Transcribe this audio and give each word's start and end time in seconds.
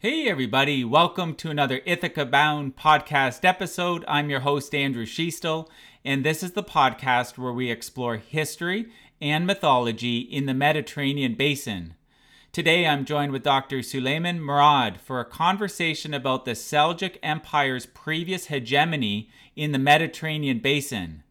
Hey, 0.00 0.28
everybody, 0.28 0.84
welcome 0.84 1.34
to 1.34 1.50
another 1.50 1.80
Ithaca 1.84 2.24
Bound 2.24 2.76
podcast 2.76 3.44
episode. 3.44 4.04
I'm 4.06 4.30
your 4.30 4.38
host, 4.38 4.72
Andrew 4.72 5.04
Schiestel, 5.04 5.68
and 6.04 6.24
this 6.24 6.44
is 6.44 6.52
the 6.52 6.62
podcast 6.62 7.36
where 7.36 7.52
we 7.52 7.68
explore 7.68 8.16
history 8.16 8.92
and 9.20 9.44
mythology 9.44 10.18
in 10.18 10.46
the 10.46 10.54
Mediterranean 10.54 11.34
basin. 11.34 11.94
Today, 12.52 12.86
I'm 12.86 13.04
joined 13.04 13.32
with 13.32 13.42
Dr. 13.42 13.82
Suleiman 13.82 14.38
Mourad 14.38 15.00
for 15.00 15.18
a 15.18 15.24
conversation 15.24 16.14
about 16.14 16.44
the 16.44 16.52
Seljuk 16.52 17.16
Empire's 17.20 17.86
previous 17.86 18.46
hegemony 18.46 19.28
in 19.56 19.72
the 19.72 19.80
Mediterranean 19.80 20.60
basin. 20.60 21.24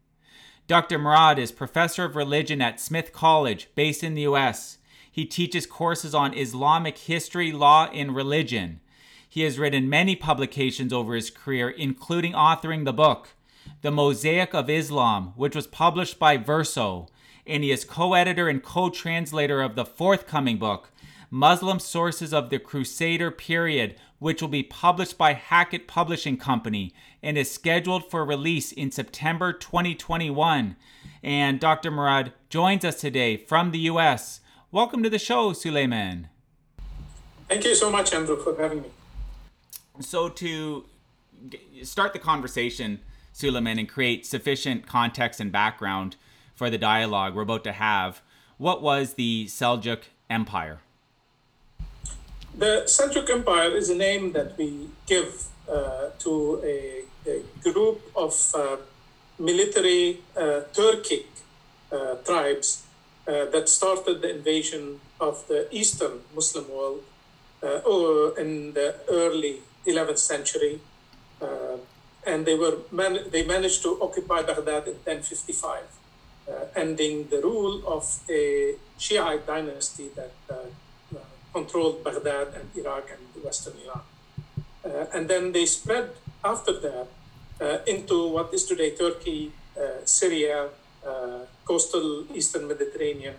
Dr. 0.66 0.98
Mourad 0.98 1.38
is 1.38 1.52
professor 1.52 2.04
of 2.04 2.16
religion 2.16 2.60
at 2.60 2.80
Smith 2.80 3.14
College, 3.14 3.70
based 3.74 4.04
in 4.04 4.12
the 4.12 4.22
U.S. 4.22 4.76
He 5.18 5.26
teaches 5.26 5.66
courses 5.66 6.14
on 6.14 6.32
Islamic 6.32 6.96
history, 6.96 7.50
law, 7.50 7.90
and 7.92 8.14
religion. 8.14 8.78
He 9.28 9.42
has 9.42 9.58
written 9.58 9.90
many 9.90 10.14
publications 10.14 10.92
over 10.92 11.16
his 11.16 11.28
career, 11.28 11.68
including 11.68 12.34
authoring 12.34 12.84
the 12.84 12.92
book, 12.92 13.30
The 13.82 13.90
Mosaic 13.90 14.54
of 14.54 14.70
Islam, 14.70 15.32
which 15.34 15.56
was 15.56 15.66
published 15.66 16.20
by 16.20 16.36
Verso, 16.36 17.08
and 17.44 17.64
he 17.64 17.72
is 17.72 17.84
co 17.84 18.14
editor 18.14 18.48
and 18.48 18.62
co 18.62 18.90
translator 18.90 19.60
of 19.60 19.74
the 19.74 19.84
forthcoming 19.84 20.56
book, 20.56 20.92
Muslim 21.32 21.80
Sources 21.80 22.32
of 22.32 22.48
the 22.48 22.60
Crusader 22.60 23.32
Period, 23.32 23.96
which 24.20 24.40
will 24.40 24.48
be 24.48 24.62
published 24.62 25.18
by 25.18 25.32
Hackett 25.32 25.88
Publishing 25.88 26.36
Company 26.36 26.94
and 27.24 27.36
is 27.36 27.50
scheduled 27.50 28.08
for 28.08 28.24
release 28.24 28.70
in 28.70 28.92
September 28.92 29.52
2021. 29.52 30.76
And 31.24 31.58
Dr. 31.58 31.90
Mourad 31.90 32.30
joins 32.50 32.84
us 32.84 33.00
today 33.00 33.36
from 33.36 33.72
the 33.72 33.80
US. 33.80 34.42
Welcome 34.70 35.02
to 35.02 35.08
the 35.08 35.18
show, 35.18 35.54
Suleiman. 35.54 36.28
Thank 37.48 37.64
you 37.64 37.74
so 37.74 37.90
much, 37.90 38.12
Andrew, 38.12 38.36
for 38.36 38.54
having 38.60 38.82
me. 38.82 38.90
So, 40.00 40.28
to 40.28 40.84
start 41.84 42.12
the 42.12 42.18
conversation, 42.18 43.00
Suleiman, 43.32 43.78
and 43.78 43.88
create 43.88 44.26
sufficient 44.26 44.86
context 44.86 45.40
and 45.40 45.50
background 45.50 46.16
for 46.54 46.68
the 46.68 46.76
dialogue 46.76 47.34
we're 47.34 47.44
about 47.44 47.64
to 47.64 47.72
have, 47.72 48.20
what 48.58 48.82
was 48.82 49.14
the 49.14 49.46
Seljuk 49.46 50.02
Empire? 50.28 50.80
The 52.54 52.82
Seljuk 52.84 53.30
Empire 53.30 53.70
is 53.70 53.88
a 53.88 53.94
name 53.94 54.32
that 54.32 54.58
we 54.58 54.90
give 55.06 55.46
uh, 55.66 56.10
to 56.18 56.60
a, 56.62 57.04
a, 57.26 57.42
group 57.62 58.02
of 58.14 58.54
uh, 58.54 58.76
military 59.38 60.20
uh, 60.36 60.60
Turkic 60.74 61.24
uh, 61.90 62.16
tribes 62.16 62.82
uh, 63.28 63.44
that 63.50 63.68
started 63.68 64.22
the 64.22 64.30
invasion 64.30 65.00
of 65.20 65.46
the 65.48 65.68
Eastern 65.70 66.20
Muslim 66.34 66.66
world 66.70 67.02
uh, 67.62 68.40
in 68.40 68.72
the 68.72 68.94
early 69.08 69.60
11th 69.86 70.18
century. 70.18 70.80
Uh, 71.42 71.76
and 72.26 72.46
they, 72.46 72.54
were 72.54 72.78
man- 72.90 73.26
they 73.30 73.44
managed 73.44 73.82
to 73.82 74.00
occupy 74.00 74.40
Baghdad 74.42 74.88
in 74.88 74.96
1055, 75.04 75.82
ending 76.74 77.28
the 77.28 77.40
rule 77.42 77.86
of 77.86 78.18
a 78.30 78.74
Shiite 78.98 79.46
dynasty 79.46 80.08
that 80.16 80.32
controlled 81.52 82.02
Baghdad 82.04 82.48
and 82.54 82.66
Iraq 82.74 83.10
and 83.10 83.44
Western 83.44 83.74
Iran. 83.84 84.02
Uh, 84.84 85.06
and 85.14 85.28
then 85.28 85.52
they 85.52 85.66
spread 85.66 86.10
after 86.42 86.72
that 86.80 87.06
uh, 87.60 87.78
into 87.86 88.28
what 88.28 88.54
is 88.54 88.64
today 88.64 88.90
Turkey, 88.90 89.52
uh, 89.76 90.04
Syria, 90.04 90.68
coastal 91.68 92.24
eastern 92.34 92.64
Mediterranean, 92.66 93.36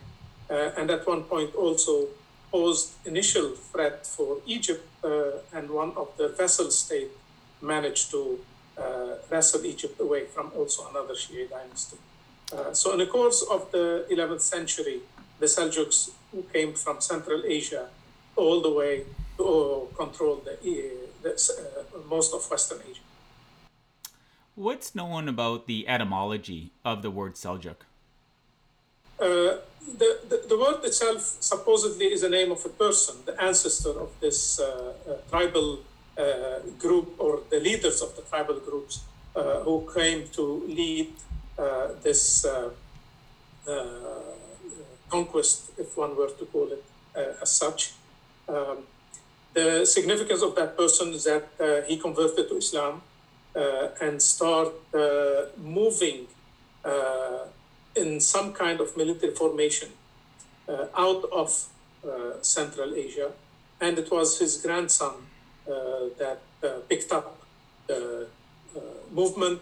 uh, 0.49 0.77
and 0.77 0.89
at 0.91 1.01
one 1.07 1.23
point 1.23 1.49
also 1.55 1.93
posed 2.51 2.87
initial 3.05 3.47
threat 3.71 4.05
for 4.15 4.37
Egypt, 4.45 4.85
uh, 5.03 5.57
and 5.57 5.69
one 5.69 5.91
of 6.01 6.07
the 6.17 6.27
vassal 6.39 6.69
state 6.71 7.11
managed 7.61 8.11
to 8.11 8.21
uh, 8.77 9.15
wrestle 9.29 9.65
Egypt 9.65 9.99
away 9.99 10.25
from 10.33 10.51
also 10.55 10.79
another 10.91 11.15
Shia 11.21 11.49
dynasty. 11.49 11.97
so 12.73 12.85
in 12.93 12.99
the 13.03 13.09
course 13.17 13.39
of 13.55 13.61
the 13.71 13.85
11th 14.09 14.41
century, 14.55 14.97
the 15.39 15.45
Seljuks 15.45 16.09
who 16.31 16.41
came 16.53 16.73
from 16.73 17.01
Central 17.01 17.41
Asia 17.45 17.89
all 18.35 18.61
the 18.61 18.73
way 18.81 19.05
to 19.37 19.87
control 19.95 20.41
the, 20.47 20.55
the 21.23 21.31
uh, 21.31 21.97
most 22.09 22.33
of 22.33 22.41
Western 22.49 22.79
Asia. 22.89 23.05
What's 24.55 24.93
known 24.93 25.29
about 25.29 25.67
the 25.67 25.87
etymology 25.87 26.71
of 26.83 27.01
the 27.01 27.11
word 27.11 27.35
Seljuk? 27.35 27.88
Uh, 29.19 29.57
the, 29.97 30.45
the, 30.47 30.57
word 30.57 30.83
itself 30.85 31.37
supposedly 31.41 32.05
is 32.05 32.21
the 32.21 32.29
name 32.29 32.51
of 32.51 32.63
a 32.65 32.69
person, 32.69 33.15
the 33.25 33.41
ancestor 33.41 33.99
of 33.99 34.09
this 34.21 34.59
uh, 34.59 34.93
uh, 35.09 35.13
tribal 35.29 35.79
uh, 36.17 36.59
group 36.77 37.15
or 37.17 37.41
the 37.49 37.59
leaders 37.59 38.01
of 38.01 38.15
the 38.15 38.21
tribal 38.21 38.59
groups 38.59 39.01
uh, 39.35 39.59
who 39.63 39.89
came 39.93 40.27
to 40.29 40.63
lead 40.67 41.11
uh, 41.57 41.89
this 42.01 42.45
conquest, 45.09 45.71
if 45.77 45.97
one 45.97 46.15
were 46.15 46.29
to 46.29 46.45
call 46.45 46.69
it 46.71 46.83
as 47.41 47.51
such. 47.51 47.93
Um, 48.47 48.83
the 49.53 49.85
significance 49.85 50.41
of 50.41 50.55
that 50.55 50.77
person 50.77 51.09
is 51.09 51.25
that 51.25 51.85
he 51.87 51.97
converted 51.97 52.47
to 52.47 52.57
Islam 52.57 53.01
and 54.01 54.21
started 54.21 54.73
moving 55.57 56.27
in 57.99 58.19
some 58.19 58.53
kind 58.53 58.79
of 58.79 58.95
military 58.95 59.33
formation 59.33 59.89
uh, 60.67 60.85
out 60.95 61.23
of 61.31 61.49
uh, 62.05 62.41
Central 62.41 62.95
Asia. 62.95 63.31
And 63.81 63.97
it 63.97 64.09
was 64.11 64.39
his 64.39 64.57
grandson 64.57 65.13
uh, 65.67 66.09
that 66.17 66.39
uh, 66.63 66.67
picked 66.87 67.11
up 67.11 67.37
the 67.87 68.27
uh, 68.75 68.79
movement, 69.11 69.61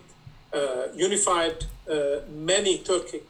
uh, 0.53 0.87
unified 0.95 1.65
many 2.29 2.79
Turkic 2.79 3.23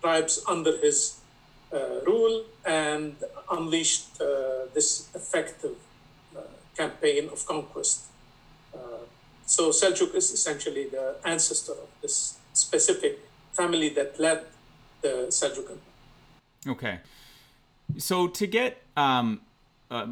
tribes 0.00 0.42
under 0.48 0.76
his 0.78 1.20
rule, 2.06 2.44
and 2.64 3.14
unleashed 3.50 4.18
this 4.74 5.08
effective 5.14 5.76
campaign 6.76 7.28
of 7.32 7.44
conquest. 7.46 8.04
so 9.46 9.70
Seljuk 9.70 10.14
is 10.14 10.30
essentially 10.32 10.86
the 10.88 11.16
ancestor 11.24 11.72
of 11.72 11.88
this 12.02 12.38
specific 12.52 13.18
family 13.56 13.88
that 13.90 14.18
led 14.20 14.44
the 15.02 15.26
Seljuk 15.28 15.70
Empire. 15.70 15.78
Okay. 16.68 16.98
So 17.98 18.26
to 18.28 18.46
get 18.46 18.82
um, 18.96 19.40
uh, 19.90 20.06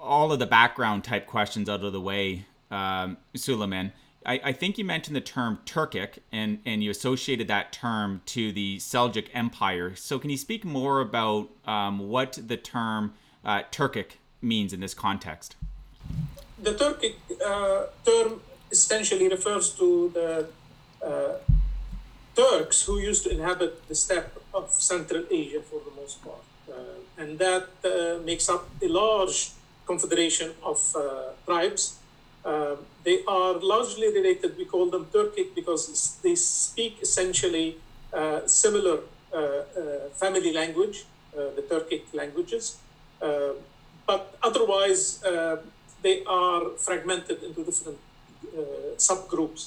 all 0.00 0.32
of 0.32 0.38
the 0.38 0.46
background 0.46 1.04
type 1.04 1.26
questions 1.26 1.68
out 1.68 1.84
of 1.84 1.92
the 1.92 2.00
way, 2.00 2.46
um, 2.70 3.16
Suleiman, 3.34 3.92
I, 4.24 4.40
I, 4.44 4.52
think 4.52 4.78
you 4.78 4.84
mentioned 4.84 5.16
the 5.16 5.20
term 5.20 5.58
Turkic 5.64 6.18
and, 6.30 6.58
and 6.66 6.84
you 6.84 6.90
associated 6.90 7.48
that 7.48 7.72
term 7.72 8.22
to 8.26 8.52
the 8.52 8.78
Seljuk 8.78 9.28
Empire. 9.32 9.94
So 9.96 10.18
can 10.18 10.30
you 10.30 10.36
speak 10.36 10.64
more 10.64 11.00
about 11.00 11.48
um, 11.66 12.08
what 12.08 12.38
the 12.46 12.56
term 12.56 13.14
uh, 13.44 13.62
Turkic 13.72 14.12
means 14.42 14.72
in 14.72 14.80
this 14.80 14.94
context? 14.94 15.56
The 16.62 16.72
Turkic 16.72 17.14
uh, 17.44 17.86
term 18.04 18.40
essentially 18.70 19.28
refers 19.28 19.72
to 19.74 20.10
the 20.14 20.46
uh, 21.04 21.34
Turks 22.34 22.82
who 22.82 22.98
used 22.98 23.24
to 23.24 23.30
inhabit 23.30 23.88
the 23.88 23.94
steppe 23.94 24.40
of 24.54 24.70
Central 24.70 25.24
Asia 25.30 25.60
for 25.62 25.80
the 25.84 26.00
most 26.00 26.22
part. 26.24 26.44
Uh, 26.68 27.22
and 27.22 27.38
that 27.38 27.68
uh, 27.84 28.22
makes 28.24 28.48
up 28.48 28.68
a 28.82 28.88
large 28.88 29.50
confederation 29.86 30.50
of 30.62 30.80
uh, 30.96 31.02
tribes. 31.46 31.98
Uh, 32.44 32.76
they 33.04 33.18
are 33.26 33.54
largely 33.74 34.08
related, 34.18 34.56
we 34.56 34.64
call 34.64 34.86
them 34.86 35.04
Turkic 35.12 35.54
because 35.54 36.16
they 36.22 36.34
speak 36.34 36.98
essentially 37.02 37.76
uh, 38.12 38.46
similar 38.46 39.00
uh, 39.32 39.62
family 40.22 40.52
language, 40.52 41.04
the 41.58 41.64
Turkic 41.72 42.02
languages. 42.12 42.64
but 44.10 44.22
otherwise, 44.42 45.02
they 46.04 46.16
are 46.24 46.62
fragmented 46.86 47.38
into 47.46 47.60
different 47.68 47.98
subgroups. 48.96 49.60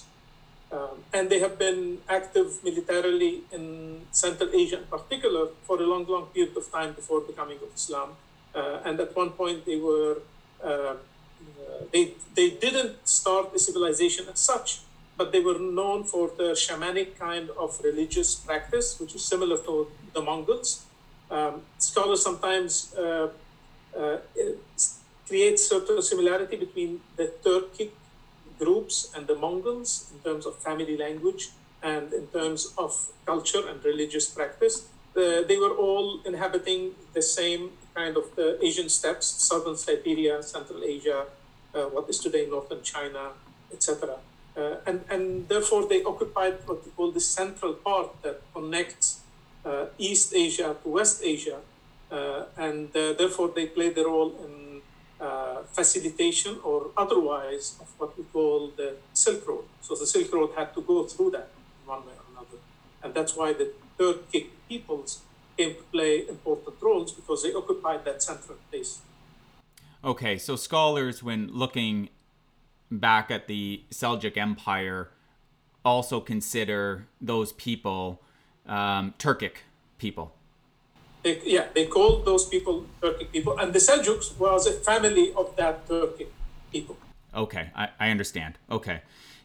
Um, 0.74 1.04
and 1.14 1.30
they 1.30 1.40
have 1.40 1.60
been 1.60 2.00
active 2.10 2.64
militarily 2.64 3.44
in 3.52 4.02
Central 4.12 4.50
Asia 4.62 4.78
in 4.80 4.86
particular 4.86 5.50
for 5.68 5.80
a 5.80 5.86
long, 5.86 6.06
long 6.08 6.26
period 6.28 6.58
of 6.58 6.72
time 6.72 6.94
before 6.94 7.22
the 7.28 7.34
coming 7.34 7.58
of 7.58 7.70
Islam. 7.76 8.10
Uh, 8.56 8.80
and 8.84 9.00
at 9.00 9.16
one 9.16 9.30
point 9.32 9.66
they 9.66 9.76
were, 9.76 10.18
uh, 10.64 10.96
they, 11.92 12.14
they 12.34 12.50
didn't 12.50 13.08
start 13.08 13.54
a 13.54 13.60
civilization 13.60 14.26
as 14.34 14.40
such, 14.40 14.82
but 15.16 15.32
they 15.32 15.42
were 15.42 15.60
known 15.60 16.06
for 16.06 16.32
the 16.38 16.50
shamanic 16.64 17.20
kind 17.20 17.52
of 17.52 17.80
religious 17.84 18.34
practice, 18.34 19.00
which 19.00 19.14
is 19.14 19.24
similar 19.24 19.58
to 19.58 19.92
the 20.14 20.22
Mongols. 20.22 20.86
Um, 21.30 21.62
scholars 21.78 22.24
sometimes 22.24 22.96
uh, 22.96 23.30
uh, 23.96 24.18
create 25.28 25.60
certain 25.60 26.02
similarity 26.02 26.58
between 26.58 27.02
the 27.16 27.32
Turkic 27.44 27.92
groups 28.60 29.12
and 29.16 29.28
the 29.28 29.36
Mongols 29.36 30.12
in 30.14 30.20
terms 30.20 30.46
of 30.46 30.56
family 30.58 30.98
language 30.98 31.50
and 31.82 32.14
in 32.14 32.28
terms 32.28 32.74
of 32.78 33.12
culture 33.26 33.68
and 33.68 33.84
religious 33.84 34.30
practice. 34.30 34.88
Uh, 35.16 35.44
they 35.48 35.58
were 35.58 35.76
all 35.76 36.20
inhabiting 36.26 36.92
the 37.14 37.22
same 37.22 37.72
kind 37.94 38.18
of 38.18 38.36
the 38.36 38.58
Asian 38.66 38.90
steppes, 38.90 39.28
southern 39.28 39.78
Siberia, 39.78 40.42
Central 40.42 40.84
Asia, 40.84 41.26
uh, 41.76 41.84
what 41.84 42.10
is 42.10 42.20
today 42.20 42.48
northern 42.50 42.82
China, 42.82 43.30
etc. 43.72 44.16
Uh, 44.56 44.76
and, 44.86 45.04
and 45.10 45.48
therefore 45.50 45.88
they 45.88 46.04
occupied 46.04 46.58
what 46.66 46.84
we 46.86 46.92
call 46.92 47.12
the 47.12 47.20
central 47.20 47.74
part 47.74 48.10
that 48.22 48.42
connects 48.54 49.22
uh, 49.66 49.86
East 49.98 50.34
Asia 50.36 50.76
to 50.84 50.90
West 50.90 51.22
Asia. 51.24 51.60
Uh, 52.12 52.46
and 52.58 52.96
uh, 52.96 53.14
therefore 53.14 53.52
they 53.56 53.66
played 53.66 53.96
the 53.96 54.06
role 54.06 54.36
in 54.46 54.63
uh, 55.24 55.64
facilitation 55.72 56.58
or 56.64 56.88
otherwise 56.98 57.78
of 57.80 57.88
what 57.98 58.18
we 58.18 58.24
call 58.26 58.72
the 58.76 58.98
Silk 59.14 59.48
Road. 59.48 59.66
So 59.82 59.96
the 59.96 60.06
Silk 60.06 60.34
Road 60.34 60.52
had 60.58 60.74
to 60.76 60.82
go 60.82 61.06
through 61.06 61.32
that 61.32 61.50
one 61.86 62.06
way 62.06 62.12
or 62.12 62.26
another. 62.34 62.58
And 63.02 63.14
that's 63.14 63.36
why 63.36 63.54
the 63.54 63.72
Turkic 63.98 64.48
peoples 64.68 65.22
came 65.58 65.76
to 65.76 65.84
play 65.84 66.28
important 66.28 66.76
roles 66.82 67.12
because 67.14 67.44
they 67.44 67.54
occupied 67.54 68.04
that 68.06 68.22
central 68.22 68.58
place. 68.70 69.02
Okay, 70.04 70.38
so 70.38 70.58
scholars, 70.58 71.24
when 71.24 71.48
looking 71.48 72.10
back 72.92 73.32
at 73.32 73.48
the 73.48 73.84
Seljuk 73.92 74.36
Empire, 74.36 75.10
also 75.86 76.20
consider 76.20 77.08
those 77.22 77.54
people 77.54 78.22
um, 78.66 79.14
Turkic 79.18 79.64
people. 79.98 80.36
They, 81.24 81.42
yeah, 81.46 81.68
they 81.74 81.86
called 81.86 82.26
those 82.26 82.48
people 82.48 82.86
Turkic 83.02 83.32
people, 83.32 83.58
and 83.58 83.74
the 83.74 83.80
Seljuks 83.80 84.38
was 84.38 84.68
a 84.68 84.74
family 84.74 85.34
of 85.36 85.56
that 85.56 85.88
Turkic 85.88 86.28
people. 86.72 86.98
Okay, 87.34 87.72
I, 87.76 87.90
I 88.00 88.10
understand. 88.10 88.58
Okay. 88.70 89.02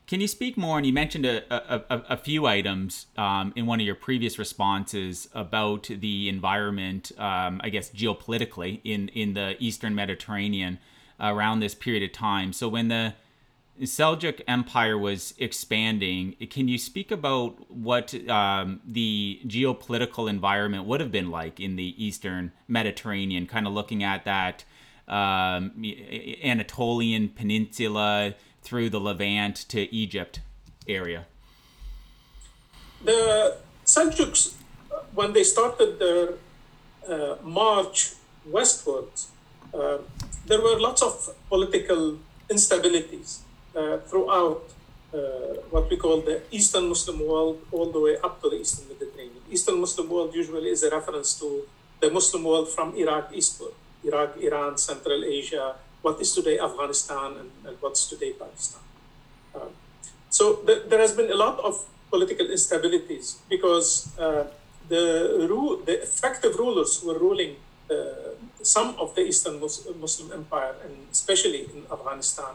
Can 0.09 0.23
you 0.23 0.29
speak 0.29 0.57
more? 0.57 0.79
And 0.79 0.87
you 0.87 0.93
mentioned 0.93 1.27
a, 1.27 1.43
a, 1.55 2.15
a 2.15 2.17
few 2.17 2.47
items 2.47 3.07
um, 3.19 3.53
in 3.55 3.67
one 3.67 3.79
of 3.79 3.85
your 3.85 3.95
previous 3.95 4.39
responses 4.39 5.29
about 5.35 5.91
the 5.95 6.31
environment, 6.31 7.13
um, 7.19 7.61
I 7.63 7.69
guess, 7.69 7.91
geopolitically 7.91 8.81
in, 8.85 9.09
in 9.09 9.35
the 9.35 9.55
Eastern 9.59 9.95
Mediterranean 9.95 10.79
around 11.21 11.61
this 11.61 11.75
period 11.75 12.03
of 12.03 12.13
time. 12.13 12.55
So, 12.55 12.71
when 12.71 12.89
the 12.89 13.15
Seljuk 13.83 14.41
Empire 14.47 14.99
was 14.99 15.35
expanding, 15.39 16.35
can 16.51 16.69
you 16.69 16.79
speak 16.79 17.11
about 17.11 17.71
what 17.71 18.15
um, 18.29 18.81
the 18.87 19.41
geopolitical 19.47 20.29
environment 20.29 20.85
would 20.85 21.01
have 21.01 21.13
been 21.13 21.31
like 21.31 21.61
in 21.61 21.77
the 21.77 21.95
Eastern 22.03 22.53
Mediterranean, 22.67 23.47
kind 23.47 23.67
of 23.67 23.73
looking 23.73 24.03
at 24.03 24.25
that 24.25 24.65
um, 25.07 25.83
Anatolian 26.43 27.29
Peninsula? 27.29 28.35
through 28.69 28.91
the 28.91 29.01
Levant 29.01 29.57
to 29.69 29.81
Egypt 29.95 30.41
area? 30.87 31.27
The 33.03 33.57
Seljuks, 33.87 34.55
when 35.15 35.33
they 35.33 35.45
started 35.45 35.99
their 35.99 36.35
uh, 37.09 37.37
march 37.43 38.13
westwards, 38.45 39.29
uh, 39.73 39.99
there 40.47 40.61
were 40.61 40.79
lots 40.79 41.03
of 41.03 41.35
political 41.49 42.19
instabilities 42.51 43.39
throughout 44.09 44.63
uh, 45.15 45.19
what 45.73 45.85
we 45.91 45.97
call 46.05 46.17
the 46.31 46.37
Eastern 46.51 46.85
Muslim 46.95 47.19
world, 47.31 47.57
all 47.73 47.89
the 47.97 48.03
way 48.07 48.15
up 48.27 48.35
to 48.43 48.47
the 48.53 48.59
Eastern 48.65 48.85
Mediterranean. 48.93 49.43
Eastern 49.51 49.79
Muslim 49.81 50.07
world 50.15 50.31
usually 50.35 50.71
is 50.77 50.83
a 50.89 50.91
reference 50.99 51.31
to 51.41 51.49
the 52.03 52.11
Muslim 52.19 52.43
world 52.45 52.69
from 52.77 52.95
Iraq 53.05 53.27
eastward, 53.35 53.75
Iraq, 54.05 54.31
Iran, 54.49 54.73
Central 54.79 55.21
Asia, 55.25 55.67
what 56.03 56.21
is 56.21 56.31
today 56.39 56.57
Afghanistan 56.69 57.29
and, 57.41 57.51
and 57.67 57.75
what's 57.83 58.07
today 58.13 58.33
Pakistan. 58.33 58.83
Um, 59.55 59.71
so 60.31 60.43
th- 60.67 60.85
there 60.91 61.01
has 61.01 61.13
been 61.13 61.31
a 61.31 61.39
lot 61.47 61.59
of 61.69 61.75
political 62.11 62.47
instabilities 62.47 63.27
because 63.49 64.17
uh, 64.19 64.45
the, 64.89 65.05
ru- 65.51 65.83
the 65.85 66.03
effective 66.03 66.55
rulers 66.57 67.03
were 67.05 67.19
ruling 67.19 67.57
uh, 67.91 68.37
some 68.63 68.95
of 68.99 69.15
the 69.17 69.23
Eastern 69.23 69.61
Mus- 69.61 69.89
Muslim 70.01 70.33
empire, 70.33 70.75
and 70.85 70.95
especially 71.11 71.63
in 71.75 71.85
Afghanistan, 71.91 72.55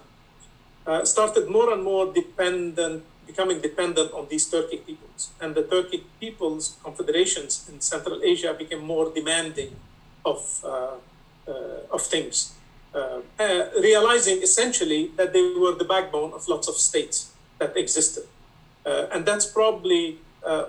uh, 0.85 1.06
started 1.06 1.50
more 1.50 1.74
and 1.74 1.83
more 1.83 2.12
dependent, 2.13 3.03
becoming 3.25 3.62
dependent 3.62 4.12
on 4.13 4.27
these 4.30 4.50
Turkic 4.50 4.85
peoples. 4.85 5.31
And 5.39 5.56
the 5.56 5.63
Turkic 5.63 6.03
peoples' 6.19 6.77
confederations 6.83 7.69
in 7.71 7.81
Central 7.81 8.21
Asia 8.24 8.53
became 8.53 8.83
more 8.83 9.12
demanding 9.13 9.75
of, 10.25 10.63
uh, 10.63 10.95
uh, 11.47 11.95
of 11.95 12.01
things. 12.01 12.53
Uh, 12.94 13.21
uh, 13.39 13.65
realizing 13.81 14.44
essentially 14.44 15.12
that 15.15 15.33
they 15.33 15.41
were 15.41 15.74
the 15.74 15.83
backbone 15.83 16.31
of 16.31 16.47
lots 16.47 16.68
of 16.68 16.75
states 16.75 17.31
that 17.57 17.75
existed. 17.75 18.24
Uh, 18.86 19.07
and 19.12 19.25
that's 19.25 19.45
probably 19.45 20.19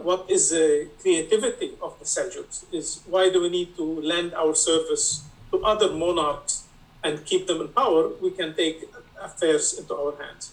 what 0.03 0.25
is 0.31 0.51
the 0.51 0.89
creativity 1.03 1.73
of 1.83 1.99
the 1.99 2.05
Seljuks, 2.05 2.65
is 2.73 3.01
why 3.07 3.29
do 3.29 3.43
we 3.43 3.49
need 3.49 3.77
to 3.77 3.83
lend 3.83 4.33
our 4.33 4.55
service 4.55 5.25
to 5.51 5.63
other 5.65 5.93
monarchs 5.93 6.65
and 7.03 7.27
keep 7.27 7.49
them 7.49 7.61
in 7.61 7.69
power? 7.69 8.09
We 8.23 8.31
can 8.31 8.55
take 8.55 8.89
affairs 9.25 9.75
into 9.79 9.95
our 9.95 10.15
hands. 10.23 10.53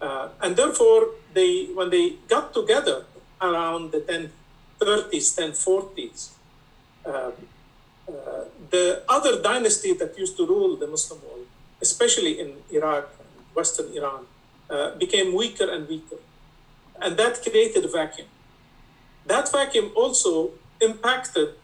Uh, 0.00 0.28
and 0.42 0.56
therefore, 0.56 1.08
they 1.32 1.66
when 1.78 1.90
they 1.90 2.16
got 2.28 2.52
together 2.52 3.04
around 3.40 3.92
the 3.92 4.00
1030s, 4.00 5.26
1040s, 5.38 6.30
um, 7.06 7.32
uh, 8.08 8.44
the 8.70 9.02
other 9.08 9.40
dynasty 9.40 9.92
that 9.94 10.18
used 10.18 10.36
to 10.36 10.46
rule 10.46 10.76
the 10.76 10.86
Muslim 10.86 11.20
world, 11.22 11.46
especially 11.80 12.38
in 12.38 12.52
Iraq 12.70 13.08
and 13.18 13.30
Western 13.54 13.92
Iran, 13.96 14.26
uh, 14.70 14.94
became 14.96 15.34
weaker 15.34 15.68
and 15.70 15.88
weaker. 15.88 16.20
And 17.00 17.16
that 17.16 17.42
created 17.42 17.84
a 17.84 17.88
vacuum. 17.88 18.28
That 19.26 19.50
vacuum 19.50 19.92
also 19.94 20.52
impacted 20.80 21.54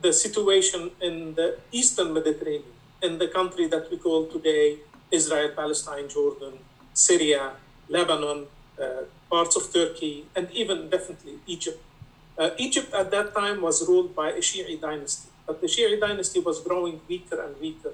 the 0.00 0.12
situation 0.12 0.90
in 1.00 1.34
the 1.34 1.58
Eastern 1.70 2.12
Mediterranean, 2.12 2.74
in 3.02 3.18
the 3.18 3.28
country 3.28 3.66
that 3.68 3.90
we 3.90 3.96
call 3.96 4.26
today 4.26 4.78
Israel, 5.12 5.50
Palestine, 5.54 6.08
Jordan, 6.08 6.54
Syria, 6.94 7.52
Lebanon, 7.88 8.46
uh, 8.80 9.04
parts 9.30 9.56
of 9.56 9.72
Turkey, 9.72 10.26
and 10.34 10.50
even 10.52 10.88
definitely 10.88 11.34
Egypt. 11.46 11.80
Uh, 12.38 12.50
Egypt 12.58 12.92
at 12.94 13.10
that 13.10 13.34
time 13.34 13.60
was 13.60 13.86
ruled 13.86 14.14
by 14.14 14.30
a 14.30 14.40
Shi'i 14.40 14.80
dynasty. 14.80 15.28
But 15.46 15.60
the 15.60 15.66
Shia 15.66 16.00
dynasty 16.00 16.40
was 16.40 16.60
growing 16.60 17.00
weaker 17.08 17.40
and 17.44 17.60
weaker. 17.60 17.92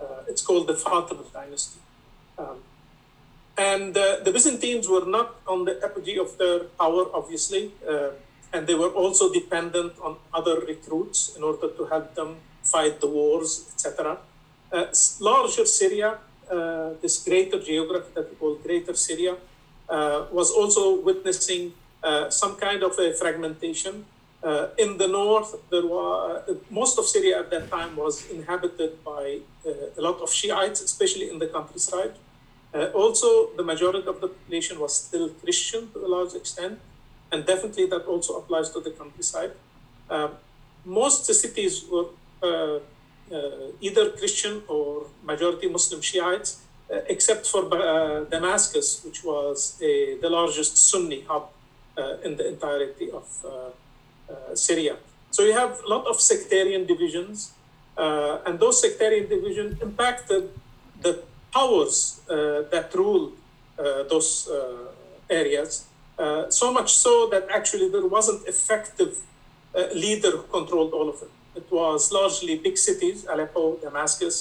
Uh, 0.00 0.22
it's 0.28 0.42
called 0.42 0.66
the 0.66 0.74
Fatimid 0.74 1.32
dynasty. 1.32 1.80
Um, 2.38 2.58
and 3.58 3.96
uh, 3.96 4.20
the 4.24 4.32
Byzantines 4.32 4.88
were 4.88 5.04
not 5.04 5.36
on 5.46 5.64
the 5.64 5.78
apogee 5.84 6.18
of 6.18 6.38
their 6.38 6.60
power, 6.80 7.04
obviously, 7.12 7.72
uh, 7.88 8.10
and 8.52 8.66
they 8.66 8.74
were 8.74 8.88
also 8.88 9.32
dependent 9.32 9.92
on 10.02 10.16
other 10.32 10.60
recruits 10.60 11.36
in 11.36 11.42
order 11.42 11.68
to 11.68 11.84
help 11.86 12.14
them 12.14 12.36
fight 12.62 13.00
the 13.00 13.06
wars, 13.06 13.68
etc. 13.72 14.18
Uh, 14.72 14.86
larger 15.20 15.66
Syria, 15.66 16.18
this 17.02 17.22
greater 17.24 17.60
geography 17.60 18.10
that 18.14 18.30
we 18.30 18.36
call 18.36 18.54
Greater 18.56 18.94
Syria, 18.94 19.36
uh, 19.88 20.26
was 20.32 20.50
also 20.50 21.00
witnessing 21.00 21.72
some 22.30 22.56
kind 22.56 22.82
of 22.82 22.98
a 22.98 23.12
fragmentation 23.12 24.04
uh, 24.42 24.68
in 24.78 24.96
the 24.96 25.06
north, 25.06 25.54
there 25.70 25.86
were, 25.86 26.38
uh, 26.48 26.54
most 26.70 26.98
of 26.98 27.04
Syria 27.06 27.40
at 27.40 27.50
that 27.50 27.70
time 27.70 27.94
was 27.96 28.30
inhabited 28.30 29.04
by 29.04 29.40
uh, 29.66 29.70
a 29.98 30.00
lot 30.00 30.20
of 30.20 30.30
Shiites, 30.30 30.80
especially 30.80 31.28
in 31.28 31.38
the 31.38 31.46
countryside. 31.46 32.12
Uh, 32.72 32.86
also, 32.94 33.50
the 33.56 33.62
majority 33.62 34.08
of 34.08 34.20
the 34.20 34.28
population 34.28 34.80
was 34.80 34.96
still 34.96 35.28
Christian 35.28 35.90
to 35.92 36.06
a 36.06 36.08
large 36.08 36.34
extent, 36.34 36.78
and 37.30 37.44
definitely 37.44 37.86
that 37.86 38.06
also 38.06 38.38
applies 38.38 38.70
to 38.70 38.80
the 38.80 38.90
countryside. 38.90 39.52
Um, 40.08 40.30
most 40.86 41.26
cities 41.26 41.84
were 41.90 42.06
uh, 42.42 42.46
uh, 42.46 42.78
Uh, 43.32 43.70
either 43.80 44.10
Christian 44.10 44.60
or 44.66 45.06
majority 45.22 45.68
Muslim 45.68 46.00
Shiites, 46.00 46.62
uh, 46.90 46.98
except 47.08 47.46
for 47.46 47.62
uh, 47.72 48.24
Damascus, 48.24 49.04
which 49.04 49.22
was 49.22 49.78
a, 49.80 50.18
the 50.20 50.28
largest 50.28 50.76
Sunni 50.76 51.20
hub 51.28 51.48
in 52.24 52.34
the 52.36 52.48
entirety 52.48 53.10
of 53.10 53.26
uh, 53.44 54.54
Syria. 54.54 54.96
So 55.30 55.42
you 55.42 55.52
have 55.52 55.80
a 55.84 55.88
lot 55.88 56.06
of 56.06 56.18
sectarian 56.18 56.86
divisions, 56.86 57.52
uh, 57.96 58.38
and 58.46 58.58
those 58.58 58.80
sectarian 58.80 59.28
divisions 59.28 59.80
impacted 59.82 60.48
the 61.02 61.22
powers 61.52 62.22
uh, 62.28 62.62
that 62.72 62.94
ruled 62.94 63.34
those 64.08 64.48
areas. 65.28 65.86
so 66.48 66.72
much 66.72 66.90
so 66.92 67.28
that 67.32 67.44
actually 67.50 67.88
there 67.88 68.06
wasn't 68.06 68.40
effective 68.46 69.12
leader 69.94 70.32
who 70.38 70.46
controlled 70.58 70.92
all 70.92 71.08
of 71.08 71.22
it. 71.22 71.30
It 71.60 71.70
was 71.70 72.12
largely 72.12 72.54
big 72.66 72.76
cities, 72.88 73.26
Aleppo, 73.32 73.76
Damascus, 73.76 74.36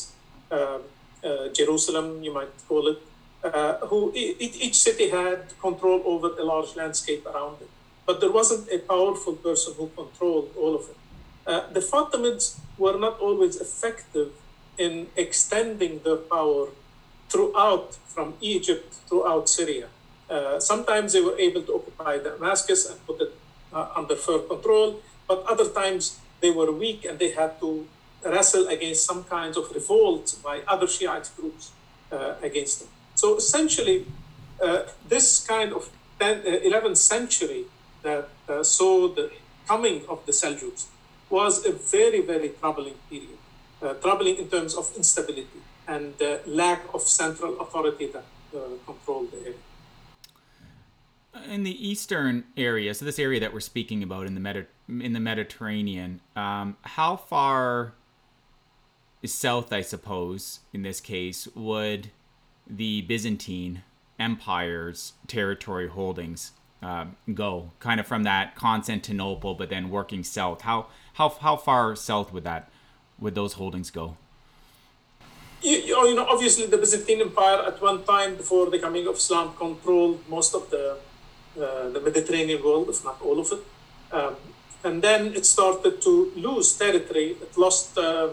um, 0.51 0.81
uh, 1.23 1.49
Jerusalem, 1.59 2.23
you 2.23 2.33
might 2.33 2.53
call 2.67 2.87
it, 2.93 2.99
uh, 3.43 3.73
who 3.89 4.11
each 4.15 4.77
city 4.87 5.09
had 5.09 5.39
control 5.67 6.01
over 6.05 6.29
a 6.41 6.43
large 6.43 6.75
landscape 6.75 7.25
around 7.25 7.57
it 7.61 7.69
but 8.09 8.21
there 8.21 8.31
wasn't 8.31 8.67
a 8.71 8.79
powerful 8.79 9.33
person 9.33 9.71
who 9.77 9.87
controlled 9.95 10.49
all 10.57 10.73
of 10.79 10.89
it. 10.89 10.97
Uh, 11.45 11.71
the 11.71 11.79
Fatimids 11.79 12.57
were 12.75 12.97
not 12.97 13.19
always 13.19 13.55
effective 13.57 14.29
in 14.79 14.93
extending 15.15 15.99
their 16.03 16.15
power 16.15 16.69
throughout, 17.29 17.93
from 18.13 18.33
Egypt 18.41 18.95
throughout 19.07 19.47
Syria. 19.47 19.89
Uh, 20.27 20.59
sometimes 20.59 21.13
they 21.13 21.21
were 21.21 21.37
able 21.37 21.61
to 21.61 21.73
occupy 21.75 22.17
Damascus 22.17 22.89
and 22.89 22.97
put 23.05 23.21
it 23.21 23.31
uh, 23.71 23.89
under 23.95 24.15
firm 24.15 24.41
control, 24.47 25.01
but 25.27 25.45
other 25.45 25.69
times 25.69 26.17
they 26.41 26.51
were 26.51 26.71
weak 26.71 27.05
and 27.05 27.19
they 27.19 27.31
had 27.31 27.59
to 27.59 27.87
wrestle 28.25 28.67
against 28.67 29.05
some 29.05 29.23
kinds 29.23 29.57
of 29.57 29.71
revolt 29.71 30.37
by 30.43 30.61
other 30.67 30.87
Shiite 30.87 31.29
groups 31.37 31.71
uh, 32.11 32.35
against 32.41 32.79
them. 32.79 32.89
So 33.15 33.37
essentially, 33.37 34.05
uh, 34.61 34.83
this 35.07 35.45
kind 35.45 35.73
of 35.73 35.89
10, 36.19 36.41
11th 36.41 36.91
uh, 36.91 36.95
century 36.95 37.65
that 38.03 38.29
uh, 38.47 38.63
saw 38.63 39.07
the 39.07 39.31
coming 39.67 40.03
of 40.09 40.25
the 40.25 40.31
Seljuks 40.31 40.87
was 41.29 41.65
a 41.65 41.71
very, 41.71 42.21
very 42.21 42.49
troubling 42.49 42.95
period. 43.09 43.37
Uh, 43.81 43.93
troubling 43.93 44.35
in 44.35 44.49
terms 44.49 44.75
of 44.75 44.91
instability 44.97 45.47
and 45.87 46.13
lack 46.45 46.81
of 46.93 47.01
central 47.01 47.59
authority 47.61 48.07
that 48.07 48.25
controlled 48.85 49.31
the 49.31 49.37
area 49.39 49.53
in 51.47 51.63
the 51.63 51.87
eastern 51.87 52.43
area, 52.57 52.93
so 52.93 53.05
this 53.05 53.19
area 53.19 53.39
that 53.39 53.53
we're 53.53 53.59
speaking 53.59 54.03
about 54.03 54.27
in 54.27 54.33
the 54.33 54.39
Medi- 54.39 54.65
in 54.89 55.13
the 55.13 55.19
Mediterranean, 55.19 56.19
um, 56.35 56.77
how 56.81 57.15
far 57.15 57.93
south, 59.25 59.71
I 59.71 59.81
suppose, 59.81 60.59
in 60.73 60.81
this 60.81 60.99
case, 60.99 61.47
would 61.55 62.09
the 62.67 63.01
Byzantine 63.01 63.83
Empire's 64.19 65.13
territory 65.27 65.87
holdings 65.87 66.51
uh, 66.81 67.05
go? 67.33 67.71
Kind 67.79 67.99
of 67.99 68.07
from 68.07 68.23
that 68.23 68.55
Constantinople, 68.55 69.53
but 69.53 69.69
then 69.69 69.89
working 69.89 70.23
south. 70.23 70.61
How 70.61 70.87
how 71.13 71.29
how 71.29 71.55
far 71.55 71.95
south 71.95 72.33
would 72.33 72.43
that 72.43 72.69
would 73.19 73.35
those 73.35 73.53
holdings 73.53 73.91
go? 73.91 74.17
You, 75.61 75.77
you 75.77 76.15
know, 76.15 76.25
obviously, 76.25 76.65
the 76.67 76.77
Byzantine 76.77 77.21
Empire 77.21 77.63
at 77.67 77.81
one 77.81 78.03
time 78.03 78.35
before 78.35 78.69
the 78.69 78.79
coming 78.79 79.05
of 79.07 79.15
Islam 79.15 79.53
controlled 79.55 80.27
most 80.29 80.55
of 80.55 80.69
the 80.69 80.97
uh, 81.61 81.89
the 81.89 81.99
Mediterranean 81.99 82.63
world, 82.63 82.89
if 82.89 83.03
not 83.03 83.21
all 83.21 83.39
of 83.39 83.51
it. 83.51 83.59
Um, 84.11 84.35
and 84.83 85.01
then 85.01 85.33
it 85.33 85.45
started 85.45 86.01
to 86.01 86.31
lose 86.35 86.77
territory. 86.77 87.37
It 87.41 87.57
lost 87.57 87.97
uh, 87.97 88.01
uh, 88.01 88.29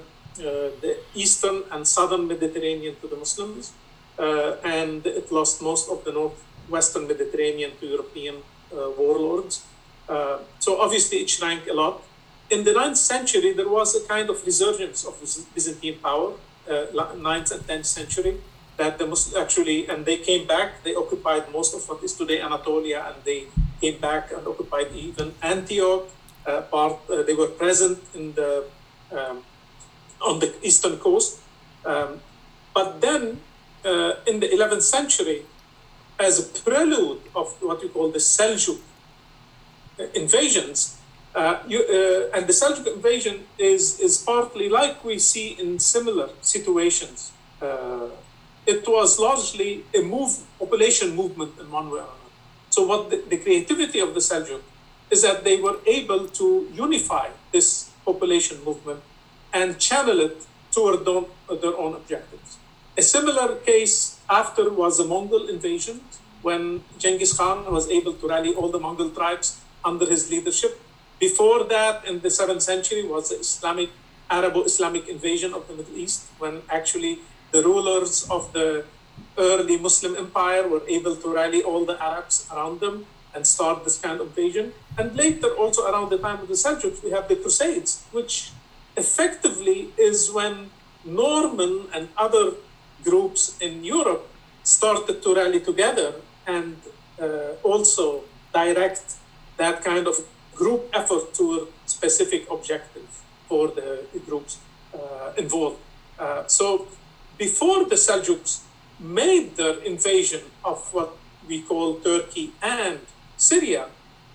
the 0.82 0.98
eastern 1.14 1.62
and 1.70 1.86
southern 1.86 2.28
Mediterranean 2.28 2.96
to 3.00 3.08
the 3.08 3.16
Muslims, 3.16 3.72
and 4.18 5.06
it 5.06 5.30
lost 5.30 5.62
most 5.62 5.90
of 5.90 6.04
the 6.04 6.12
northwestern 6.12 7.06
Mediterranean 7.06 7.72
to 7.80 7.86
European 7.86 8.36
warlords. 8.98 9.64
so 10.64 10.80
obviously 10.84 11.18
it 11.18 11.28
shrank 11.30 11.66
a 11.66 11.72
lot. 11.72 12.02
In 12.48 12.64
the 12.64 12.72
9th 12.72 12.96
century, 12.96 13.52
there 13.52 13.68
was 13.68 13.96
a 13.96 14.06
kind 14.06 14.30
of 14.30 14.36
resurgence 14.46 15.04
of 15.04 15.14
Byzantine 15.54 15.98
power, 15.98 16.32
uh, 16.70 16.86
9th 17.28 17.50
and 17.52 17.62
10th 17.66 17.86
century 17.86 18.38
that 18.76 18.98
the 18.98 19.06
Muslims 19.06 19.36
actually, 19.36 19.88
and 19.88 20.04
they 20.04 20.18
came 20.18 20.46
back, 20.46 20.82
they 20.84 20.94
occupied 20.94 21.50
most 21.52 21.74
of 21.74 21.88
what 21.88 22.02
is 22.04 22.12
today 22.12 22.40
Anatolia, 22.40 23.04
and 23.08 23.24
they 23.24 23.46
came 23.80 23.98
back 24.00 24.32
and 24.32 24.46
occupied 24.46 24.88
even 24.94 25.34
Antioch. 25.42 26.08
Uh, 26.46 26.60
part 26.62 26.98
uh, 27.10 27.22
they 27.22 27.34
were 27.34 27.48
present 27.48 27.98
in 28.14 28.32
the 28.34 28.64
um, 29.10 29.42
on 30.20 30.38
the 30.38 30.54
eastern 30.62 30.96
coast, 30.98 31.40
um, 31.84 32.20
but 32.72 33.00
then 33.00 33.40
uh, 33.84 34.14
in 34.26 34.40
the 34.40 34.48
11th 34.48 34.82
century, 34.82 35.42
as 36.18 36.38
a 36.38 36.62
prelude 36.62 37.20
of 37.34 37.54
what 37.60 37.82
we 37.82 37.88
call 37.88 38.10
the 38.10 38.18
Seljuk 38.18 38.78
uh, 39.98 40.04
invasions, 40.14 40.98
uh, 41.34 41.58
you, 41.66 41.80
uh, 41.80 42.36
and 42.36 42.46
the 42.46 42.52
Seljuk 42.52 42.86
invasion 42.86 43.44
is 43.58 44.00
is 44.00 44.18
partly 44.18 44.68
like 44.68 45.04
we 45.04 45.18
see 45.18 45.48
in 45.58 45.78
similar 45.78 46.28
situations 46.42 47.32
it 48.66 48.86
was 48.88 49.18
largely 49.18 49.84
a 49.94 50.02
move, 50.02 50.36
population 50.58 51.14
movement 51.14 51.52
in 51.60 51.70
one 51.70 51.88
way 51.90 52.00
or 52.00 52.02
another. 52.02 52.32
So 52.70 52.86
what 52.86 53.10
the, 53.10 53.22
the 53.28 53.38
creativity 53.38 54.00
of 54.00 54.12
the 54.12 54.20
Seljuk 54.20 54.60
is 55.10 55.22
that 55.22 55.44
they 55.44 55.60
were 55.60 55.78
able 55.86 56.28
to 56.28 56.68
unify 56.72 57.28
this 57.52 57.90
population 58.04 58.62
movement 58.64 59.00
and 59.52 59.78
channel 59.78 60.20
it 60.20 60.44
toward 60.72 61.04
their 61.04 61.76
own 61.76 61.94
objectives. 61.94 62.58
A 62.98 63.02
similar 63.02 63.56
case 63.56 64.20
after 64.28 64.70
was 64.70 64.98
the 64.98 65.04
Mongol 65.04 65.48
invasion, 65.48 66.00
when 66.42 66.82
Genghis 66.98 67.36
Khan 67.36 67.70
was 67.72 67.88
able 67.88 68.14
to 68.14 68.28
rally 68.28 68.54
all 68.54 68.70
the 68.70 68.78
Mongol 68.78 69.10
tribes 69.10 69.60
under 69.84 70.06
his 70.06 70.30
leadership. 70.30 70.80
Before 71.18 71.64
that, 71.64 72.06
in 72.06 72.20
the 72.20 72.28
7th 72.28 72.62
century, 72.62 73.02
was 73.04 73.30
the 73.30 73.38
Islamic 73.40 73.90
Arabo-Islamic 74.30 75.08
invasion 75.08 75.54
of 75.54 75.66
the 75.68 75.74
Middle 75.74 75.96
East, 75.96 76.26
when 76.38 76.62
actually 76.68 77.20
the 77.52 77.62
rulers 77.62 78.28
of 78.30 78.52
the 78.52 78.84
early 79.38 79.78
Muslim 79.78 80.16
empire 80.16 80.68
were 80.68 80.82
able 80.88 81.16
to 81.16 81.32
rally 81.32 81.62
all 81.62 81.84
the 81.84 82.00
Arabs 82.02 82.46
around 82.52 82.80
them 82.80 83.06
and 83.36 83.46
start 83.46 83.84
this 83.84 83.98
kind 83.98 84.18
of 84.20 84.26
invasion. 84.28 84.72
And 84.98 85.14
later, 85.14 85.48
also 85.62 85.86
around 85.90 86.08
the 86.10 86.18
time 86.18 86.40
of 86.40 86.48
the 86.48 86.54
Seljuks, 86.54 87.04
we 87.04 87.10
have 87.10 87.28
the 87.28 87.36
Crusades, 87.36 88.02
which 88.10 88.50
effectively 88.96 89.90
is 89.98 90.32
when 90.32 90.70
Norman 91.04 91.74
and 91.94 92.08
other 92.16 92.54
groups 93.04 93.56
in 93.60 93.84
Europe 93.84 94.26
started 94.64 95.22
to 95.22 95.34
rally 95.34 95.60
together 95.60 96.14
and 96.46 96.76
uh, 97.20 97.52
also 97.62 98.24
direct 98.52 99.14
that 99.58 99.84
kind 99.84 100.06
of 100.06 100.16
group 100.54 100.88
effort 100.94 101.34
to 101.34 101.44
a 101.60 101.88
specific 101.88 102.50
objective 102.50 103.08
for 103.48 103.68
the 103.68 104.06
groups 104.26 104.58
uh, 104.94 105.32
involved. 105.36 105.78
Uh, 106.18 106.46
so 106.46 106.88
before 107.38 107.84
the 107.84 107.96
Seljuks 107.96 108.62
made 108.98 109.56
their 109.56 109.78
invasion 109.84 110.40
of 110.64 110.78
what 110.94 111.10
we 111.46 111.60
call 111.60 111.96
Turkey 111.96 112.52
and 112.62 113.00
Syria, 113.36 113.86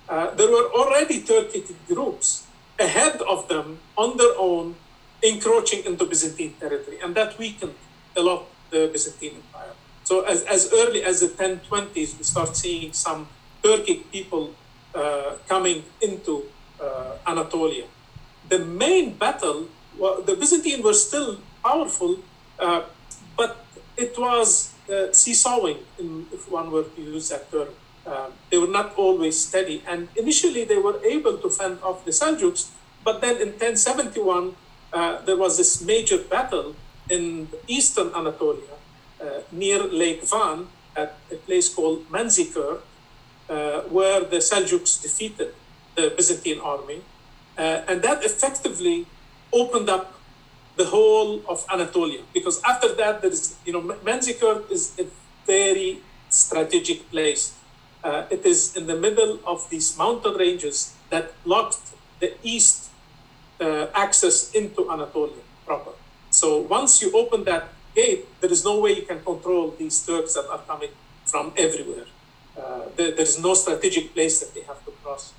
uh, 0.10 0.34
there 0.36 0.50
were 0.50 0.70
already 0.74 1.22
Turkic 1.22 1.74
groups 1.88 2.48
ahead 2.80 3.22
of 3.22 3.48
them 3.48 3.80
on 3.98 4.18
their 4.18 4.34
own, 4.38 4.76
encroaching 5.24 5.86
into 5.86 6.06
Byzantine 6.06 6.56
territory, 6.60 6.98
and 7.04 7.14
that 7.16 7.38
weakened 7.38 7.76
a 8.16 8.22
lot 8.22 8.48
the 8.72 8.90
Byzantine 8.92 9.36
Empire. 9.36 9.74
So 10.04 10.22
as, 10.22 10.44
as 10.44 10.72
early 10.74 11.04
as 11.04 11.20
the 11.20 11.28
1020s, 11.28 12.18
we 12.18 12.24
start 12.24 12.56
seeing 12.56 12.94
some 12.94 13.28
Turkic 13.64 14.10
people 14.12 14.56
uh, 14.96 15.36
coming 15.48 15.84
into 16.02 16.46
uh, 16.82 17.18
Anatolia. 17.28 17.86
The 18.50 18.60
main 18.60 19.14
battle, 19.14 19.68
well, 19.98 20.22
the 20.22 20.36
Byzantine 20.36 20.82
were 20.82 20.94
still 20.94 21.40
powerful, 21.64 22.20
uh, 22.60 22.84
but 23.38 23.66
it 23.96 24.18
was 24.18 24.74
uh, 24.90 25.14
seesawing, 25.14 25.78
in, 26.00 26.26
if 26.34 26.50
one 26.52 26.72
were 26.72 26.84
to 26.84 27.02
use 27.02 27.30
that 27.30 27.52
term. 27.52 27.68
Uh, 28.12 28.30
they 28.50 28.58
were 28.58 28.74
not 28.80 28.94
always 28.98 29.40
steady. 29.48 29.82
And 29.88 30.10
initially, 30.18 30.66
they 30.66 30.78
were 30.78 31.00
able 31.06 31.38
to 31.38 31.50
fend 31.50 31.80
off 31.82 32.04
the 32.04 32.12
Seljuks, 32.12 32.70
but 33.06 33.22
then 33.22 33.36
in 33.36 33.50
1071, 33.56 34.56
uh, 34.92 35.22
there 35.22 35.38
was 35.38 35.58
this 35.58 35.82
major 35.82 36.18
battle 36.18 36.76
in 37.10 37.48
eastern 37.68 38.10
Anatolia 38.14 38.76
uh, 39.22 39.26
near 39.52 39.84
Lake 39.84 40.24
Van 40.24 40.68
at 40.96 41.16
a 41.32 41.36
place 41.36 41.74
called 41.74 42.06
Manzikert, 42.10 42.82
uh, 43.50 43.82
where 43.96 44.20
the 44.22 44.38
Seljuks 44.38 45.02
defeated 45.02 45.54
the 45.96 46.14
Byzantine 46.18 46.60
army. 46.60 47.02
and 47.58 48.02
that 48.02 48.20
effectively 48.26 49.06
opened 49.54 49.90
up 49.90 50.06
the 50.76 50.86
whole 50.86 51.42
of 51.48 51.66
Anatolia. 51.72 52.22
Because 52.34 52.62
after 52.64 52.90
that, 52.96 53.22
there 53.22 53.32
is, 53.32 53.56
you 53.66 53.74
know, 53.74 53.82
Manzikert 54.04 54.70
is 54.72 54.84
a 55.00 55.06
very 55.46 56.02
strategic 56.30 57.10
place. 57.12 57.44
Uh, 58.04 58.26
it 58.32 58.46
is 58.46 58.76
in 58.76 58.88
the 58.88 58.96
middle 58.96 59.40
of 59.46 59.70
these 59.70 59.96
mountain 59.98 60.34
ranges 60.34 60.96
that 61.10 61.32
blocked 61.44 61.94
the 62.20 62.34
east 62.42 62.90
uh, 63.60 63.88
access 63.94 64.52
into 64.54 64.90
Anatolia 64.90 65.44
proper. 65.66 65.92
So 66.32 66.58
once 66.62 67.02
you 67.02 67.12
open 67.14 67.44
that 67.44 67.70
gate, 67.94 68.26
there 68.42 68.52
is 68.52 68.66
no 68.66 68.80
way 68.80 68.96
you 68.96 69.04
can 69.04 69.22
control 69.24 69.76
these 69.78 70.04
Turks 70.04 70.34
that 70.34 70.48
are 70.50 70.62
coming 70.66 70.90
from 71.26 71.54
everywhere. 71.56 72.06
Uh, 72.58 72.90
there, 72.96 73.12
there 73.12 73.22
is 73.26 73.40
no 73.40 73.54
strategic 73.54 74.14
place 74.14 74.40
that 74.40 74.54
they 74.56 74.62
have 74.62 74.84
to 74.86 74.92
cross. 75.04 75.34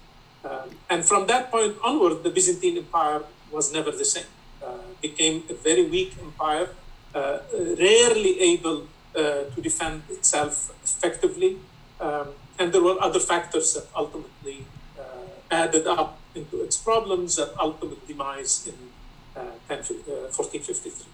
Um, 0.45 0.71
and 0.89 1.05
from 1.05 1.27
that 1.27 1.51
point 1.51 1.77
onward, 1.83 2.23
the 2.23 2.31
Byzantine 2.31 2.79
Empire 2.79 3.23
was 3.51 3.73
never 3.73 3.91
the 3.91 4.05
same. 4.05 4.31
Uh, 4.63 4.79
became 5.01 5.43
a 5.51 5.55
very 5.55 5.85
weak 5.85 6.15
empire, 6.21 6.69
uh, 7.15 7.39
rarely 7.79 8.41
able 8.41 8.87
to 9.15 9.61
defend 9.61 10.03
itself 10.09 10.73
effectively. 10.83 11.59
Um, 12.01 12.29
and 12.63 12.73
there 12.73 12.83
were 12.83 12.97
other 13.03 13.19
factors 13.19 13.75
that 13.75 13.87
ultimately 13.95 14.65
uh, 14.99 15.03
added 15.51 15.87
up 15.87 16.19
into 16.35 16.63
its 16.63 16.77
problems 16.77 17.37
that 17.37 17.53
ultimate 17.59 18.07
demise 18.07 18.67
in 18.69 18.75
uh, 19.37 19.59
1453. 19.67 20.91
Uh, 20.91 21.07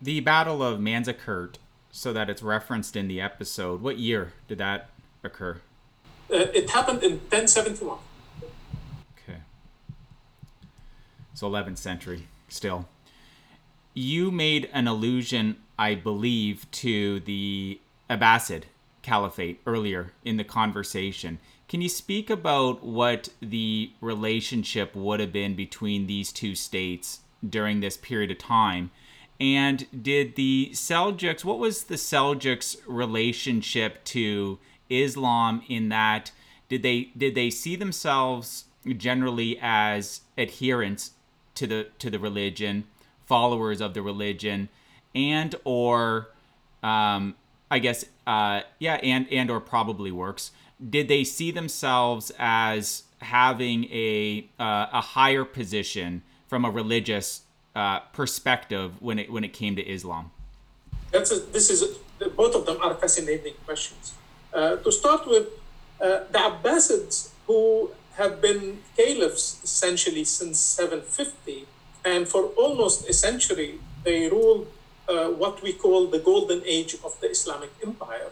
the 0.00 0.20
Battle 0.20 0.62
of 0.62 0.78
Manzikert, 0.78 1.54
so 1.90 2.12
that 2.12 2.28
it's 2.28 2.42
referenced 2.42 2.94
in 2.96 3.08
the 3.08 3.20
episode, 3.20 3.80
what 3.80 3.98
year 3.98 4.34
did 4.46 4.58
that 4.58 4.90
occur? 5.22 5.60
Uh, 6.30 6.36
it 6.52 6.70
happened 6.70 7.02
in 7.02 7.12
1071. 7.12 7.98
Okay. 9.16 9.38
so 11.32 11.48
11th 11.48 11.78
century 11.78 12.28
still. 12.48 12.86
You 13.94 14.30
made 14.30 14.68
an 14.72 14.86
allusion, 14.86 15.56
I 15.78 15.94
believe, 15.94 16.70
to 16.72 17.20
the 17.20 17.80
Abbasid 18.10 18.64
Caliphate 19.04 19.60
earlier 19.66 20.12
in 20.24 20.36
the 20.36 20.44
conversation. 20.44 21.38
Can 21.68 21.80
you 21.80 21.88
speak 21.88 22.28
about 22.28 22.82
what 22.82 23.28
the 23.40 23.92
relationship 24.00 24.96
would 24.96 25.20
have 25.20 25.32
been 25.32 25.54
between 25.54 26.08
these 26.08 26.32
two 26.32 26.56
states 26.56 27.20
during 27.48 27.80
this 27.80 27.96
period 27.96 28.30
of 28.30 28.38
time. 28.38 28.90
And 29.40 29.86
did 30.02 30.36
the 30.36 30.70
Seljuks, 30.72 31.44
what 31.44 31.58
was 31.58 31.84
the 31.84 31.96
Seljuks' 31.96 32.76
relationship 32.86 34.04
to 34.04 34.58
Islam 34.88 35.62
in 35.68 35.88
that 35.88 36.30
did 36.68 36.82
they 36.82 37.10
did 37.16 37.34
they 37.34 37.50
see 37.50 37.76
themselves 37.76 38.64
generally 38.96 39.58
as 39.60 40.22
adherents 40.38 41.12
to 41.54 41.66
the 41.66 41.88
to 41.98 42.10
the 42.10 42.18
religion, 42.18 42.84
followers 43.26 43.80
of 43.80 43.94
the 43.94 44.02
religion, 44.02 44.68
and 45.14 45.54
or 45.64 46.28
um, 46.82 47.34
I 47.70 47.78
guess 47.80 48.04
uh, 48.26 48.62
yeah, 48.78 48.94
and 49.02 49.26
and 49.30 49.50
or 49.50 49.60
probably 49.60 50.10
works. 50.10 50.50
Did 50.90 51.08
they 51.08 51.24
see 51.24 51.50
themselves 51.50 52.32
as 52.38 53.04
having 53.20 53.84
a 53.84 54.46
uh, 54.58 54.86
a 54.92 55.00
higher 55.00 55.44
position 55.44 56.22
from 56.46 56.64
a 56.64 56.70
religious 56.70 57.42
uh, 57.74 58.00
perspective 58.12 59.00
when 59.00 59.18
it 59.18 59.30
when 59.30 59.44
it 59.44 59.52
came 59.52 59.76
to 59.76 59.82
Islam? 59.82 60.30
That's 61.10 61.30
a, 61.30 61.40
this 61.40 61.70
is 61.70 61.98
both 62.36 62.54
of 62.54 62.66
them 62.66 62.78
are 62.82 62.94
fascinating 62.94 63.54
questions. 63.64 64.14
Uh, 64.52 64.76
to 64.76 64.92
start 64.92 65.26
with, 65.26 65.48
uh, 66.00 66.20
the 66.30 66.38
Abbasids 66.38 67.30
who 67.46 67.90
have 68.16 68.40
been 68.40 68.78
caliphs 68.96 69.60
essentially 69.64 70.24
since 70.24 70.58
750, 70.58 71.66
and 72.04 72.28
for 72.28 72.44
almost 72.56 73.08
a 73.08 73.12
century 73.12 73.80
they 74.04 74.28
ruled 74.28 74.66
uh, 75.08 75.28
what 75.28 75.62
we 75.62 75.72
call 75.72 76.06
the 76.06 76.18
golden 76.18 76.62
age 76.64 76.96
of 77.04 77.18
the 77.20 77.30
Islamic 77.30 77.70
Empire. 77.82 78.30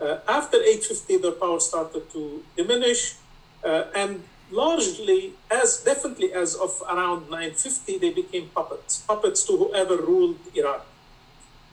Uh, 0.00 0.18
after 0.28 0.56
850, 0.56 1.18
their 1.18 1.32
power 1.32 1.60
started 1.60 2.10
to 2.12 2.42
diminish, 2.56 3.16
uh, 3.64 3.84
and 3.94 4.22
largely, 4.50 5.34
as 5.50 5.82
definitely 5.84 6.32
as 6.32 6.54
of 6.54 6.82
around 6.88 7.28
950, 7.30 7.98
they 7.98 8.10
became 8.10 8.48
puppets, 8.54 9.02
puppets 9.06 9.44
to 9.44 9.56
whoever 9.56 9.96
ruled 9.96 10.38
Iraq. 10.54 10.86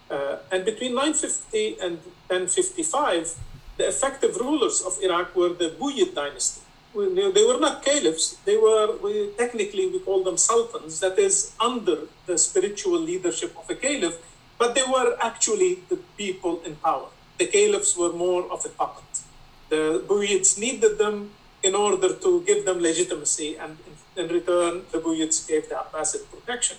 Uh, 0.09 0.37
and 0.51 0.65
between 0.65 0.93
950 0.95 1.79
and 1.79 1.97
1055, 2.27 3.35
the 3.77 3.87
effective 3.87 4.37
rulers 4.37 4.81
of 4.81 4.97
Iraq 5.01 5.35
were 5.35 5.49
the 5.49 5.69
Buyid 5.69 6.15
dynasty. 6.15 6.64
They 6.95 7.43
were 7.45 7.59
not 7.59 7.83
caliphs, 7.83 8.37
they 8.45 8.55
were, 8.55 8.95
we, 9.03 9.29
technically, 9.37 9.87
we 9.87 9.99
call 9.99 10.23
them 10.23 10.37
sultans, 10.37 11.01
that 11.01 11.19
is, 11.19 11.53
under 11.59 12.07
the 12.25 12.37
spiritual 12.37 12.99
leadership 12.99 13.53
of 13.57 13.69
a 13.69 13.75
caliph, 13.75 14.17
but 14.57 14.75
they 14.75 14.83
were 14.83 15.17
actually 15.21 15.79
the 15.89 15.97
people 16.15 16.61
in 16.65 16.77
power. 16.77 17.09
The 17.37 17.47
caliphs 17.47 17.97
were 17.97 18.13
more 18.13 18.49
of 18.49 18.65
a 18.65 18.69
puppet. 18.69 19.23
The 19.67 20.05
Buyids 20.07 20.57
needed 20.57 20.97
them 20.97 21.31
in 21.61 21.75
order 21.75 22.13
to 22.13 22.41
give 22.43 22.63
them 22.63 22.79
legitimacy, 22.79 23.57
and 23.57 23.77
in, 24.15 24.23
in 24.23 24.31
return, 24.31 24.83
the 24.93 24.99
Buyids 24.99 25.45
gave 25.45 25.67
the 25.67 25.75
Abbasid 25.75 26.23
protection. 26.31 26.77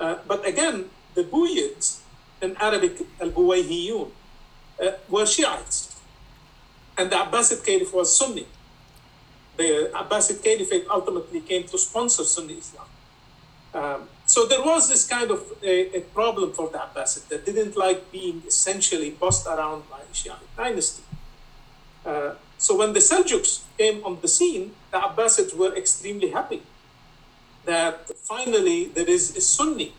Uh, 0.00 0.16
but 0.26 0.46
again, 0.46 0.86
the 1.14 1.24
Buyids, 1.24 2.00
in 2.40 2.56
Arabic, 2.56 3.02
al 3.20 3.30
Buwayhiyun, 3.30 4.08
uh, 4.82 4.92
were 5.10 5.26
Shiites. 5.26 6.00
And 6.96 7.10
the 7.10 7.16
Abbasid 7.16 7.62
Caliph 7.66 7.92
was 7.92 8.16
Sunni. 8.16 8.46
The 9.58 9.90
Abbasid 9.92 10.42
Caliphate 10.42 10.86
ultimately 10.88 11.40
came 11.40 11.64
to 11.64 11.76
sponsor 11.76 12.22
Sunni 12.22 12.54
Islam. 12.54 12.86
Um, 13.74 14.08
so 14.24 14.46
there 14.46 14.62
was 14.62 14.88
this 14.88 15.06
kind 15.06 15.30
of 15.30 15.40
a, 15.62 15.98
a, 15.98 16.00
problem 16.18 16.52
for 16.52 16.70
the 16.70 16.78
Abbasid 16.78 17.28
that 17.28 17.44
didn't 17.44 17.76
like 17.76 18.10
being 18.12 18.42
essentially 18.46 19.10
bossed 19.10 19.46
around 19.46 19.82
by 19.90 20.00
Shiite 20.12 20.48
dynasty. 20.56 21.02
Uh, 22.06 22.34
so 22.56 22.76
when 22.76 22.92
the 22.92 23.00
Seljuks 23.00 23.62
came 23.76 24.02
on 24.04 24.20
the 24.22 24.28
scene, 24.28 24.74
the 24.92 24.98
Abbasids 24.98 25.54
were 25.54 25.74
extremely 25.74 26.30
happy 26.30 26.62
that 27.64 28.08
finally 28.32 28.86
there 28.86 29.08
is 29.08 29.36
a 29.36 29.40
Sunni 29.40 29.92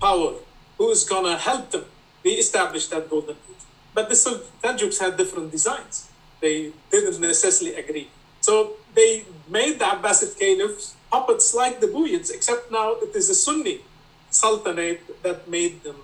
power 0.00 0.34
who 0.78 0.90
is 0.90 1.04
going 1.04 1.24
to 1.24 1.36
help 1.36 1.70
them 1.70 1.86
re-establish 2.22 2.86
that 2.88 3.08
golden 3.08 3.36
age. 3.50 3.64
But 3.94 4.08
the 4.08 4.14
Seljuks 4.14 5.00
had 5.00 5.16
different 5.16 5.50
designs. 5.50 6.08
They 6.40 6.72
didn't 6.90 7.20
necessarily 7.20 7.76
agree. 7.76 8.08
So 8.46 8.52
they 8.94 9.24
made 9.48 9.78
the 9.78 9.86
Abbasid 9.94 10.32
caliphs 10.38 10.94
puppets 11.10 11.54
like 11.54 11.80
the 11.80 11.86
Buyids, 11.94 12.28
except 12.36 12.70
now 12.70 12.88
it 13.04 13.12
is 13.20 13.30
a 13.30 13.34
Sunni 13.44 13.76
sultanate 14.30 15.22
that 15.22 15.48
made 15.48 15.82
them 15.82 16.00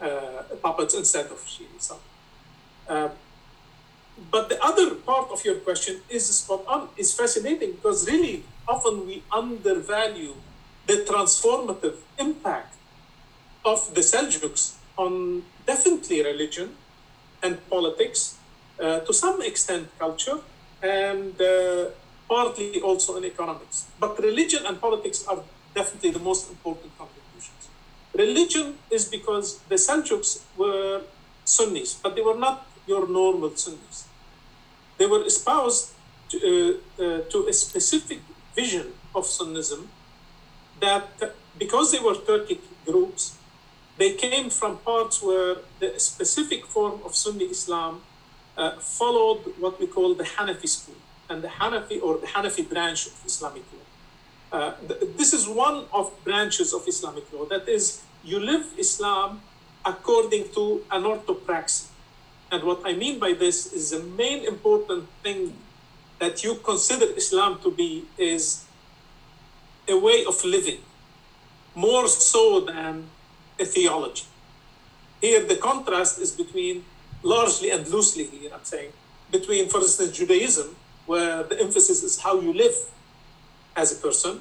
uh, 0.00 0.42
puppets 0.62 0.94
instead 0.94 1.26
of 1.34 1.38
Shia 1.52 1.96
uh, 2.88 3.08
but 4.30 4.48
the 4.50 4.58
other 4.68 4.94
part 5.10 5.30
of 5.34 5.44
your 5.44 5.56
question 5.66 5.96
is 6.08 6.22
spot 6.40 6.62
on, 6.68 6.88
is 6.96 7.12
fascinating 7.12 7.72
because 7.72 8.06
really 8.06 8.44
often 8.68 9.06
we 9.08 9.22
undervalue 9.32 10.34
the 10.86 10.98
transformative 11.10 11.96
impact 12.18 12.74
of 13.64 13.78
the 13.96 14.02
Seljuks 14.02 14.74
on 14.96 15.42
definitely 15.66 16.22
religion 16.22 16.68
and 17.42 17.54
politics, 17.68 18.36
uh, 18.78 19.00
to 19.00 19.12
some 19.12 19.40
extent 19.42 19.88
culture, 19.98 20.38
and 20.82 21.40
uh, 21.40 21.86
partly 22.28 22.80
also 22.80 23.16
in 23.16 23.24
economics. 23.24 23.86
But 23.98 24.18
religion 24.18 24.64
and 24.66 24.80
politics 24.80 25.26
are 25.26 25.38
definitely 25.74 26.10
the 26.10 26.20
most 26.20 26.48
important 26.50 26.96
contributions. 26.96 27.68
Religion 28.14 28.74
is 28.90 29.04
because 29.06 29.58
the 29.68 29.76
Seljuks 29.76 30.42
were 30.56 31.02
Sunnis, 31.44 31.94
but 31.94 32.14
they 32.14 32.22
were 32.22 32.36
not 32.36 32.66
your 32.86 33.08
normal 33.08 33.56
Sunnis. 33.56 34.06
They 34.98 35.06
were 35.06 35.24
espoused 35.24 35.92
to, 36.30 36.36
uh, 36.38 37.02
uh, 37.02 37.20
to 37.30 37.46
a 37.48 37.52
specific 37.52 38.20
vision 38.54 38.92
of 39.14 39.24
Sunnism 39.24 39.86
that 40.80 41.08
because 41.58 41.92
they 41.92 41.98
were 41.98 42.14
Turkic 42.14 42.60
groups, 42.86 43.36
they 43.98 44.14
came 44.14 44.50
from 44.50 44.78
parts 44.78 45.22
where 45.22 45.56
the 45.78 45.98
specific 45.98 46.66
form 46.66 47.00
of 47.04 47.14
Sunni 47.14 47.44
Islam 47.44 48.00
uh, 48.56 48.78
followed 48.78 49.40
what 49.58 49.80
we 49.80 49.86
call 49.86 50.14
the 50.14 50.24
Hanafi 50.24 50.68
school 50.68 50.96
and 51.28 51.42
the 51.42 51.48
Hanafi 51.48 52.02
or 52.02 52.18
the 52.18 52.26
Hanafi 52.26 52.68
branch 52.68 53.06
of 53.06 53.14
Islamic 53.24 53.62
law. 53.72 54.58
Uh, 54.58 54.74
th- 54.88 55.16
this 55.16 55.32
is 55.32 55.48
one 55.48 55.84
of 55.92 56.12
branches 56.24 56.72
of 56.72 56.86
Islamic 56.86 57.32
law. 57.32 57.44
That 57.44 57.68
is, 57.68 58.02
you 58.24 58.40
live 58.40 58.66
Islam 58.76 59.40
according 59.84 60.48
to 60.50 60.84
an 60.90 61.04
orthopraxy. 61.04 61.86
And 62.52 62.64
what 62.64 62.80
I 62.84 62.94
mean 62.94 63.18
by 63.18 63.32
this 63.32 63.72
is 63.72 63.90
the 63.90 64.02
main 64.02 64.44
important 64.44 65.08
thing 65.22 65.54
that 66.18 66.42
you 66.44 66.56
consider 66.56 67.06
Islam 67.16 67.60
to 67.62 67.70
be 67.70 68.04
is 68.18 68.64
a 69.88 69.96
way 69.96 70.24
of 70.26 70.44
living, 70.44 70.80
more 71.74 72.08
so 72.08 72.60
than 72.60 73.06
a 73.58 73.64
theology. 73.64 74.24
Here, 75.20 75.44
the 75.46 75.56
contrast 75.56 76.18
is 76.18 76.32
between 76.32 76.84
largely 77.22 77.70
and 77.70 77.86
loosely 77.88 78.24
here, 78.24 78.50
I'm 78.52 78.64
saying, 78.64 78.92
between, 79.30 79.68
for 79.68 79.80
instance, 79.80 80.16
Judaism, 80.16 80.76
where 81.06 81.42
the 81.42 81.60
emphasis 81.60 82.02
is 82.02 82.20
how 82.20 82.40
you 82.40 82.52
live 82.52 82.76
as 83.76 83.92
a 83.92 83.96
person, 83.96 84.40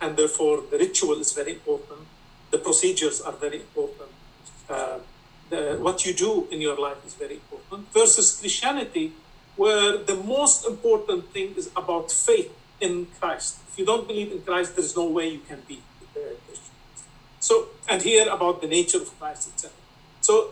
and 0.00 0.16
therefore 0.16 0.62
the 0.70 0.78
ritual 0.78 1.20
is 1.20 1.32
very 1.32 1.52
important, 1.52 2.00
the 2.50 2.58
procedures 2.58 3.20
are 3.20 3.32
very 3.32 3.56
important, 3.56 4.10
uh, 4.70 4.98
the, 5.50 5.78
what 5.80 6.04
you 6.04 6.14
do 6.14 6.46
in 6.50 6.60
your 6.60 6.78
life 6.78 7.04
is 7.06 7.14
very 7.14 7.34
important, 7.34 7.92
versus 7.92 8.38
Christianity, 8.38 9.12
where 9.56 9.96
the 9.96 10.14
most 10.14 10.64
important 10.66 11.32
thing 11.32 11.54
is 11.56 11.70
about 11.76 12.12
faith 12.12 12.52
in 12.80 13.06
Christ. 13.18 13.58
If 13.72 13.78
you 13.78 13.84
don't 13.84 14.06
believe 14.06 14.30
in 14.30 14.42
Christ, 14.42 14.76
there 14.76 14.84
is 14.84 14.96
no 14.96 15.06
way 15.08 15.28
you 15.28 15.40
can 15.40 15.62
be. 15.66 15.82
So, 17.40 17.68
and 17.88 18.02
here 18.02 18.28
about 18.28 18.60
the 18.60 18.66
nature 18.66 18.98
of 18.98 19.18
Christ, 19.18 19.48
etc. 19.48 19.70
So, 20.20 20.50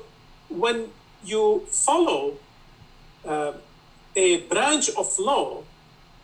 when 0.49 0.91
you 1.27 1.67
follow 1.71 2.35
uh, 3.25 3.53
a 4.15 4.41
branch 4.43 4.89
of 4.97 5.19
law, 5.19 5.63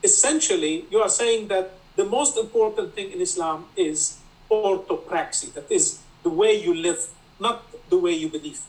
essentially 0.02 0.86
you 0.90 0.98
are 1.00 1.08
saying 1.08 1.48
that 1.48 1.72
the 1.96 2.04
most 2.04 2.38
important 2.38 2.94
thing 2.94 3.12
in 3.12 3.20
Islam 3.20 3.66
is 3.76 4.18
orthopraxy, 4.50 5.52
that 5.54 5.70
is 5.70 6.00
the 6.22 6.30
way 6.30 6.52
you 6.54 6.74
live, 6.74 7.08
not 7.40 7.64
the 7.90 7.98
way 7.98 8.12
you 8.12 8.28
believe. 8.28 8.60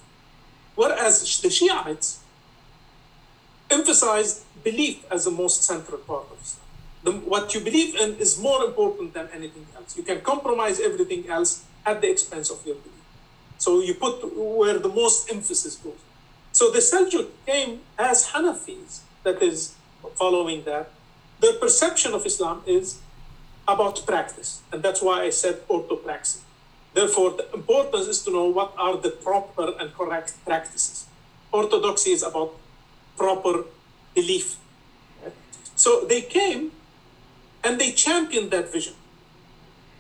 Whereas 0.76 1.42
the 1.42 1.50
Shiites 1.50 2.20
emphasize 3.70 4.44
belief 4.64 5.04
as 5.12 5.26
the 5.26 5.32
most 5.32 5.64
central 5.64 6.00
part 6.00 6.26
of 6.32 6.42
Islam. 6.42 6.60
The, 7.04 7.12
what 7.12 7.54
you 7.54 7.60
believe 7.60 7.96
in 7.96 8.16
is 8.16 8.40
more 8.40 8.64
important 8.64 9.14
than 9.14 9.28
anything 9.34 9.68
else. 9.76 9.98
You 9.98 10.04
can 10.04 10.22
compromise 10.22 10.80
everything 10.80 11.28
else 11.30 11.64
at 11.86 12.02
the 12.02 12.10
expense 12.10 12.50
of 12.50 12.66
your 12.66 12.76
belief. 12.76 13.04
So 13.58 13.82
you 13.82 13.94
put 13.94 14.16
where 14.36 14.80
the 14.80 14.90
most 14.90 15.32
emphasis 15.32 15.76
goes. 15.76 16.00
So 16.54 16.70
the 16.70 16.80
Seljuk 16.80 17.30
came 17.48 17.82
as 17.98 18.28
Hanafis, 18.28 19.02
that 19.24 19.42
is, 19.42 19.74
following 20.16 20.64
that. 20.66 20.92
Their 21.40 21.54
perception 21.54 22.14
of 22.14 22.26
Islam 22.28 22.62
is 22.68 23.00
about 23.68 24.06
practice, 24.06 24.62
and 24.72 24.84
that's 24.84 25.02
why 25.02 25.24
I 25.24 25.32
said 25.32 25.68
orthopraxy. 25.68 26.42
Therefore, 26.94 27.32
the 27.32 27.52
importance 27.54 28.08
is 28.08 28.22
to 28.26 28.32
know 28.32 28.46
what 28.46 28.74
are 28.78 28.98
the 28.98 29.10
proper 29.10 29.74
and 29.80 29.92
correct 29.96 30.36
practices. 30.46 31.08
Orthodoxy 31.52 32.12
is 32.12 32.22
about 32.22 32.54
proper 33.18 33.66
belief. 34.14 34.58
So 35.76 36.06
they 36.06 36.22
came 36.22 36.72
and 37.64 37.80
they 37.82 37.92
championed 37.92 38.52
that 38.52 38.72
vision. 38.72 38.94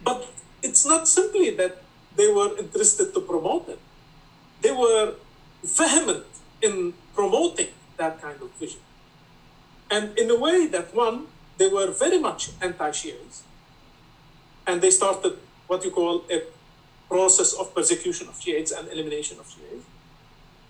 But 0.04 0.30
it's 0.62 0.86
not 0.86 1.08
simply 1.08 1.50
that 1.56 1.82
they 2.16 2.28
were 2.32 2.56
interested 2.60 3.12
to 3.16 3.22
promote 3.22 3.70
it, 3.70 3.80
they 4.62 4.72
were 4.72 5.16
vehement 5.63 6.33
in 6.63 6.93
promoting 7.13 7.67
that 7.97 8.21
kind 8.21 8.41
of 8.41 8.49
vision. 8.54 8.80
And 9.91 10.17
in 10.17 10.32
a 10.32 10.39
way 10.39 10.65
that 10.67 10.95
one, 10.95 11.28
they 11.58 11.67
were 11.67 11.91
very 11.91 12.19
much 12.19 12.49
anti-Shiites. 12.62 13.43
And 14.65 14.82
they 14.82 14.89
started 14.89 15.38
what 15.67 15.84
you 15.84 15.91
call 15.91 16.23
a 16.32 16.41
process 17.10 17.54
of 17.54 17.76
persecution 17.76 18.28
of 18.28 18.41
Shiites 18.41 18.71
and 18.71 18.88
elimination 18.88 19.38
of 19.39 19.45
Shiites. 19.54 19.86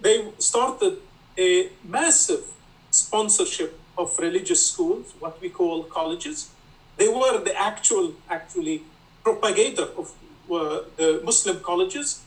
They 0.01 0.17
started 0.39 0.97
a 1.37 1.69
massive 1.83 2.43
sponsorship 2.91 3.79
of 3.97 4.17
religious 4.19 4.65
schools, 4.71 5.13
what 5.19 5.39
we 5.39 5.49
call 5.49 5.83
colleges. 5.83 6.49
They 6.97 7.07
were 7.07 7.39
the 7.39 7.55
actual, 7.55 8.13
actually, 8.29 8.83
propagator 9.23 9.87
of 9.97 10.11
uh, 10.51 10.81
the 10.97 11.21
Muslim 11.23 11.59
colleges, 11.61 12.23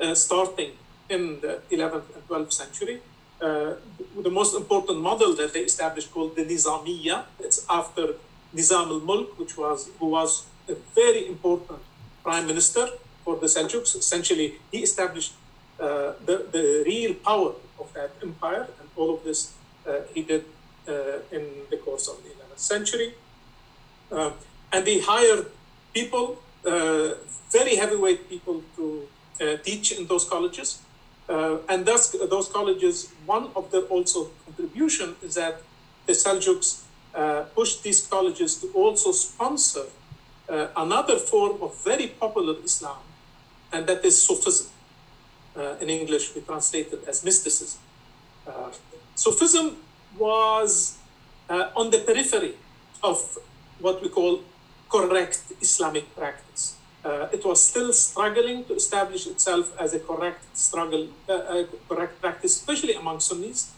uh, 0.00 0.14
starting 0.14 0.72
in 1.08 1.40
the 1.40 1.60
11th 1.70 2.14
and 2.14 2.28
12th 2.28 2.52
century. 2.52 3.00
Uh, 3.40 3.74
the 4.22 4.30
most 4.30 4.54
important 4.54 5.00
model 5.00 5.34
that 5.34 5.52
they 5.54 5.60
established 5.60 6.12
called 6.12 6.36
the 6.36 6.44
Nizamiya. 6.44 7.24
It's 7.38 7.64
after 7.70 8.14
Nizam 8.54 8.88
al-Mulk, 8.88 9.38
which 9.38 9.56
was 9.56 9.88
who 9.98 10.06
was 10.06 10.44
a 10.68 10.74
very 10.94 11.26
important 11.26 11.80
prime 12.22 12.46
minister 12.46 12.86
for 13.24 13.36
the 13.36 13.46
Seljuks. 13.46 13.96
Essentially, 13.96 14.54
he 14.70 14.78
established 14.82 15.32
uh, 15.78 16.12
the, 16.26 16.46
the 16.52 16.82
real 16.84 17.14
power 17.14 17.52
of 17.78 17.92
that 17.94 18.10
empire, 18.22 18.68
and 18.78 18.88
all 18.96 19.14
of 19.14 19.24
this 19.24 19.54
uh, 19.86 20.00
he 20.12 20.22
did 20.22 20.44
uh, 20.86 20.92
in 21.32 21.44
the 21.70 21.78
course 21.78 22.08
of 22.08 22.22
the 22.22 22.28
11th 22.28 22.58
century. 22.58 23.14
Uh, 24.12 24.32
and 24.72 24.84
they 24.84 25.00
hired 25.00 25.46
people, 25.94 26.42
uh, 26.66 27.14
very 27.50 27.76
heavyweight 27.76 28.28
people, 28.28 28.62
to 28.76 29.08
teach 29.64 29.92
in 29.92 30.06
those 30.06 30.28
colleges. 30.28 30.80
Uh, 31.30 31.58
and 31.68 31.86
thus, 31.86 32.10
those 32.28 32.48
colleges, 32.48 33.12
one 33.24 33.50
of 33.54 33.70
their 33.70 33.82
also 33.82 34.30
contribution 34.44 35.14
is 35.22 35.36
that 35.36 35.62
the 36.06 36.12
Seljuks 36.12 36.82
uh, 37.14 37.42
pushed 37.54 37.84
these 37.84 38.04
colleges 38.04 38.56
to 38.60 38.66
also 38.74 39.12
sponsor 39.12 39.84
uh, 40.48 40.66
another 40.76 41.16
form 41.16 41.62
of 41.62 41.76
very 41.84 42.08
popular 42.08 42.56
Islam, 42.64 42.98
and 43.72 43.86
that 43.86 44.04
is 44.04 44.20
Sufism. 44.20 44.66
Uh, 45.56 45.76
in 45.80 45.88
English, 45.88 46.34
we 46.34 46.40
translate 46.40 46.92
it 46.92 47.04
as 47.06 47.24
mysticism. 47.24 47.80
Uh, 48.44 48.70
Sufism 49.14 49.76
was 50.18 50.98
uh, 51.48 51.68
on 51.76 51.90
the 51.90 51.98
periphery 51.98 52.54
of 53.04 53.38
what 53.78 54.02
we 54.02 54.08
call 54.08 54.40
correct 54.88 55.42
Islamic 55.60 56.12
practice 56.16 56.74
uh, 57.04 57.28
it 57.32 57.44
was 57.44 57.64
still 57.64 57.92
struggling 57.92 58.64
to 58.64 58.74
establish 58.74 59.26
itself 59.26 59.72
as 59.80 59.94
a 59.94 60.00
correct 60.00 60.44
struggle, 60.56 61.08
uh, 61.28 61.64
correct 61.88 62.20
practice, 62.20 62.56
especially 62.56 62.94
among 62.94 63.20
Sunnis. 63.20 63.72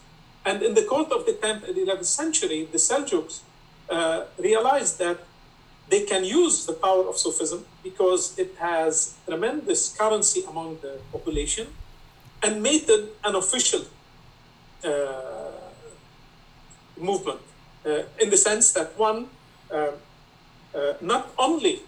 And 0.45 0.63
in 0.63 0.75
the 0.75 0.83
course 0.83 1.13
of 1.13 1.25
the 1.25 1.33
10th 1.33 1.69
and 1.69 1.77
11th 1.77 2.07
century, 2.07 2.69
the 2.71 2.79
Seljuks 2.79 3.41
uh, 3.89 4.25
realized 4.39 4.99
that 4.99 5.19
they 5.89 6.05
can 6.05 6.25
use 6.25 6.67
the 6.67 6.73
power 6.73 7.09
of 7.09 7.17
Sufism 7.17 7.65
because 7.85 8.37
it 8.39 8.57
has 8.59 9.15
tremendous 9.27 9.97
currency 9.97 10.43
among 10.49 10.79
the 10.83 10.99
population 11.13 11.69
and 12.43 12.61
made 12.61 12.89
it 12.89 13.15
an 13.23 13.37
official 13.37 13.83
uh, 14.85 15.53
movement 16.97 17.41
uh, 17.87 18.03
in 18.21 18.31
the 18.31 18.37
sense 18.37 18.73
that 18.73 18.99
one, 18.99 19.27
uh, 19.71 19.93
not 21.01 21.31
only 21.39 21.83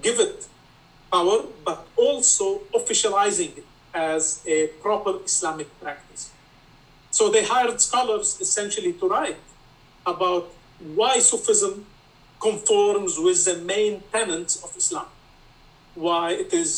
give 0.00 0.18
it 0.20 0.46
power, 1.16 1.38
but 1.68 1.80
also 1.96 2.46
officializing 2.78 3.50
it 3.60 3.66
as 3.94 4.22
a 4.56 4.58
proper 4.84 5.12
Islamic 5.24 5.68
practice. 5.80 6.22
So 7.10 7.22
they 7.34 7.44
hired 7.44 7.80
scholars 7.80 8.28
essentially 8.44 8.92
to 9.00 9.04
write 9.12 9.42
about 10.14 10.44
why 10.98 11.14
Sufism 11.30 11.86
conforms 12.40 13.12
with 13.26 13.40
the 13.48 13.56
main 13.74 13.94
tenets 14.12 14.54
of 14.64 14.70
Islam, 14.82 15.08
why 15.94 16.26
it 16.44 16.52
is 16.52 16.72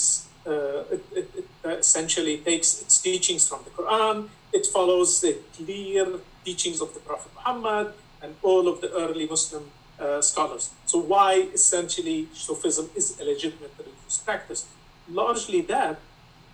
uh, 0.46 0.94
it, 0.94 1.02
it, 1.20 1.28
it, 1.40 1.48
essentially 1.84 2.36
takes 2.48 2.68
its 2.82 2.94
teachings 3.08 3.42
from 3.48 3.60
the 3.66 3.72
Quran, 3.78 4.28
it 4.52 4.64
follows 4.76 5.10
the 5.24 5.32
clear 5.56 6.06
teachings 6.44 6.78
of 6.84 6.94
the 6.94 7.00
Prophet 7.00 7.32
Muhammad 7.38 7.88
and 8.22 8.30
all 8.48 8.64
of 8.72 8.76
the 8.82 8.90
early 9.02 9.26
Muslim 9.34 9.64
uh, 9.98 10.20
scholars. 10.30 10.64
So 10.90 10.96
why 11.12 11.32
essentially 11.58 12.28
Sufism 12.32 12.86
is 12.94 13.06
a 13.20 13.24
legitimate 13.24 13.76
religious 14.06 14.18
practice. 14.18 14.66
Largely 15.08 15.62
that, 15.62 15.98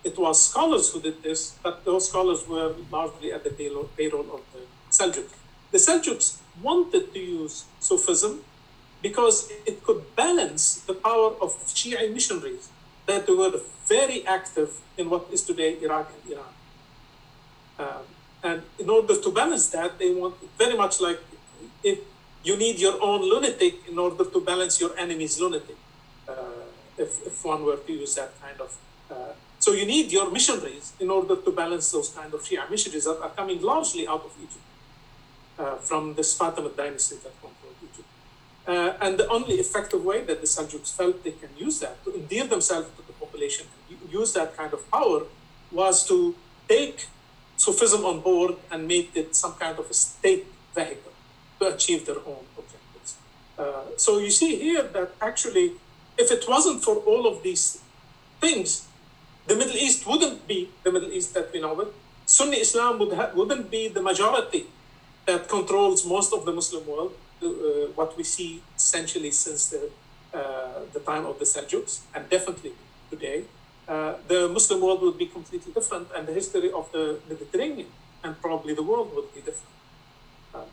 it 0.03 0.17
was 0.17 0.49
scholars 0.49 0.91
who 0.91 1.01
did 1.01 1.23
this, 1.23 1.57
but 1.63 1.85
those 1.85 2.09
scholars 2.09 2.47
were 2.47 2.75
largely 2.91 3.31
at 3.31 3.43
the 3.43 3.51
payroll, 3.51 3.89
payroll 3.97 4.27
of 4.33 4.41
the 4.53 4.61
Seljuks. 4.91 5.33
The 5.71 5.77
Seljuks 5.77 6.37
wanted 6.61 7.13
to 7.13 7.19
use 7.19 7.65
Sufism 7.79 8.41
because 9.01 9.49
it 9.65 9.83
could 9.83 10.15
balance 10.15 10.81
the 10.81 10.93
power 10.93 11.33
of 11.41 11.51
Shia 11.67 12.13
missionaries 12.13 12.69
that 13.05 13.27
were 13.27 13.59
very 13.87 14.25
active 14.25 14.69
in 14.97 15.09
what 15.09 15.27
is 15.31 15.43
today 15.43 15.77
Iraq 15.81 16.11
and 16.13 16.33
Iran. 16.33 16.53
Um, 17.79 18.05
and 18.43 18.61
in 18.77 18.89
order 18.89 19.19
to 19.19 19.31
balance 19.31 19.69
that, 19.69 19.97
they 19.99 20.13
want 20.13 20.35
very 20.57 20.77
much 20.77 21.01
like 21.01 21.19
if 21.83 21.99
you 22.43 22.55
need 22.57 22.79
your 22.79 23.01
own 23.01 23.21
lunatic 23.21 23.87
in 23.89 23.97
order 23.97 24.25
to 24.25 24.39
balance 24.41 24.79
your 24.79 24.97
enemy's 24.97 25.39
lunatic. 25.39 25.77
If, 27.05 27.11
if 27.29 27.35
one 27.53 27.61
were 27.67 27.77
to 27.87 27.93
use 28.03 28.13
that 28.15 28.31
kind 28.41 28.59
of. 28.65 28.71
Uh, 29.11 29.33
so 29.59 29.71
you 29.79 29.85
need 29.85 30.11
your 30.11 30.27
missionaries 30.37 30.87
in 30.99 31.09
order 31.17 31.35
to 31.45 31.51
balance 31.51 31.87
those 31.95 32.09
kind 32.09 32.31
of 32.33 32.39
Shia 32.47 32.69
missionaries 32.69 33.05
that 33.05 33.19
are 33.25 33.33
coming 33.39 33.61
largely 33.61 34.03
out 34.13 34.23
of 34.27 34.33
Egypt, 34.45 34.67
uh, 35.59 35.75
from 35.89 36.15
the 36.17 36.21
Fatimid 36.21 36.75
dynasty 36.75 37.15
that 37.23 37.33
controlled 37.41 37.79
Egypt. 37.87 38.09
Uh, 38.67 38.93
and 39.05 39.17
the 39.21 39.27
only 39.27 39.55
effective 39.55 40.03
way 40.03 40.19
that 40.29 40.39
the 40.41 40.47
Seljuks 40.47 40.91
felt 40.99 41.23
they 41.23 41.35
can 41.43 41.49
use 41.57 41.79
that 41.79 42.03
to 42.03 42.09
endear 42.19 42.45
themselves 42.47 42.87
to 42.97 43.01
the 43.09 43.13
population 43.13 43.65
and 43.89 44.11
use 44.11 44.33
that 44.33 44.55
kind 44.57 44.73
of 44.73 44.81
power 44.89 45.21
was 45.71 46.07
to 46.07 46.35
take 46.67 47.07
Sufism 47.57 48.03
on 48.03 48.19
board 48.21 48.55
and 48.71 48.87
make 48.87 49.11
it 49.15 49.35
some 49.35 49.53
kind 49.53 49.77
of 49.79 49.89
a 49.89 49.93
state 49.93 50.45
vehicle 50.75 51.11
to 51.59 51.67
achieve 51.73 52.05
their 52.05 52.17
own 52.31 52.43
objectives. 52.57 53.09
Uh, 53.57 53.95
so 53.95 54.17
you 54.17 54.31
see 54.31 54.55
here 54.55 54.83
that 54.83 55.09
actually 55.21 55.73
if 56.17 56.31
it 56.31 56.45
wasn't 56.47 56.83
for 56.83 56.95
all 56.97 57.27
of 57.27 57.43
these 57.43 57.81
things, 58.39 58.87
the 59.47 59.55
Middle 59.55 59.75
East 59.75 60.07
wouldn't 60.07 60.47
be 60.47 60.69
the 60.83 60.91
Middle 60.91 61.11
East 61.11 61.33
that 61.33 61.51
we 61.53 61.59
know 61.59 61.79
it. 61.81 61.89
Sunni 62.25 62.57
Islam 62.57 62.99
would 62.99 63.13
ha- 63.13 63.31
wouldn't 63.35 63.69
be 63.69 63.87
the 63.87 64.01
majority 64.01 64.65
that 65.25 65.47
controls 65.49 66.05
most 66.05 66.33
of 66.33 66.45
the 66.45 66.51
Muslim 66.51 66.85
world, 66.87 67.13
uh, 67.41 67.47
what 67.95 68.15
we 68.17 68.23
see 68.23 68.61
essentially 68.75 69.31
since 69.31 69.69
the, 69.69 69.89
uh, 70.33 70.79
the 70.93 70.99
time 70.99 71.25
of 71.25 71.39
the 71.39 71.45
Seljuks, 71.45 72.01
and 72.13 72.29
definitely 72.29 72.73
today. 73.09 73.43
Uh, 73.87 74.13
the 74.27 74.47
Muslim 74.47 74.79
world 74.81 75.01
would 75.01 75.17
be 75.17 75.25
completely 75.25 75.71
different, 75.73 76.07
and 76.15 76.25
the 76.25 76.33
history 76.33 76.71
of 76.71 76.89
the 76.93 77.19
Mediterranean 77.27 77.87
and 78.23 78.39
probably 78.41 78.73
the 78.73 78.83
world 78.83 79.13
would 79.15 79.33
be 79.33 79.41
different. 79.41 79.75
Um, 80.55 80.69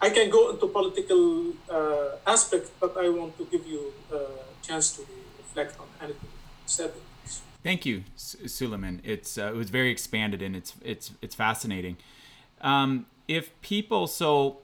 I 0.00 0.10
can 0.10 0.28
go 0.28 0.50
into 0.50 0.66
political 0.66 1.52
uh, 1.70 2.16
aspect, 2.26 2.68
but 2.78 2.96
I 2.96 3.08
want 3.08 3.38
to 3.38 3.44
give 3.46 3.66
you 3.66 3.92
uh, 4.12 4.18
chance 4.62 4.96
to 4.96 5.02
reflect 5.38 5.78
on 5.78 5.86
anything 6.00 6.28
said. 6.66 6.92
Thank 7.62 7.86
you, 7.86 8.02
Suleiman. 8.16 9.00
It's 9.04 9.38
uh, 9.38 9.52
it 9.52 9.56
was 9.56 9.70
very 9.70 9.90
expanded 9.90 10.42
and 10.42 10.56
it's 10.56 10.74
it's 10.82 11.12
it's 11.22 11.34
fascinating. 11.34 11.96
Um, 12.60 13.06
if 13.28 13.60
people 13.60 14.06
so 14.06 14.58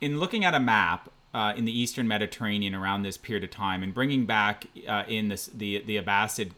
in 0.00 0.18
looking 0.18 0.44
at 0.44 0.54
a 0.54 0.60
map 0.60 1.10
uh, 1.34 1.52
in 1.56 1.64
the 1.64 1.78
Eastern 1.78 2.08
Mediterranean 2.08 2.74
around 2.74 3.02
this 3.02 3.16
period 3.16 3.44
of 3.44 3.50
time 3.50 3.82
and 3.82 3.92
bringing 3.92 4.26
back 4.26 4.66
uh, 4.88 5.04
in 5.06 5.28
this 5.28 5.46
the 5.46 5.82
the 5.86 5.96
Abbasid 6.00 6.52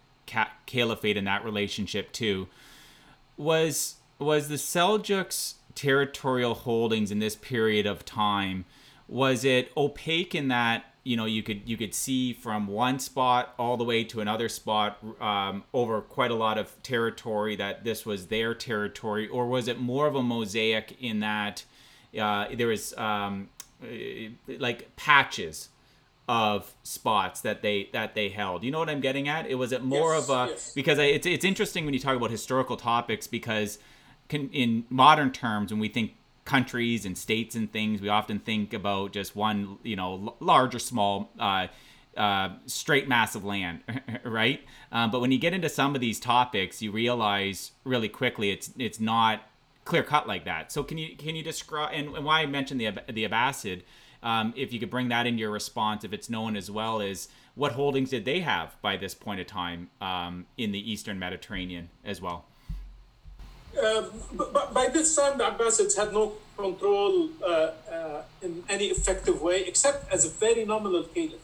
Caliphate 0.67 1.17
and 1.17 1.27
that 1.27 1.45
relationship 1.45 2.13
too 2.13 2.49
was 3.37 3.97
was 4.19 4.49
the 4.49 4.55
Seljuks 4.55 5.55
territorial 5.75 6.55
holdings 6.55 7.11
in 7.11 7.19
this 7.19 7.35
period 7.35 7.87
of 7.87 8.05
time 8.05 8.65
was 9.09 9.45
it 9.45 9.71
opaque 9.77 10.35
in 10.35 10.49
that 10.49 10.92
you 11.05 11.17
know 11.17 11.25
you 11.25 11.43
could 11.43 11.69
you 11.69 11.77
could 11.77 11.95
see 11.95 12.33
from 12.33 12.67
one 12.67 12.99
spot 12.99 13.55
all 13.59 13.77
the 13.77 13.85
way 13.85 14.05
to 14.05 14.21
another 14.21 14.49
spot 14.49 14.99
um, 15.21 15.65
over 15.73 16.01
quite 16.01 16.31
a 16.31 16.35
lot 16.35 16.59
of 16.59 16.81
territory 16.83 17.57
that 17.57 17.85
this 17.85 18.07
was 18.07 18.29
their 18.29 18.55
territory 18.55 19.29
or 19.29 19.47
was 19.47 19.69
it 19.69 19.81
more 19.81 20.07
of 20.07 20.15
a 20.15 20.23
mosaic 20.23 20.97
in 21.01 21.21
that 21.21 21.65
uh, 22.21 22.47
there 22.55 22.69
was 22.69 22.97
um, 22.97 23.49
like 24.47 24.95
patches 24.97 25.69
of 26.29 26.73
spots 26.85 27.41
that 27.41 27.63
they 27.63 27.89
that 27.93 28.15
they 28.15 28.29
held 28.29 28.63
you 28.63 28.71
know 28.71 28.79
what 28.79 28.89
i'm 28.89 29.01
getting 29.01 29.29
at 29.29 29.45
it 29.47 29.57
was 29.57 29.73
it 29.73 29.83
more 29.83 30.15
yes, 30.15 30.29
of 30.29 30.31
a 30.31 30.51
yes. 30.51 30.73
because 30.73 30.99
I, 30.99 31.05
it's, 31.05 31.27
it's 31.27 31.45
interesting 31.45 31.85
when 31.85 31.95
you 31.95 32.01
talk 32.01 32.17
about 32.17 32.31
historical 32.31 32.77
topics 32.77 33.27
because 33.27 33.79
can, 34.29 34.49
in 34.51 34.85
modern 34.89 35.33
terms 35.33 35.73
when 35.73 35.81
we 35.81 35.89
think 35.89 36.13
countries 36.45 37.07
and 37.07 37.17
states 37.17 37.55
and 37.55 37.73
things, 37.73 38.01
we 38.01 38.09
often 38.09 38.39
think 38.39 38.73
about 38.73 39.13
just 39.13 39.37
one, 39.37 39.79
you 39.83 39.97
know, 39.97 40.37
large 40.41 40.75
or 40.75 40.79
small 40.79 41.31
uh, 41.39 41.69
uh, 42.17 42.51
straight 42.67 43.09
massive 43.09 43.45
land, 43.45 43.81
right? 44.25 44.63
Um, 44.91 45.11
but 45.11 45.21
when 45.21 45.33
you 45.33 45.39
get 45.39 45.55
into 45.55 45.69
some 45.69 45.95
of 45.95 46.01
these 46.01 46.21
topics, 46.21 46.83
you 46.83 46.91
realize 46.91 47.73
really 47.85 48.09
quickly 48.09 48.51
it's 48.51 48.71
it's 48.79 49.01
not 49.01 49.43
clear 49.85 50.03
cut 50.03 50.27
like 50.27 50.45
that. 50.45 50.73
So 50.73 50.83
can 50.83 50.99
you 50.99 51.17
can 51.17 51.37
you 51.37 51.43
describe 51.43 51.91
and, 51.95 52.15
and 52.15 52.25
why 52.25 52.41
I 52.41 52.47
mentioned 52.47 52.81
the 52.81 52.91
the 53.13 53.27
Abbasid, 53.27 53.83
um, 54.23 54.53
if 54.57 54.73
you 54.73 54.81
could 54.81 54.91
bring 54.91 55.09
that 55.09 55.27
into 55.27 55.41
your 55.41 55.51
response, 55.51 56.05
if 56.05 56.13
it's 56.13 56.29
known 56.29 56.57
as 56.57 56.71
well 56.71 57.01
as 57.01 57.29
what 57.55 57.73
holdings 57.73 58.11
did 58.11 58.25
they 58.25 58.41
have 58.41 58.81
by 58.81 58.97
this 58.97 59.15
point 59.15 59.41
of 59.41 59.47
time 59.47 59.91
um, 60.01 60.47
in 60.57 60.73
the 60.73 60.91
Eastern 60.91 61.19
Mediterranean 61.19 61.91
as 62.05 62.21
well? 62.21 62.47
Uh, 63.73 64.05
but, 64.33 64.75
by 64.75 64.89
this 64.89 65.17
time, 65.17 65.39
the 65.39 65.45
Abbasids 65.45 65.97
had 65.97 66.13
no 66.13 66.33
control 66.57 67.31
uh, 67.43 67.71
uh, 67.91 68.23
in 68.43 68.63
any 68.69 68.87
effective 68.87 69.41
way, 69.41 69.65
except 69.65 70.13
as 70.13 70.25
a 70.25 70.29
very 70.29 70.65
nominal 70.65 71.05
caliph. 71.05 71.41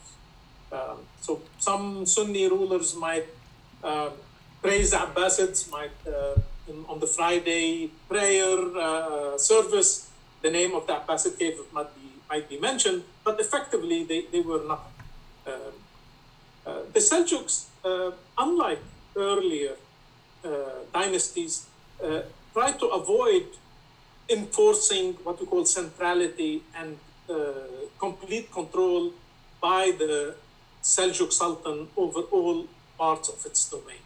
Um, 0.70 0.98
so 1.20 1.40
some 1.58 2.04
Sunni 2.04 2.46
rulers 2.48 2.94
might 2.94 3.26
uh, 3.82 4.10
praise 4.60 4.90
the 4.90 4.98
Abbasids, 4.98 5.70
might 5.70 5.96
uh, 6.06 6.38
in, 6.68 6.84
on 6.88 7.00
the 7.00 7.06
Friday 7.06 7.90
prayer 8.08 8.58
uh, 8.76 9.38
service, 9.38 10.10
the 10.42 10.50
name 10.50 10.74
of 10.74 10.86
the 10.86 10.92
Abbasid 10.92 11.38
caliph 11.38 11.72
might 11.72 11.94
be 11.94 12.08
might 12.28 12.46
be 12.46 12.60
mentioned, 12.60 13.04
but 13.24 13.40
effectively 13.40 14.04
they, 14.04 14.20
they 14.30 14.40
were 14.40 14.62
not. 14.68 14.90
Um, 15.46 15.72
the 16.92 17.00
Seljuks, 17.00 17.64
unlike 18.36 18.82
earlier 19.16 19.76
dynasties, 20.92 21.64
uh, 22.02 22.22
try 22.52 22.72
to 22.72 22.86
avoid 22.86 23.46
enforcing 24.28 25.14
what 25.24 25.40
we 25.40 25.46
call 25.46 25.64
centrality 25.64 26.62
and 26.76 26.98
uh, 27.30 27.34
complete 27.98 28.50
control 28.52 29.12
by 29.60 29.92
the 29.98 30.34
Seljuk 30.82 31.32
Sultan 31.32 31.88
over 31.96 32.20
all 32.20 32.66
parts 32.96 33.28
of 33.28 33.44
its 33.46 33.68
domain. 33.68 34.02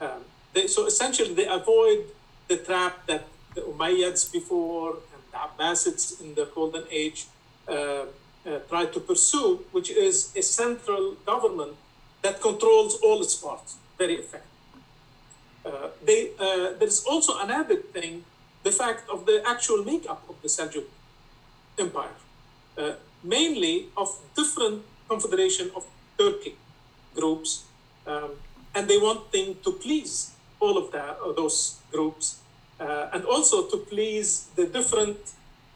Um, 0.00 0.24
they, 0.52 0.66
so 0.66 0.86
essentially, 0.86 1.34
they 1.34 1.46
avoid 1.46 2.04
the 2.48 2.56
trap 2.58 3.06
that 3.06 3.24
the 3.54 3.62
Umayyads 3.62 4.32
before 4.32 4.90
and 5.12 5.22
the 5.32 5.38
Abbasids 5.38 6.20
in 6.20 6.34
the 6.34 6.46
Golden 6.54 6.84
Age 6.90 7.26
uh, 7.68 7.72
uh, 7.72 8.58
tried 8.68 8.92
to 8.92 9.00
pursue, 9.00 9.64
which 9.72 9.90
is 9.90 10.32
a 10.36 10.42
central 10.42 11.14
government 11.26 11.74
that 12.22 12.40
controls 12.40 12.98
all 13.02 13.20
its 13.20 13.34
parts 13.34 13.76
very 13.98 14.14
effectively. 14.14 14.55
Uh, 15.66 15.88
they, 16.04 16.30
uh, 16.38 16.78
there's 16.78 17.04
also 17.04 17.32
an 17.40 17.50
added 17.50 17.92
thing, 17.92 18.24
the 18.62 18.70
fact 18.70 19.10
of 19.10 19.26
the 19.26 19.42
actual 19.44 19.82
makeup 19.84 20.22
of 20.28 20.36
the 20.40 20.48
Seljuk 20.48 20.84
Empire, 21.78 22.16
uh, 22.78 22.92
mainly 23.24 23.88
of 23.96 24.08
different 24.36 24.82
confederation 25.08 25.70
of 25.74 25.84
Turkic 26.18 26.54
groups, 27.14 27.64
um, 28.06 28.30
and 28.74 28.86
they 28.86 28.98
wanting 28.98 29.56
to 29.64 29.72
please 29.72 30.32
all 30.60 30.78
of 30.78 30.92
that, 30.92 31.18
those 31.34 31.80
groups, 31.90 32.38
uh, 32.78 33.08
and 33.12 33.24
also 33.24 33.66
to 33.66 33.76
please 33.78 34.48
the 34.54 34.66
different 34.66 35.18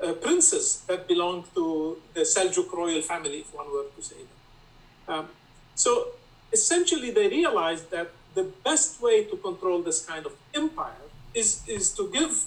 uh, 0.03 0.13
princes 0.13 0.85
that 0.87 1.09
belong 1.09 1.45
to 1.55 1.99
the 2.15 2.21
Seljuk 2.21 2.73
royal 2.73 3.03
family, 3.03 3.41
if 3.41 3.53
one 3.53 3.67
were 3.73 3.87
to 3.97 4.03
say 4.03 4.17
that. 4.29 5.13
Um, 5.13 5.29
so 5.75 6.09
essentially, 6.53 7.11
they 7.11 7.29
realized 7.29 7.91
that 7.91 8.11
the 8.35 8.45
best 8.65 9.03
way 9.03 9.25
to 9.25 9.37
control 9.37 9.83
this 9.83 10.05
kind 10.05 10.25
of 10.27 10.33
empire 10.55 11.07
is, 11.35 11.63
is 11.67 11.93
to 11.93 12.09
give 12.13 12.45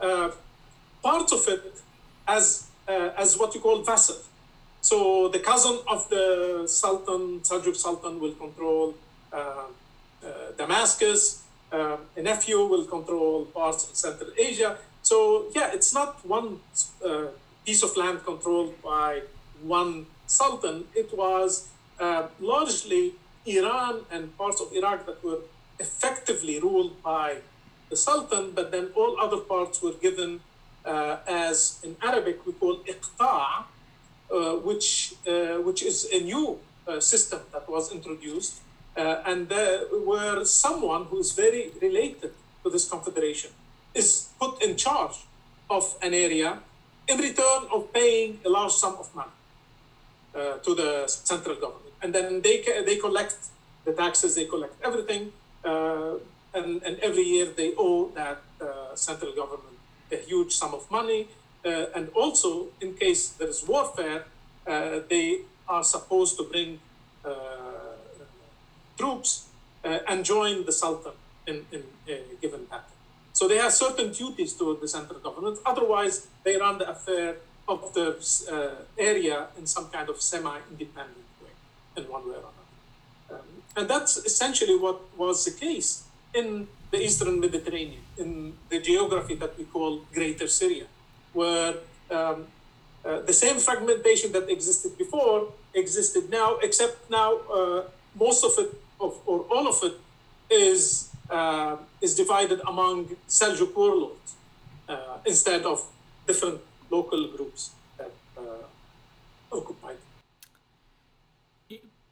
uh, 0.00 0.30
parts 1.02 1.32
of 1.32 1.46
it 1.48 1.80
as, 2.26 2.66
uh, 2.88 3.10
as 3.16 3.38
what 3.38 3.54
you 3.54 3.60
call 3.60 3.82
vassal. 3.82 4.16
So 4.80 5.28
the 5.28 5.38
cousin 5.38 5.78
of 5.86 6.08
the 6.08 6.64
Sultan, 6.66 7.40
Seljuk 7.40 7.76
Sultan, 7.76 8.20
will 8.20 8.34
control 8.34 8.94
uh, 9.32 9.36
uh 9.36 10.28
Damascus. 10.56 11.42
Uh, 11.72 11.96
a 12.16 12.22
nephew 12.22 12.58
will 12.66 12.84
control 12.84 13.46
parts 13.46 13.88
of 13.88 13.96
Central 13.96 14.30
Asia. 14.36 14.76
So 15.02 15.46
yeah, 15.54 15.70
it's 15.72 15.94
not 15.94 16.24
one 16.26 16.60
uh, 17.04 17.26
piece 17.64 17.82
of 17.82 17.96
land 17.96 18.24
controlled 18.24 18.74
by 18.82 19.22
one 19.62 20.06
sultan. 20.26 20.84
It 20.94 21.16
was 21.16 21.68
largely 22.40 23.14
Iran 23.46 24.02
and 24.10 24.36
parts 24.38 24.60
of 24.60 24.72
Iraq 24.72 25.06
that 25.06 25.22
were 25.24 25.40
effectively 25.78 26.60
ruled 26.60 27.02
by 27.02 27.38
the 27.90 27.96
Sultan, 27.96 28.52
but 28.52 28.70
then 28.70 28.90
all 28.94 29.18
other 29.20 29.38
parts 29.38 29.82
were 29.82 29.92
given 29.92 30.40
uh, 30.84 31.16
as 31.26 31.80
in 31.82 31.96
Arabic 32.02 32.44
we 32.46 32.52
call 32.52 32.78
iqta', 32.78 33.64
uh, 34.30 34.56
which, 34.56 35.14
uh, 35.26 35.56
which 35.62 35.82
is 35.82 36.08
a 36.12 36.20
new 36.20 36.58
uh, 36.86 37.00
system 37.00 37.40
that 37.52 37.68
was 37.68 37.92
introduced, 37.92 38.60
uh, 38.96 39.22
and 39.26 39.50
where 40.04 40.44
someone 40.44 41.04
who 41.04 41.18
is 41.18 41.32
very 41.32 41.70
related 41.80 42.32
to 42.62 42.70
this 42.70 42.88
confederation 42.88 43.50
is 43.94 44.28
put 44.40 44.62
in 44.62 44.76
charge 44.76 45.24
of 45.68 45.96
an 46.02 46.14
area 46.14 46.58
in 47.08 47.18
return 47.18 47.62
of 47.72 47.92
paying 47.92 48.38
a 48.44 48.48
large 48.48 48.72
sum 48.72 48.96
of 48.98 49.14
money 49.14 49.30
uh, 50.34 50.58
to 50.58 50.74
the 50.74 51.06
central 51.06 51.56
government 51.56 51.92
and 52.02 52.12
then 52.14 52.42
they 52.42 52.62
they 52.84 52.96
collect 52.96 53.36
the 53.84 53.92
taxes, 53.92 54.34
they 54.34 54.44
collect 54.44 54.74
everything, 54.82 55.32
uh, 55.64 56.14
and 56.54 56.82
and 56.82 56.98
every 57.00 57.22
year 57.22 57.46
they 57.46 57.72
owe 57.78 58.08
that 58.14 58.42
uh, 58.60 58.94
central 58.94 59.32
government 59.32 59.78
a 60.10 60.16
huge 60.16 60.52
sum 60.52 60.74
of 60.74 60.90
money, 60.90 61.28
uh, 61.64 61.96
and 61.96 62.10
also 62.14 62.68
in 62.80 62.94
case 62.94 63.30
there 63.30 63.48
is 63.48 63.66
warfare, 63.66 64.26
uh, 64.66 65.00
they 65.08 65.40
are 65.66 65.82
supposed 65.82 66.36
to 66.36 66.44
bring 66.44 66.78
uh, 67.24 67.96
troops 68.98 69.48
and 69.84 70.24
join 70.24 70.64
the 70.64 70.72
sultan 70.72 71.12
in 71.46 71.64
in 71.72 71.82
a 72.08 72.16
given 72.40 72.64
battle. 72.64 72.96
So 73.32 73.48
they 73.48 73.56
have 73.56 73.72
certain 73.72 74.12
duties 74.12 74.52
to 74.58 74.76
the 74.80 74.86
central 74.86 75.18
government. 75.18 75.58
Otherwise, 75.64 76.28
they 76.44 76.56
run 76.58 76.78
the 76.78 76.88
affair 76.90 77.36
of 77.74 77.80
the 77.96 78.06
area 78.98 79.36
in 79.58 79.64
some 79.66 79.86
kind 79.94 80.08
of 80.12 80.16
semi-independent 80.30 81.28
way, 81.42 81.54
in 81.96 82.04
one 82.16 82.24
way 82.28 82.36
or 82.40 82.44
another. 82.52 82.68
Um, 83.34 83.48
and 83.76 83.84
that's 83.92 84.14
essentially 84.30 84.76
what 84.84 84.98
was 85.16 85.36
the 85.48 85.54
case 85.66 85.90
in 86.34 86.68
the 86.90 86.98
Eastern 87.06 87.40
Mediterranean, 87.40 88.04
in 88.18 88.30
the 88.68 88.80
geography 88.80 89.34
that 89.42 89.52
we 89.58 89.64
call 89.64 89.90
Greater 90.12 90.48
Syria, 90.48 90.86
where 91.32 91.74
um, 92.10 92.46
uh, 93.04 93.20
the 93.30 93.32
same 93.32 93.58
fragmentation 93.58 94.32
that 94.32 94.48
existed 94.48 94.96
before 94.98 95.48
existed 95.74 96.30
now, 96.30 96.58
except 96.62 97.10
now 97.10 97.30
uh, 97.58 97.82
most 98.14 98.44
of 98.44 98.52
it, 98.58 98.70
of, 99.00 99.18
or 99.26 99.40
all 99.50 99.66
of 99.66 99.78
it, 99.82 99.94
is 100.50 101.10
uh, 101.30 101.76
is 102.00 102.14
divided 102.14 102.60
among 102.66 103.16
Seljuk 103.28 103.74
warlords 103.74 104.34
uh, 104.88 105.16
instead 105.24 105.62
of 105.64 105.82
different 106.26 106.60
local 106.96 107.26
groups 107.28 107.70
that 107.98 108.12
uh, 108.36 109.56
occupied 109.56 109.96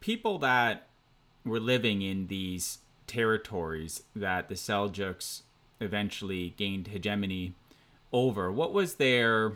people 0.00 0.38
that 0.38 0.88
were 1.44 1.60
living 1.60 2.02
in 2.02 2.26
these 2.26 2.78
territories 3.06 4.02
that 4.16 4.48
the 4.48 4.54
Seljuks 4.54 5.42
eventually 5.80 6.54
gained 6.56 6.88
hegemony 6.88 7.54
over, 8.12 8.50
what 8.50 8.72
was 8.72 8.94
their 8.94 9.52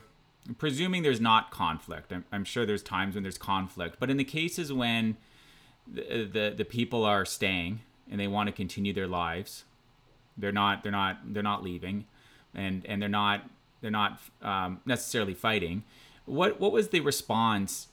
presuming 0.59 1.03
there's 1.03 1.23
not 1.23 1.51
conflict 1.51 2.13
I'm, 2.13 2.25
I'm, 2.31 2.45
sure 2.45 2.67
there's 2.67 2.83
times 2.83 3.15
when 3.15 3.23
there's 3.23 3.39
conflict 3.39 3.97
but 3.99 4.11
in 4.11 4.19
the 4.19 4.25
cases 4.25 4.71
when 4.71 5.17
the, 5.91 6.29
the 6.31 6.55
the 6.55 6.67
people 6.67 7.03
are 7.03 7.25
staying 7.25 7.81
and 8.11 8.21
they 8.21 8.27
want 8.27 8.49
to 8.49 8.53
continue 8.53 8.93
their 8.93 9.07
lives 9.07 9.65
they're 10.37 10.53
not 10.53 10.83
they're 10.83 10.93
not 10.93 11.17
they're 11.33 11.43
not 11.43 11.63
leaving 11.63 12.05
and 12.55 12.85
and 12.85 13.01
they're 13.01 13.09
not 13.09 13.49
they're 13.85 13.91
not 13.91 14.19
um, 14.43 14.81
necessarily 14.87 15.35
fighting 15.35 15.85
what 16.25 16.59
what 16.59 16.73
was 16.73 16.89
the 16.89 17.01
response 17.01 17.89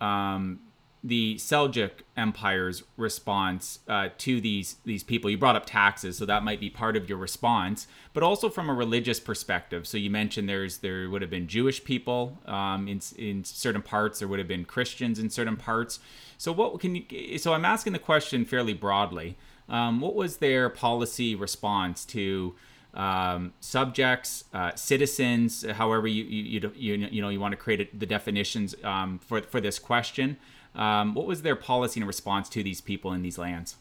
um, 0.00 0.60
the 1.04 1.36
Seljuk 1.36 1.90
Empire's 2.16 2.82
response 2.96 3.78
uh, 3.86 4.08
to 4.18 4.40
these 4.40 4.76
these 4.84 5.04
people. 5.04 5.30
You 5.30 5.38
brought 5.38 5.54
up 5.54 5.64
taxes, 5.64 6.18
so 6.18 6.26
that 6.26 6.42
might 6.42 6.58
be 6.58 6.68
part 6.68 6.96
of 6.96 7.08
your 7.08 7.18
response, 7.18 7.86
but 8.12 8.22
also 8.22 8.48
from 8.48 8.68
a 8.68 8.74
religious 8.74 9.20
perspective. 9.20 9.86
So 9.86 9.98
you 9.98 10.10
mentioned 10.10 10.48
there's 10.48 10.78
there 10.78 11.08
would 11.08 11.22
have 11.22 11.30
been 11.30 11.46
Jewish 11.46 11.84
people 11.84 12.38
um, 12.46 12.88
in 12.88 13.00
in 13.16 13.44
certain 13.44 13.82
parts, 13.82 14.18
there 14.18 14.28
would 14.28 14.40
have 14.40 14.48
been 14.48 14.64
Christians 14.64 15.18
in 15.18 15.30
certain 15.30 15.56
parts. 15.56 16.00
So 16.38 16.50
what 16.50 16.80
can 16.80 16.96
you? 16.96 17.38
So 17.38 17.52
I'm 17.52 17.64
asking 17.64 17.92
the 17.92 17.98
question 18.00 18.44
fairly 18.44 18.74
broadly. 18.74 19.36
Um, 19.68 20.00
what 20.00 20.14
was 20.14 20.38
their 20.38 20.68
policy 20.68 21.34
response 21.34 22.04
to? 22.06 22.54
Um, 22.96 23.52
subjects, 23.60 24.44
uh, 24.54 24.74
citizens, 24.74 25.66
however 25.72 26.06
you 26.06 26.24
you, 26.24 26.72
you 26.74 26.94
you 27.10 27.20
know 27.20 27.28
you 27.28 27.38
want 27.38 27.52
to 27.52 27.56
create 27.58 28.00
the 28.00 28.06
definitions 28.06 28.74
um, 28.82 29.18
for 29.18 29.42
for 29.42 29.60
this 29.60 29.78
question. 29.78 30.38
Um, 30.74 31.14
what 31.14 31.26
was 31.26 31.42
their 31.42 31.56
policy 31.56 32.00
in 32.00 32.06
response 32.06 32.48
to 32.50 32.62
these 32.62 32.80
people 32.80 33.12
in 33.12 33.20
these 33.20 33.36
lands? 33.36 33.76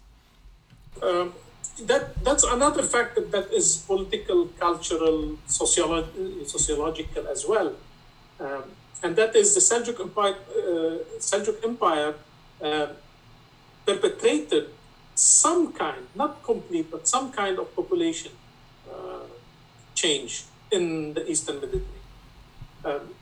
Um, 1.01 1.33
that 1.83 2.21
that's 2.25 2.43
another 2.43 2.83
factor 2.83 3.21
that 3.21 3.53
is 3.53 3.77
political, 3.87 4.47
cultural, 4.59 5.37
sociolo- 5.47 6.45
sociological 6.45 7.25
as 7.27 7.45
well, 7.47 7.73
um, 8.41 8.63
and 9.01 9.15
that 9.15 9.33
is 9.33 9.55
the 9.55 9.61
Seljuk 9.61 9.97
Empire. 10.01 10.35
Uh, 10.49 10.97
Seljuk 11.19 11.63
Empire 11.63 12.15
uh, 12.61 12.87
perpetrated 13.85 14.65
some 15.15 15.71
kind, 15.71 16.05
not 16.15 16.43
complete, 16.43 16.91
but 16.91 17.07
some 17.07 17.31
kind 17.31 17.59
of 17.59 17.73
population 17.73 18.31
change 19.95 20.45
in 20.71 21.13
the 21.13 21.23
Eastern 21.31 21.55
Mediterranean. 21.55 22.03
Um, 22.83 23.15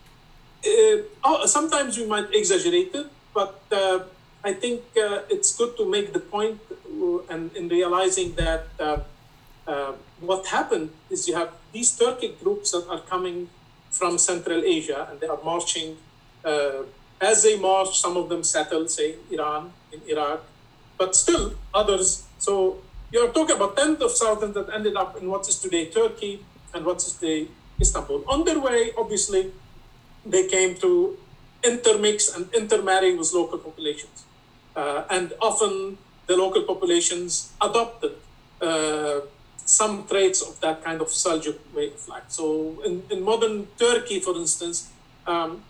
uh, 1.24 1.48
sometimes 1.48 1.98
we 1.98 2.06
might 2.06 2.34
exaggerate 2.34 2.94
it, 2.94 3.08
but 3.34 3.62
uh, 3.72 4.00
I 4.44 4.54
think 4.54 4.82
uh, 4.98 5.22
it's 5.30 5.56
good 5.58 5.78
to 5.78 5.90
make 5.90 6.14
the 6.14 6.20
uh, 6.20 7.34
and 7.34 7.56
in 7.56 7.70
realizing 7.70 8.36
that 8.36 8.68
uh, 8.80 9.94
what 10.20 10.48
happened 10.48 10.90
is 11.10 11.28
you 11.28 11.36
have 11.36 11.52
these 11.72 11.98
Turkic 11.98 12.42
groups 12.44 12.72
that 12.72 12.86
are 12.90 13.00
coming 13.00 13.50
from 13.92 14.18
Central 14.18 14.64
Asia 14.64 15.08
and 15.10 15.20
they 15.20 15.28
are 15.28 15.40
marching. 15.44 15.98
as 17.24 17.44
they 17.44 17.56
march, 17.58 17.92
some 18.00 18.18
of 18.18 18.28
them 18.28 18.44
settle, 18.44 18.84
say, 18.90 19.16
in 19.16 19.40
Iran, 19.40 19.72
in 19.94 20.02
Iraq, 20.14 20.44
but 20.98 21.16
still 21.16 21.54
others. 21.74 22.28
So 22.38 22.84
you're 23.14 23.32
talking 23.32 23.56
about 23.56 23.78
tens 23.78 24.02
of 24.02 24.12
thousands 24.12 24.54
that 24.56 24.68
ended 24.78 24.96
up 24.98 25.16
in 25.16 25.30
what 25.32 25.48
is 25.48 25.58
today 25.60 25.86
Turkey 25.86 26.44
and 26.74 26.86
what 26.86 26.98
is 26.98 27.14
today 27.14 27.48
Istanbul. 27.80 28.24
On 28.28 28.44
their 28.46 28.60
way, 28.60 28.92
obviously, 28.98 29.52
they 30.26 30.48
came 30.48 30.76
to 30.76 31.18
intermix 31.64 32.34
and 32.36 32.54
intermarry 32.54 33.16
with 33.16 33.34
local 33.34 33.58
populations. 33.58 34.26
Uh, 34.76 35.04
and 35.10 35.34
often 35.42 35.98
the 36.28 36.36
local 36.36 36.64
populations 36.64 37.52
adopted 37.62 38.14
uh, 38.62 39.22
some 39.66 40.06
traits 40.08 40.42
of 40.42 40.60
that 40.62 40.84
kind 40.84 41.02
of 41.02 41.08
Seljuk 41.08 41.58
way 41.74 41.88
of 41.88 42.08
life. 42.08 42.24
So 42.28 42.82
in, 42.86 43.04
in 43.10 43.24
modern 43.24 43.68
Turkey, 43.78 44.20
for 44.20 44.36
instance, 44.36 44.90
um, 45.26 45.64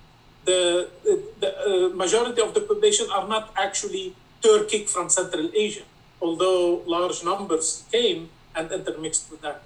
the, 0.46 0.90
the, 1.04 1.24
the 1.40 1.50
uh, 1.60 1.90
majority 1.96 2.42
of 2.42 2.54
the 2.54 2.62
population 2.62 3.08
are 3.12 3.28
not 3.28 3.54
actually 3.56 4.16
Turkic 4.42 4.90
from 4.90 5.10
Central 5.10 5.50
Asia, 5.54 5.84
although 6.22 6.82
large 6.86 7.24
numbers 7.24 7.86
came 7.92 8.30
and 8.56 8.72
intermixed 8.72 9.32
with 9.32 9.42
that. 9.42 9.62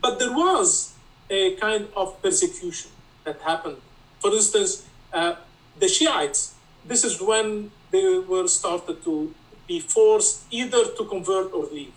But 0.00 0.18
there 0.18 0.32
was 0.32 0.94
a 1.28 1.54
kind 1.56 1.88
of 1.96 2.20
persecution 2.22 2.90
that 3.24 3.40
happened. 3.42 3.78
For 4.20 4.32
instance, 4.32 4.86
uh, 5.12 5.36
the 5.78 5.88
Shiites, 5.88 6.54
this 6.84 7.04
is 7.04 7.20
when 7.20 7.70
they 7.90 8.18
were 8.18 8.48
started 8.48 9.04
to 9.04 9.34
be 9.66 9.80
forced 9.80 10.44
either 10.50 10.84
to 10.96 11.04
convert 11.04 11.52
or 11.52 11.66
leave. 11.66 11.92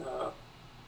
Uh, 0.00 0.30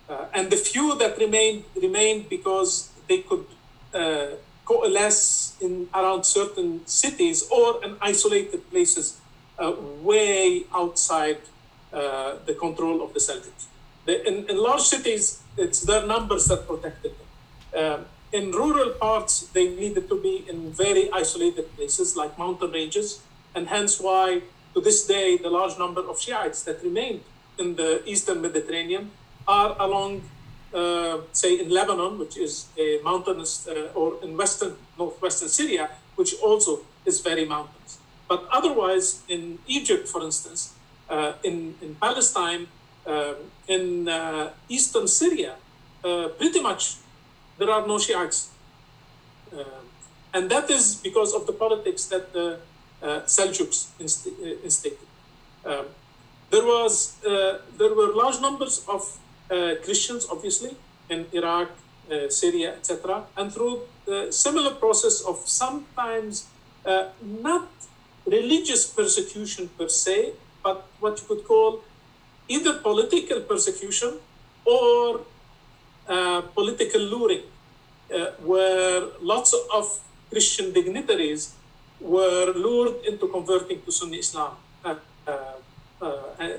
uh, 0.09 0.27
and 0.35 0.51
the 0.51 0.57
few 0.57 0.97
that 0.99 1.19
remained 1.19 1.65
remained 1.81 2.29
because 2.29 2.91
they 3.09 3.19
could 3.19 3.47
uh, 3.95 4.27
coalesce 4.65 5.57
in 5.61 5.89
around 5.95 6.25
certain 6.25 6.87
cities 6.87 7.49
or 7.51 7.85
in 7.85 7.97
isolated 8.01 8.69
places 8.71 9.21
uh, 9.59 9.73
way 10.01 10.65
outside 10.75 11.39
uh, 11.93 12.37
the 12.47 12.55
control 12.55 13.03
of 13.05 13.13
the 13.15 13.21
Seljuks. 13.21 13.67
in, 14.07 14.49
in, 14.49 14.57
large 14.57 14.81
cities, 14.81 15.42
it's 15.57 15.81
their 15.83 16.07
numbers 16.07 16.47
that 16.47 16.67
protected 16.67 17.13
them. 17.19 17.29
Um, 17.83 18.05
in 18.33 18.51
rural 18.51 18.91
parts, 18.91 19.49
they 19.53 19.69
needed 19.69 20.09
to 20.09 20.21
be 20.21 20.45
in 20.49 20.73
very 20.73 21.11
isolated 21.13 21.75
places 21.77 22.17
like 22.17 22.39
mountain 22.39 22.71
ranges, 22.71 23.21
and 23.55 23.69
hence 23.69 24.01
why, 24.01 24.43
to 24.75 24.81
this 24.81 25.07
day, 25.07 25.37
the 25.37 25.51
large 25.51 25.79
number 25.79 26.01
of 26.01 26.19
Shiites 26.19 26.63
that 26.65 26.83
remained 26.83 27.21
in 27.59 27.77
the 27.77 28.03
eastern 28.09 28.41
Mediterranean 28.41 29.11
are 29.47 29.77
along, 29.79 30.23
uh, 30.73 31.19
say, 31.33 31.61
in 31.61 31.69
Lebanon, 31.69 32.19
which 32.19 32.39
is 32.39 32.69
a 32.79 33.01
mountainous, 33.05 33.69
uh, 33.69 33.91
or 33.95 34.17
in 34.23 34.37
western, 34.37 34.77
northwestern 34.99 35.49
Syria, 35.49 35.91
which 36.17 36.35
also 36.43 36.81
is 37.05 37.21
very 37.21 37.45
mountainous. 37.45 37.99
But 38.29 38.49
otherwise, 38.51 39.23
in 39.29 39.59
Egypt, 39.67 40.09
for 40.09 40.23
instance, 40.23 40.73
uh, 41.11 41.35
in, 41.45 41.75
in 41.83 41.97
Palestine, 41.97 42.69
um, 43.07 43.37
in 43.69 44.09
uh, 44.09 44.51
eastern 44.69 45.09
Syria, 45.09 45.57
uh, 46.05 46.29
pretty 46.39 46.61
much 46.61 46.97
there 47.59 47.71
are 47.71 47.87
no 47.87 47.99
Shiites. 47.99 48.51
Um, 49.53 49.65
and 50.35 50.51
that 50.51 50.71
is 50.71 50.97
because 50.97 51.35
of 51.35 51.47
the 51.47 51.53
politics 51.53 52.07
that 52.07 52.33
the 52.33 52.59
uh, 53.03 53.21
Seljuks 53.27 53.89
inst- 53.99 54.29
uh, 54.29 54.65
instigated. 54.65 55.07
Um, 55.65 55.87
there 56.51 56.65
was 56.65 57.17
uh, 57.25 57.59
there 57.79 57.95
were 57.95 58.15
large 58.15 58.41
numbers 58.41 58.85
of 58.89 59.19
Christians, 59.85 60.27
obviously, 60.31 60.75
in 61.11 61.27
Iraq, 61.33 61.69
Syria, 62.31 62.73
etc., 62.75 63.25
and 63.37 63.53
through 63.53 63.83
the 64.07 64.33
similar 64.33 64.75
process 64.75 65.21
of 65.21 65.37
sometimes 65.47 66.47
not 67.21 67.69
religious 68.25 68.87
persecution 68.87 69.69
per 69.77 69.89
se, 69.89 70.33
but 70.63 70.87
what 71.01 71.21
you 71.21 71.27
could 71.27 71.45
call 71.45 71.83
either 72.55 72.75
political 72.89 73.41
persecution 73.41 74.19
or 74.65 75.21
uh, 76.09 76.41
political 76.59 77.01
luring, 77.01 77.45
uh, 78.13 78.33
where 78.45 79.03
lots 79.21 79.55
of 79.73 80.01
Christian 80.31 80.73
dignitaries 80.73 81.55
were 82.01 82.53
lured 82.53 82.97
into 83.07 83.29
converting 83.29 83.81
to 83.83 83.93
Sunni 83.93 84.19
Islam, 84.19 84.53
uh, 84.85 84.97
uh, 85.27 85.55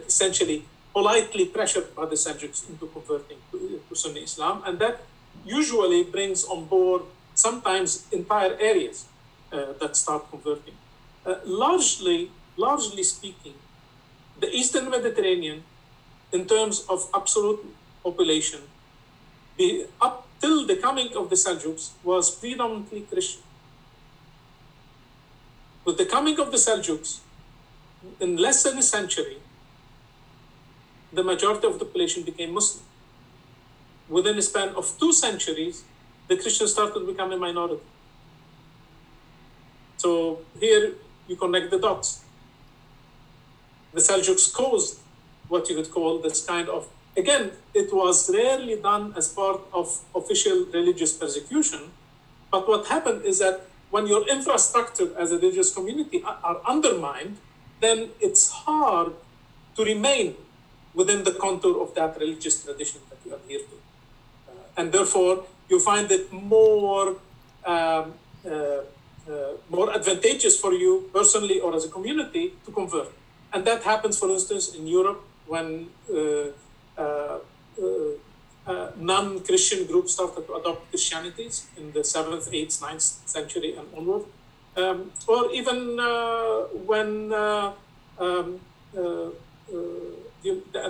essentially 0.07 0.65
politely 0.93 1.45
pressured 1.45 1.93
by 1.95 2.05
the 2.05 2.15
Seljuks 2.15 2.69
into 2.69 2.87
converting 2.87 3.37
to, 3.51 3.81
to, 3.89 3.95
Sunni 3.95 4.21
Islam, 4.23 4.63
and 4.65 4.79
that 4.79 5.01
usually 5.45 6.03
brings 6.03 6.45
on 6.45 6.65
board 6.65 7.01
sometimes 7.35 8.07
entire 8.11 8.55
areas 8.59 9.05
that 9.81 9.95
start 9.95 10.23
converting. 10.31 10.73
largely, 11.45 12.31
largely 12.57 13.03
speaking, 13.03 13.55
the 14.39 14.49
Eastern 14.49 14.89
Mediterranean, 14.89 15.63
in 16.33 16.45
terms 16.45 16.85
of 16.89 17.07
absolute 17.13 17.63
population, 18.03 18.61
the, 19.57 19.85
up 20.01 20.27
till 20.41 20.65
the 20.65 20.75
coming 20.75 21.15
of 21.15 21.29
the 21.29 21.35
Seljuks, 21.35 21.91
was 22.03 22.31
predominantly 22.35 23.01
Christian. 23.01 23.43
With 25.85 25.97
the 25.97 26.05
coming 26.05 26.39
of 26.39 26.51
the 26.51 26.57
Seljuks, 26.57 27.19
in 28.19 28.35
less 28.35 28.63
than 28.63 28.77
a 28.77 28.81
century, 28.81 29.37
the 31.13 31.23
majority 31.23 31.67
of 31.67 31.77
the 31.77 31.85
population 31.85 32.23
became 32.23 32.53
Muslim. 32.53 32.83
Within 34.09 34.37
a 34.37 34.41
span 34.41 34.69
of 34.69 34.97
two 34.99 35.13
centuries, 35.13 35.83
the 36.27 36.35
Christians 36.35 36.71
started 36.71 36.99
to 36.99 37.05
become 37.05 37.31
a 37.31 37.37
minority. 37.37 37.83
So 39.97 40.39
here 40.59 40.93
you 41.27 41.35
connect 41.35 41.69
the 41.69 41.79
dots. 41.79 42.23
The 43.93 44.01
Seljuks 44.01 44.51
caused 44.51 44.99
what 45.47 45.69
you 45.69 45.75
could 45.75 45.91
call 45.91 46.19
this 46.19 46.45
kind 46.45 46.69
of 46.69 46.87
Again, 47.15 47.51
it 47.75 47.93
was 47.93 48.29
rarely 48.33 48.75
done 48.81 49.13
as 49.15 49.29
part 49.29 49.61
of 49.71 50.01
official 50.15 50.65
religious 50.73 51.13
persecution. 51.13 51.91
But 52.51 52.67
what 52.67 52.87
happened 52.87 53.23
is 53.23 53.39
that 53.39 53.61
when 53.91 54.07
your 54.07 54.27
infrastructure 54.27 55.15
as 55.17 55.31
a 55.31 55.35
religious 55.35 55.73
community 55.73 56.23
are 56.23 56.59
undermined, 56.65 57.37
then 57.81 58.09
it's 58.19 58.49
hard 58.49 59.13
to 59.75 59.83
remain 59.83 60.35
within 60.95 61.23
the 61.23 61.33
contour 61.33 61.81
of 61.81 61.93
that 61.93 62.17
religious 62.19 62.63
tradition 62.63 63.01
that 63.09 63.19
you 63.25 63.35
adhere 63.35 63.59
to. 63.59 63.75
Uh, 64.49 64.51
and 64.77 64.91
therefore, 64.91 65.45
you 65.69 65.79
find 65.79 66.11
it 66.11 66.31
more 66.31 67.17
um, 67.65 68.13
uh, 68.45 68.81
uh, 69.29 69.53
more 69.69 69.93
advantageous 69.93 70.59
for 70.59 70.73
you 70.73 71.09
personally 71.13 71.59
or 71.59 71.73
as 71.73 71.85
a 71.85 71.89
community 71.89 72.53
to 72.65 72.71
convert. 72.71 73.09
And 73.53 73.63
that 73.65 73.83
happens, 73.83 74.19
for 74.19 74.29
instance, 74.29 74.75
in 74.75 74.85
Europe 74.85 75.23
when 75.47 75.89
uh, 76.13 76.47
uh, 76.97 77.39
uh, 78.65 78.91
non-Christian 78.97 79.85
groups 79.85 80.13
started 80.13 80.47
to 80.47 80.55
adopt 80.55 80.89
Christianities 80.89 81.67
in 81.77 81.91
the 81.91 82.03
seventh, 82.03 82.49
eighth, 82.53 82.81
ninth 82.81 83.01
century 83.01 83.75
and 83.75 83.87
onward, 83.95 84.23
um, 84.77 85.11
or 85.27 85.51
even 85.51 85.97
when 86.85 87.33
um, 87.33 88.59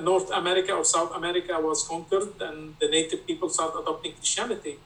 North 0.01 0.29
America 0.31 0.73
or 0.73 0.85
South 0.85 1.15
America 1.15 1.59
was 1.59 1.87
conquered 1.87 2.41
and 2.41 2.75
the 2.79 2.87
native 2.89 3.25
people 3.25 3.49
started 3.49 3.79
adopting 3.79 4.13
Christianity. 4.13 4.77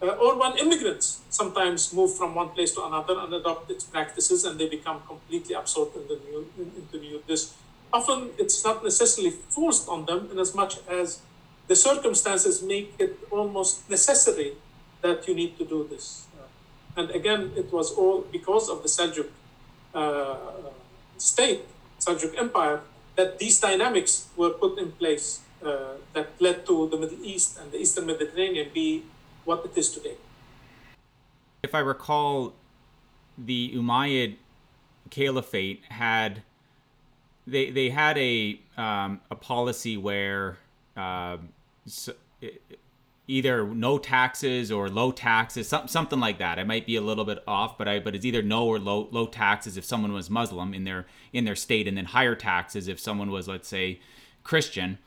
Uh, 0.00 0.08
or 0.08 0.38
when 0.38 0.58
immigrants 0.58 1.22
sometimes 1.30 1.92
move 1.94 2.14
from 2.14 2.34
one 2.34 2.50
place 2.50 2.72
to 2.72 2.84
another 2.84 3.18
and 3.18 3.32
adopt 3.32 3.70
its 3.70 3.84
practices 3.84 4.44
and 4.44 4.60
they 4.60 4.68
become 4.68 5.00
completely 5.06 5.54
absorbed 5.54 5.96
in 5.96 6.06
the 6.06 6.20
new 6.28 6.46
in, 6.58 6.70
into 6.76 6.98
new 6.98 7.22
this 7.26 7.54
often 7.92 8.30
it's 8.38 8.64
not 8.64 8.82
necessarily 8.82 9.30
forced 9.30 9.88
on 9.88 10.06
them 10.06 10.28
in 10.32 10.38
as 10.38 10.54
much 10.54 10.78
as 10.88 11.20
the 11.68 11.76
circumstances 11.76 12.62
make 12.62 12.94
it 12.98 13.18
almost 13.30 13.88
necessary 13.90 14.52
that 15.02 15.26
you 15.26 15.34
need 15.34 15.58
to 15.58 15.64
do 15.64 15.86
this. 15.90 16.26
Uh, 16.38 17.00
and 17.00 17.10
again, 17.10 17.52
it 17.56 17.72
was 17.72 17.92
all 17.92 18.22
because 18.32 18.68
of 18.68 18.82
the 18.82 18.88
Seljuk 18.88 19.28
uh, 19.94 20.36
state, 21.18 21.62
Seljuk 21.98 22.38
Empire, 22.38 22.80
that 23.16 23.38
these 23.38 23.58
dynamics 23.60 24.28
were 24.36 24.50
put 24.50 24.78
in 24.78 24.92
place 24.92 25.40
uh, 25.64 25.96
that 26.12 26.28
led 26.40 26.66
to 26.66 26.88
the 26.88 26.96
Middle 26.96 27.24
East 27.24 27.58
and 27.58 27.72
the 27.72 27.78
Eastern 27.78 28.06
Mediterranean 28.06 28.68
be 28.72 29.02
what 29.44 29.64
it 29.64 29.76
is 29.76 29.90
today. 29.90 30.16
If 31.62 31.74
I 31.74 31.80
recall, 31.80 32.54
the 33.38 33.72
Umayyad 33.74 34.36
Caliphate 35.10 35.82
had 35.88 36.42
they 37.46 37.70
they 37.70 37.90
had 37.90 38.18
a 38.18 38.60
um, 38.76 39.20
a 39.30 39.36
policy 39.36 39.96
where 39.96 40.58
uh, 40.96 41.38
so, 41.86 42.12
either 43.28 43.66
no 43.66 43.98
taxes 43.98 44.70
or 44.70 44.88
low 44.88 45.10
taxes, 45.10 45.68
some, 45.68 45.88
something 45.88 46.20
like 46.20 46.38
that. 46.38 46.58
It 46.58 46.66
might 46.66 46.86
be 46.86 46.96
a 46.96 47.00
little 47.00 47.24
bit 47.24 47.42
off, 47.46 47.76
but 47.76 47.88
I 47.88 47.98
but 47.98 48.14
it's 48.14 48.24
either 48.24 48.42
no 48.42 48.66
or 48.66 48.78
low 48.78 49.08
low 49.10 49.26
taxes 49.26 49.76
if 49.76 49.84
someone 49.84 50.12
was 50.12 50.30
Muslim 50.30 50.74
in 50.74 50.84
their 50.84 51.06
in 51.32 51.44
their 51.44 51.56
state, 51.56 51.88
and 51.88 51.96
then 51.96 52.06
higher 52.06 52.34
taxes 52.34 52.88
if 52.88 53.00
someone 53.00 53.30
was 53.30 53.48
let's 53.48 53.68
say 53.68 54.00
Christian. 54.44 54.98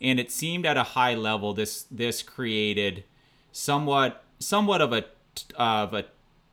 And 0.00 0.20
it 0.20 0.30
seemed 0.30 0.66
at 0.66 0.76
a 0.76 0.82
high 0.82 1.14
level 1.14 1.54
this 1.54 1.86
this 1.90 2.22
created 2.22 3.04
somewhat 3.52 4.24
somewhat 4.38 4.80
of 4.80 4.92
a 4.92 5.04
of 5.56 5.94
a 5.94 6.06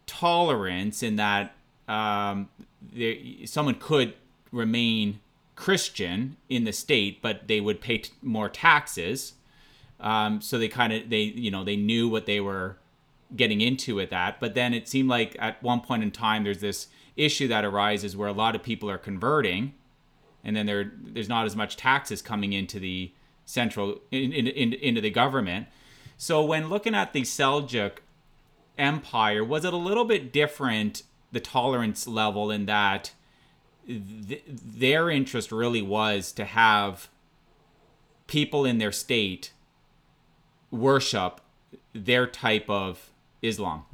tolerance 0.05 1.03
in 1.03 1.15
that 1.17 1.55
um, 1.87 2.49
there, 2.93 3.15
someone 3.45 3.75
could 3.75 4.13
remain 4.51 5.19
Christian 5.55 6.37
in 6.49 6.63
the 6.63 6.73
state, 6.73 7.21
but 7.21 7.47
they 7.47 7.61
would 7.61 7.81
pay 7.81 7.99
t- 7.99 8.11
more 8.21 8.49
taxes. 8.49 9.33
Um, 9.99 10.41
so 10.41 10.57
they 10.57 10.67
kind 10.67 10.91
of 10.91 11.09
they 11.09 11.21
you 11.21 11.51
know 11.51 11.63
they 11.63 11.75
knew 11.75 12.09
what 12.09 12.25
they 12.25 12.39
were 12.39 12.77
getting 13.35 13.61
into 13.61 13.95
with 13.95 14.09
that. 14.09 14.39
But 14.39 14.53
then 14.55 14.73
it 14.73 14.87
seemed 14.87 15.09
like 15.09 15.35
at 15.39 15.61
one 15.61 15.81
point 15.81 16.03
in 16.03 16.11
time 16.11 16.43
there's 16.43 16.61
this 16.61 16.87
issue 17.15 17.47
that 17.47 17.63
arises 17.63 18.17
where 18.17 18.27
a 18.27 18.33
lot 18.33 18.55
of 18.55 18.63
people 18.63 18.89
are 18.89 18.97
converting, 18.97 19.73
and 20.43 20.55
then 20.55 20.65
there 20.65 20.91
there's 20.97 21.29
not 21.29 21.45
as 21.45 21.55
much 21.55 21.77
taxes 21.77 22.21
coming 22.21 22.53
into 22.53 22.79
the 22.79 23.11
central 23.45 24.01
in, 24.11 24.31
in, 24.33 24.47
in, 24.47 24.73
into 24.73 25.01
the 25.01 25.09
government. 25.09 25.67
So 26.17 26.43
when 26.43 26.69
looking 26.69 26.95
at 26.95 27.13
the 27.13 27.21
Seljuk 27.21 27.97
Empire, 28.77 29.43
was 29.43 29.65
it 29.65 29.73
a 29.73 29.77
little 29.77 30.05
bit 30.05 30.31
different 30.31 31.03
the 31.31 31.39
tolerance 31.39 32.07
level 32.07 32.49
in 32.49 32.65
that? 32.65 33.11
Th- 33.87 34.43
their 34.47 35.09
interest 35.09 35.51
really 35.51 35.81
was 35.81 36.31
to 36.33 36.45
have 36.45 37.07
people 38.27 38.65
in 38.65 38.77
their 38.77 38.91
state 38.91 39.51
worship 40.71 41.41
their 41.93 42.25
type 42.25 42.69
of 42.69 43.09
Islam. 43.41 43.85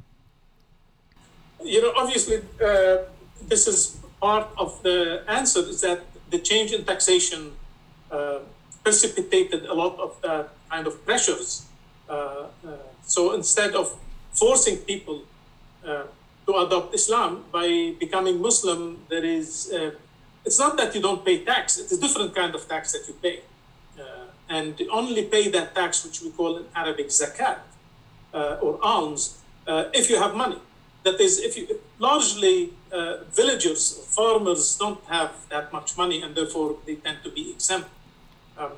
You 1.62 1.82
know, 1.82 1.92
obviously, 1.96 2.36
uh, 2.64 2.98
this 3.46 3.66
is 3.66 3.98
part 4.20 4.48
of 4.56 4.82
the 4.82 5.22
answer 5.28 5.60
is 5.60 5.80
that 5.82 6.00
the 6.30 6.38
change 6.38 6.72
in 6.72 6.84
taxation 6.84 7.52
uh, 8.10 8.38
precipitated 8.82 9.66
a 9.66 9.74
lot 9.74 9.98
of 9.98 10.20
the 10.22 10.48
kind 10.70 10.86
of 10.86 11.04
pressures. 11.04 11.66
Uh, 12.08 12.14
uh 12.14 12.76
so 13.02 13.32
instead 13.32 13.74
of 13.74 13.96
forcing 14.32 14.76
people 14.76 15.22
uh, 15.84 16.04
to 16.50 16.58
adopt 16.66 16.94
Islam 16.94 17.44
by 17.52 17.94
becoming 17.98 18.40
Muslim, 18.40 18.80
there 19.08 19.24
is, 19.24 19.72
uh, 19.72 19.90
it's 20.44 20.58
not 20.58 20.76
that 20.78 20.94
you 20.94 21.00
don't 21.00 21.24
pay 21.24 21.44
tax, 21.44 21.78
it's 21.78 21.92
a 21.92 22.00
different 22.00 22.34
kind 22.34 22.54
of 22.54 22.68
tax 22.68 22.92
that 22.92 23.04
you 23.08 23.14
pay. 23.14 23.40
Uh, 23.98 24.26
and 24.48 24.74
only 24.90 25.24
pay 25.24 25.48
that 25.48 25.74
tax, 25.74 26.04
which 26.04 26.22
we 26.22 26.30
call 26.30 26.56
in 26.58 26.64
Arabic 26.74 27.08
zakat 27.08 27.58
uh, 28.34 28.64
or 28.64 28.78
alms, 28.82 29.38
uh, 29.66 29.84
if 29.92 30.10
you 30.10 30.18
have 30.18 30.34
money. 30.34 30.58
That 31.04 31.20
is, 31.20 31.38
if 31.38 31.56
you 31.56 31.80
largely 31.98 32.72
uh, 32.92 33.24
villagers, 33.38 33.82
farmers 34.16 34.76
don't 34.76 35.02
have 35.04 35.32
that 35.48 35.72
much 35.72 35.96
money 35.96 36.20
and 36.22 36.34
therefore 36.34 36.76
they 36.84 36.96
tend 36.96 37.18
to 37.24 37.30
be 37.30 37.50
exempt. 37.52 37.88
Um, 38.58 38.72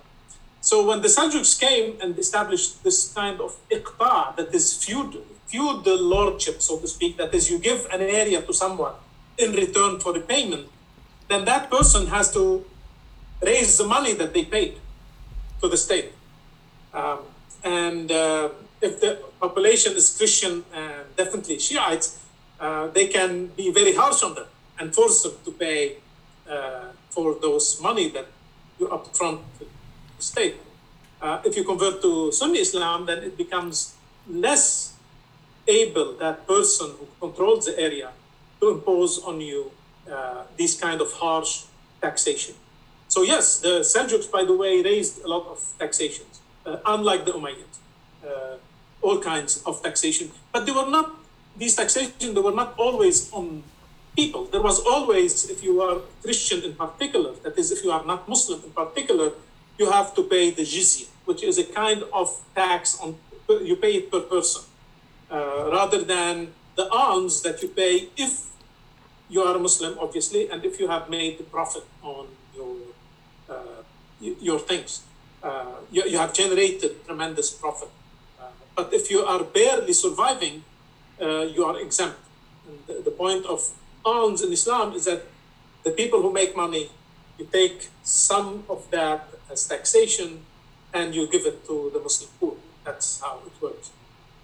so 0.60 0.86
when 0.86 1.00
the 1.02 1.08
Seljuks 1.08 1.58
came 1.58 1.98
and 2.00 2.16
established 2.18 2.84
this 2.84 3.12
kind 3.12 3.40
of 3.40 3.56
iqta, 3.70 4.36
that 4.36 4.54
is 4.54 4.66
feudal, 4.84 5.24
feudal 5.52 6.00
lordship, 6.00 6.62
so 6.62 6.78
to 6.78 6.88
speak, 6.88 7.18
that 7.18 7.34
is, 7.34 7.50
you 7.50 7.58
give 7.58 7.86
an 7.92 8.00
area 8.00 8.40
to 8.40 8.52
someone 8.54 8.94
in 9.36 9.52
return 9.52 10.00
for 10.00 10.12
the 10.14 10.20
payment, 10.20 10.66
then 11.28 11.44
that 11.44 11.70
person 11.70 12.06
has 12.06 12.32
to 12.32 12.64
raise 13.42 13.76
the 13.76 13.84
money 13.84 14.14
that 14.14 14.32
they 14.32 14.44
paid 14.44 14.78
to 15.60 15.68
the 15.68 15.76
state. 15.76 16.12
Um, 16.94 17.20
and 17.62 18.10
uh, 18.10 18.48
if 18.80 19.00
the 19.00 19.18
population 19.40 19.92
is 19.92 20.16
Christian, 20.16 20.64
uh, 20.74 21.04
definitely 21.16 21.58
Shiites, 21.58 22.18
uh, 22.58 22.88
they 22.88 23.06
can 23.08 23.48
be 23.48 23.70
very 23.70 23.94
harsh 23.94 24.22
on 24.22 24.34
them 24.34 24.46
and 24.78 24.94
force 24.94 25.22
them 25.22 25.34
to 25.44 25.52
pay 25.52 25.96
uh, 26.48 26.86
for 27.10 27.36
those 27.40 27.80
money 27.80 28.08
that 28.08 28.26
you 28.78 28.86
upfront 28.88 29.40
the 29.58 29.66
state. 30.18 30.56
Uh, 31.20 31.40
if 31.44 31.56
you 31.56 31.64
convert 31.64 32.00
to 32.02 32.32
Sunni 32.32 32.58
Islam, 32.58 33.06
then 33.06 33.18
it 33.18 33.36
becomes 33.36 33.94
less 34.28 34.91
able 35.80 36.12
that 36.24 36.46
person 36.46 36.88
who 36.98 37.06
controls 37.20 37.66
the 37.66 37.78
area 37.78 38.10
to 38.60 38.70
impose 38.70 39.22
on 39.24 39.40
you 39.40 39.70
uh, 40.10 40.44
kind 40.80 41.00
of 41.00 41.12
harsh 41.12 41.64
taxation. 42.00 42.54
So 43.08 43.22
yes, 43.22 43.60
the 43.60 43.80
Seljuks, 43.92 44.30
by 44.30 44.44
the 44.44 44.56
way, 44.56 44.82
raised 44.82 45.24
a 45.24 45.28
lot 45.28 45.46
of 45.46 45.58
taxations, 45.78 46.40
uh, 46.64 46.76
unlike 46.86 47.24
the 47.24 47.32
Umayyads, 47.32 47.78
uh, 48.26 48.56
all 49.02 49.18
kinds 49.20 49.62
of 49.64 49.82
taxation. 49.82 50.30
But 50.52 50.66
they 50.66 50.72
were 50.72 50.88
not 50.88 51.10
these 51.56 51.74
taxation. 51.76 52.34
They 52.34 52.40
were 52.40 52.58
not 52.62 52.74
always 52.78 53.32
on 53.32 53.62
people. 54.16 54.44
There 54.46 54.62
was 54.62 54.80
always, 54.80 55.50
if 55.50 55.62
you 55.62 55.82
are 55.82 56.00
Christian 56.22 56.62
in 56.62 56.74
particular, 56.74 57.32
that 57.42 57.58
is, 57.58 57.70
if 57.70 57.84
you 57.84 57.90
are 57.90 58.04
not 58.04 58.28
Muslim 58.28 58.62
in 58.64 58.70
particular, 58.70 59.32
you 59.78 59.90
have 59.90 60.14
to 60.14 60.22
pay 60.22 60.50
the 60.50 60.62
jizya, 60.62 61.08
which 61.24 61.42
is 61.42 61.58
a 61.58 61.64
kind 61.64 62.02
of 62.12 62.28
tax 62.54 62.98
on 63.00 63.16
you 63.60 63.76
pay 63.76 63.92
it 64.00 64.10
per 64.10 64.20
person 64.20 64.62
uh, 65.32 65.70
rather 65.72 66.04
than 66.04 66.52
the 66.76 66.86
alms 66.90 67.40
that 67.40 67.62
you 67.62 67.68
pay 67.68 68.08
if 68.18 68.50
you 69.30 69.40
are 69.40 69.56
a 69.56 69.58
Muslim, 69.58 69.96
obviously, 69.98 70.50
and 70.50 70.62
if 70.62 70.78
you 70.78 70.88
have 70.88 71.08
made 71.08 71.38
the 71.38 71.44
profit 71.44 71.84
on 72.02 72.26
your 72.54 72.76
uh, 73.48 73.82
your 74.20 74.58
things, 74.58 75.02
uh, 75.42 75.80
you, 75.90 76.04
you, 76.04 76.18
have 76.18 76.32
generated 76.34 77.04
tremendous 77.06 77.50
profit. 77.50 77.88
Uh, 78.38 78.48
but 78.76 78.92
if 78.92 79.10
you 79.10 79.20
are 79.24 79.42
barely 79.42 79.94
surviving, 79.94 80.62
you 81.18 81.64
are 81.64 81.80
exempt. 81.80 82.18
The, 82.86 83.00
the, 83.04 83.10
point 83.10 83.46
of 83.46 83.60
alms 84.04 84.42
in 84.42 84.52
Islam 84.52 84.92
is 84.92 85.06
that 85.06 85.22
the 85.82 85.90
people 85.90 86.20
who 86.20 86.32
make 86.32 86.54
money, 86.54 86.90
you 87.38 87.48
take 87.50 87.88
some 88.02 88.64
of 88.68 88.88
that 88.90 89.28
as 89.50 89.66
taxation 89.66 90.44
and 90.92 91.14
you 91.14 91.26
give 91.26 91.46
it 91.46 91.66
to 91.66 91.90
the 91.92 92.00
Muslim 92.00 92.30
poor. 92.38 92.54
That's 92.84 93.20
how 93.20 93.40
it 93.46 93.52
works. 93.62 93.90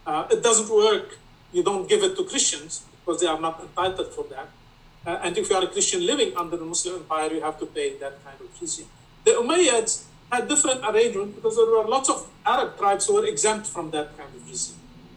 Uh, 0.08 0.26
it 0.30 0.42
doesn't 0.42 0.70
work. 0.74 1.18
You 1.52 1.62
don't 1.62 1.86
give 1.86 2.02
it 2.02 2.16
to 2.16 2.24
Christians 2.24 2.84
because 2.98 3.20
they 3.20 3.26
are 3.26 3.38
not 3.38 3.60
entitled 3.60 4.10
for 4.14 4.24
that. 4.34 4.48
Uh, 5.06 5.20
and 5.22 5.36
if 5.36 5.50
you 5.50 5.56
are 5.56 5.64
a 5.64 5.66
Christian 5.66 6.06
living 6.06 6.34
under 6.34 6.56
the 6.56 6.64
Muslim 6.64 6.94
empire, 7.02 7.30
you 7.30 7.42
have 7.42 7.58
to 7.58 7.66
pay 7.66 7.88
that 7.98 8.14
kind 8.24 8.40
of 8.40 8.48
jizya. 8.58 8.86
The 9.24 9.32
Umayyads 9.32 10.04
had 10.32 10.48
different 10.48 10.80
arrangement 10.88 11.34
because 11.36 11.56
there 11.56 11.66
were 11.66 11.86
lots 11.86 12.08
of 12.08 12.26
Arab 12.46 12.78
tribes 12.78 13.06
who 13.06 13.14
were 13.16 13.26
exempt 13.26 13.66
from 13.66 13.90
that 13.90 14.16
kind 14.16 14.34
of 14.34 14.40
jizya. 14.48 14.76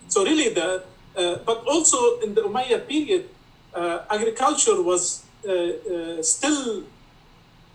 So 0.10 0.26
really, 0.26 0.50
the 0.54 0.84
uh, 1.16 1.36
but 1.46 1.64
also 1.66 2.20
in 2.20 2.36
the 2.36 2.42
Umayyad 2.42 2.88
period, 2.88 3.30
uh, 3.74 4.00
agriculture 4.10 4.82
was 4.82 5.24
uh, 5.48 5.52
uh, 5.52 6.24
still 6.24 6.84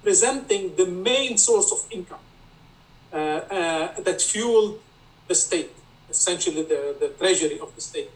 presenting 0.03 0.77
the 0.77 0.87
main 0.87 1.39
source 1.39 1.73
of 1.73 1.81
income 1.91 2.25
that 3.11 4.21
fueled 4.21 4.79
the 5.29 5.35
state 5.35 5.73
essentially 6.17 6.63
the, 6.63 6.97
the 6.99 7.09
treasury 7.09 7.59
of 7.61 7.75
the 7.75 7.81
state. 7.81 8.11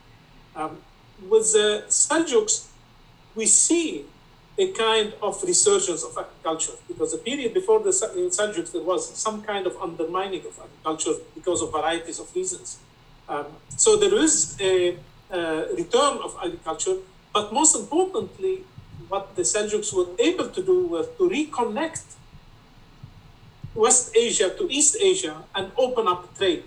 Um, 0.56 0.78
with 1.28 1.52
the 1.52 1.84
Seljuks, 1.88 2.68
we 3.34 3.46
see 3.46 4.06
a 4.58 4.72
kind 4.72 5.14
of 5.22 5.42
resurgence 5.42 6.02
of 6.02 6.16
agriculture 6.18 6.72
because 6.88 7.12
the 7.12 7.18
period 7.18 7.54
before 7.54 7.80
the 7.80 7.90
Seljuks, 7.90 8.72
there 8.72 8.82
was 8.82 9.16
some 9.16 9.42
kind 9.42 9.66
of 9.66 9.76
undermining 9.80 10.40
of 10.40 10.58
agriculture 10.58 11.12
because 11.34 11.62
of 11.62 11.72
varieties 11.72 12.18
of 12.18 12.34
reasons. 12.34 12.78
Um, 13.28 13.46
so 13.76 13.96
there 13.96 14.14
is 14.14 14.56
a, 14.60 14.96
a 15.30 15.74
return 15.74 16.18
of 16.18 16.36
agriculture, 16.44 16.96
but 17.32 17.52
most 17.52 17.76
importantly, 17.76 18.64
what 19.08 19.34
the 19.36 19.42
Seljuks 19.42 19.92
were 19.94 20.08
able 20.18 20.48
to 20.48 20.62
do 20.62 20.86
was 20.86 21.06
to 21.18 21.28
reconnect 21.28 22.04
West 23.74 24.16
Asia 24.16 24.50
to 24.50 24.68
East 24.70 24.96
Asia 25.00 25.44
and 25.54 25.70
open 25.76 26.08
up 26.08 26.36
trade 26.36 26.64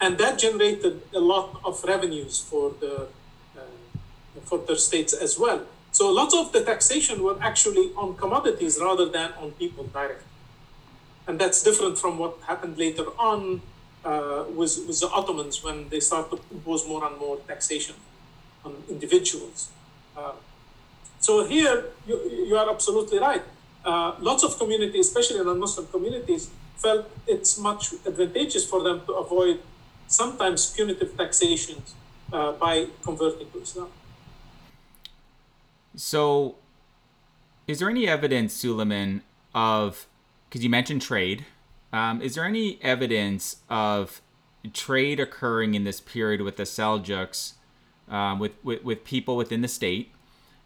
and 0.00 0.18
that 0.18 0.38
generated 0.38 1.02
a 1.14 1.20
lot 1.20 1.60
of 1.64 1.82
revenues 1.84 2.40
for 2.40 2.74
the 2.80 3.08
uh, 3.56 3.60
for 4.44 4.58
the 4.58 4.76
states 4.76 5.12
as 5.12 5.38
well. 5.38 5.62
So 5.92 6.10
lots 6.10 6.34
of 6.34 6.52
the 6.52 6.62
taxation 6.62 7.22
were 7.22 7.36
actually 7.40 7.90
on 7.96 8.16
commodities 8.16 8.78
rather 8.80 9.08
than 9.08 9.32
on 9.40 9.52
people 9.52 9.84
directly, 9.84 10.32
and 11.26 11.38
that's 11.38 11.62
different 11.62 11.98
from 11.98 12.18
what 12.18 12.38
happened 12.46 12.78
later 12.78 13.06
on 13.18 13.62
uh, 14.04 14.44
with 14.54 14.78
with 14.86 15.00
the 15.00 15.08
Ottomans 15.08 15.64
when 15.64 15.88
they 15.88 16.00
started 16.00 16.36
to 16.36 16.42
impose 16.50 16.86
more 16.86 17.04
and 17.04 17.18
more 17.18 17.36
taxation 17.48 17.96
on 18.64 18.74
individuals. 18.88 19.70
Uh, 20.16 20.32
so 21.20 21.44
here 21.44 21.86
you, 22.06 22.16
you 22.48 22.56
are 22.56 22.70
absolutely 22.70 23.18
right. 23.18 23.42
Uh, 23.84 24.12
lots 24.20 24.44
of 24.44 24.58
communities, 24.58 25.08
especially 25.08 25.44
non-Muslim 25.44 25.86
communities, 25.88 26.50
felt 26.76 27.10
it's 27.26 27.58
much 27.58 27.94
advantageous 28.06 28.64
for 28.68 28.82
them 28.82 29.00
to 29.06 29.12
avoid 29.14 29.60
sometimes 30.08 30.70
punitive 30.70 31.16
taxation 31.16 31.82
uh, 32.32 32.52
by 32.52 32.88
converting 33.04 33.48
to 33.50 33.60
Islam. 33.60 33.88
So, 35.94 36.56
is 37.66 37.78
there 37.78 37.90
any 37.90 38.08
evidence, 38.08 38.54
Suleiman, 38.54 39.22
of 39.54 40.06
because 40.48 40.64
you 40.64 40.70
mentioned 40.70 41.02
trade. 41.02 41.44
Um, 41.92 42.22
is 42.22 42.34
there 42.34 42.44
any 42.44 42.78
evidence 42.82 43.56
of 43.68 44.20
trade 44.72 45.20
occurring 45.20 45.74
in 45.74 45.84
this 45.84 46.00
period 46.00 46.40
with 46.42 46.56
the 46.56 46.64
Seljuks, 46.64 47.54
um, 48.08 48.38
with, 48.38 48.52
with 48.64 48.82
with 48.84 49.04
people 49.04 49.36
within 49.36 49.60
the 49.60 49.68
state, 49.68 50.12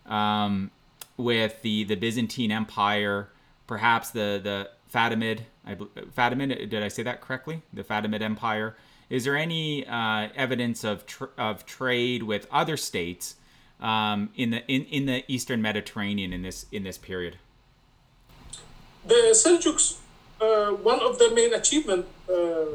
um, 0.07 0.70
with 1.16 1.62
the 1.62 1.84
the 1.84 1.95
Byzantine 1.95 2.53
Empire, 2.53 3.28
perhaps 3.66 4.11
the 4.11 4.40
the 4.43 4.70
Fatimid, 4.93 5.40
I, 5.66 5.74
Fatimid, 5.74 6.68
did 6.68 6.82
I 6.82 6.88
say 6.88 7.03
that 7.03 7.20
correctly? 7.20 7.62
The 7.72 7.82
Fatimid 7.82 8.20
Empire. 8.20 8.76
Is 9.12 9.24
there 9.24 9.36
any 9.36 9.86
uh, 9.86 10.28
evidence 10.34 10.84
of 10.84 11.04
tr- 11.04 11.36
of 11.36 11.66
trade 11.66 12.22
with 12.22 12.46
other 12.50 12.78
states 12.78 13.36
um, 13.78 14.30
in 14.36 14.48
the 14.52 14.66
in, 14.66 14.86
in 14.86 15.04
the 15.04 15.22
Eastern 15.28 15.60
Mediterranean 15.60 16.32
in 16.32 16.40
this 16.40 16.64
in 16.72 16.82
this 16.82 16.96
period? 16.96 17.36
The 19.04 19.36
Seljuks, 19.36 19.98
uh, 20.40 20.72
one 20.76 21.00
of 21.00 21.18
their 21.18 21.30
main 21.34 21.52
achievement 21.52 22.06
uh, 22.26 22.72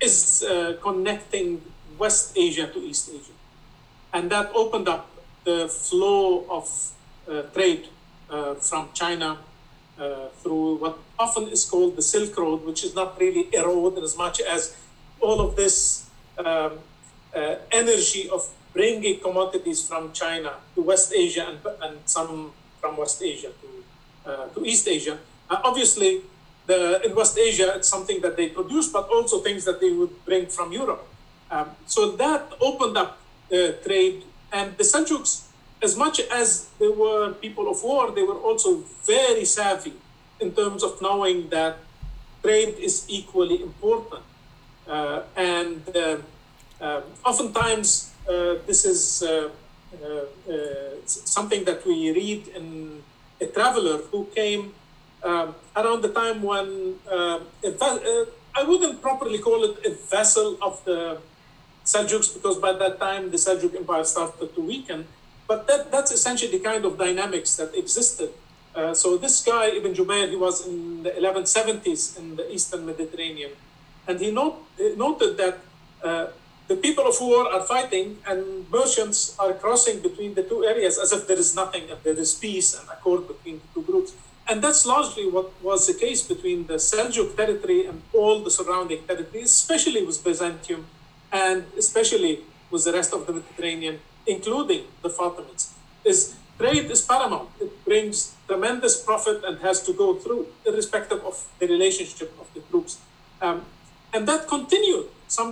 is 0.00 0.42
uh, 0.42 0.74
connecting 0.82 1.62
West 1.96 2.36
Asia 2.36 2.66
to 2.66 2.80
East 2.80 3.08
Asia, 3.14 3.36
and 4.12 4.28
that 4.32 4.50
opened 4.56 4.88
up 4.88 5.08
the 5.44 5.68
flow 5.68 6.46
of 6.50 6.66
uh, 7.30 7.42
trade 7.54 7.86
uh, 8.28 8.54
from 8.54 8.88
China 8.92 9.38
uh, 10.00 10.30
through 10.42 10.78
what 10.78 10.98
often 11.16 11.46
is 11.46 11.64
called 11.64 11.94
the 11.94 12.02
Silk 12.02 12.36
Road, 12.36 12.64
which 12.66 12.82
is 12.82 12.92
not 12.92 13.20
really 13.20 13.46
a 13.54 13.64
road 13.64 14.02
as 14.02 14.16
much 14.16 14.40
as 14.40 14.74
all 15.20 15.40
of 15.40 15.56
this 15.56 16.08
um, 16.38 16.78
uh, 17.34 17.56
energy 17.70 18.28
of 18.30 18.48
bringing 18.72 19.20
commodities 19.20 19.86
from 19.86 20.12
China 20.12 20.52
to 20.74 20.82
West 20.82 21.12
Asia 21.14 21.46
and, 21.48 21.58
and 21.82 21.98
some 22.04 22.52
from 22.80 22.96
West 22.96 23.22
Asia 23.22 23.50
to, 23.62 24.30
uh, 24.30 24.48
to 24.48 24.64
East 24.64 24.86
Asia. 24.88 25.18
Uh, 25.48 25.60
obviously, 25.64 26.22
the, 26.66 27.00
in 27.04 27.14
West 27.14 27.38
Asia, 27.38 27.72
it's 27.76 27.88
something 27.88 28.20
that 28.20 28.36
they 28.36 28.48
produce, 28.48 28.88
but 28.88 29.08
also 29.08 29.38
things 29.40 29.64
that 29.64 29.80
they 29.80 29.92
would 29.92 30.24
bring 30.24 30.46
from 30.46 30.72
Europe. 30.72 31.06
Um, 31.50 31.70
so 31.86 32.12
that 32.16 32.52
opened 32.60 32.96
up 32.98 33.18
trade, 33.48 34.24
and 34.52 34.76
the 34.76 34.82
Seljuks 34.82 35.46
as 35.82 35.96
much 35.96 36.20
as 36.20 36.68
they 36.78 36.88
were 36.88 37.32
people 37.32 37.70
of 37.70 37.82
war, 37.82 38.10
they 38.10 38.22
were 38.22 38.40
also 38.48 38.82
very 39.04 39.44
savvy 39.44 39.94
in 40.40 40.52
terms 40.52 40.82
of 40.82 41.00
knowing 41.02 41.48
that 41.50 41.78
trade 42.42 42.74
is 42.78 43.04
equally 43.08 43.62
important. 43.62 44.22
Uh, 44.86 45.22
and 45.36 45.82
uh, 45.96 46.18
uh, 46.80 47.00
oftentimes, 47.24 48.12
this 48.66 48.84
is 48.84 49.24
something 51.06 51.64
that 51.64 51.86
we 51.86 52.10
read 52.12 52.48
in 52.48 53.02
a 53.40 53.46
traveler 53.46 53.98
who 54.10 54.26
came 54.34 54.74
um, 55.22 55.54
around 55.76 56.02
the 56.02 56.12
time 56.12 56.42
when 56.42 56.94
I 57.12 58.62
wouldn't 58.66 59.02
properly 59.02 59.38
call 59.38 59.64
it 59.64 59.86
a 59.86 59.94
vessel 60.08 60.56
of 60.62 60.84
the 60.84 61.18
Seljuks 61.84 62.34
because 62.34 62.58
by 62.58 62.72
that 62.72 62.98
time 62.98 63.30
the 63.30 63.36
Seljuk 63.36 63.76
Empire 63.76 64.04
started 64.04 64.54
to 64.54 64.60
weaken 64.60 65.06
but 65.46 65.66
that, 65.68 65.90
that's 65.90 66.10
essentially 66.10 66.50
the 66.50 66.64
kind 66.64 66.84
of 66.84 66.98
dynamics 66.98 67.56
that 67.56 67.74
existed. 67.74 68.30
Uh, 68.74 68.92
so 68.92 69.16
this 69.16 69.42
guy, 69.42 69.66
Ibn 69.68 69.94
Jubayr, 69.94 70.28
he 70.28 70.36
was 70.36 70.66
in 70.66 71.02
the 71.02 71.10
1170s 71.10 72.18
in 72.18 72.36
the 72.36 72.52
Eastern 72.52 72.84
Mediterranean. 72.84 73.52
And 74.08 74.20
he, 74.20 74.30
note, 74.30 74.62
noted 74.96 75.36
that 75.36 75.58
uh, 76.02 76.26
the 76.68 76.76
people 76.76 77.06
of 77.06 77.14
war 77.20 77.52
are 77.52 77.62
fighting 77.62 78.18
and 78.26 78.70
merchants 78.70 79.36
are 79.38 79.52
crossing 79.54 80.00
between 80.00 80.34
the 80.34 80.42
two 80.42 80.64
areas 80.64 80.98
as 80.98 81.12
if 81.12 81.26
there 81.26 81.38
is 81.38 81.54
nothing 81.54 81.90
and 81.90 81.98
there 82.02 82.18
is 82.18 82.34
peace 82.34 82.78
and 82.78 82.88
accord 82.88 83.28
between 83.28 83.60
the 83.60 83.68
two 83.74 83.82
groups. 83.82 84.14
And 84.48 84.62
that's 84.62 84.86
largely 84.86 85.28
what 85.28 85.50
was 85.62 85.86
the 85.86 85.94
case 85.94 86.22
between 86.22 86.66
the 86.66 86.74
Seljuk 86.74 87.36
territory 87.36 87.86
and 87.86 88.02
all 88.12 88.42
the 88.44 88.50
surrounding 88.50 89.02
territories, 89.06 89.50
especially 89.50 90.04
with 90.04 90.22
Byzantium 90.22 90.86
and 91.32 91.64
especially 91.76 92.40
with 92.70 92.84
the 92.84 92.92
rest 92.92 93.12
of 93.12 93.26
the 93.26 93.32
Mediterranean 93.32 93.98
including 94.26 94.82
the 95.02 95.08
Fatimids, 95.08 95.70
is 96.04 96.36
trade 96.58 96.90
is 96.90 97.02
paramount. 97.02 97.48
It 97.60 97.84
brings 97.84 98.34
tremendous 98.46 99.00
profit 99.02 99.44
and 99.44 99.58
has 99.60 99.82
to 99.84 99.92
go 99.92 100.14
through, 100.14 100.48
irrespective 100.64 101.24
of 101.24 101.46
the 101.58 101.66
relationship 101.66 102.34
of 102.40 102.52
the 102.54 102.60
groups. 102.60 102.98
Um, 103.40 103.64
and 104.12 104.26
that 104.28 104.48
continued, 104.48 105.06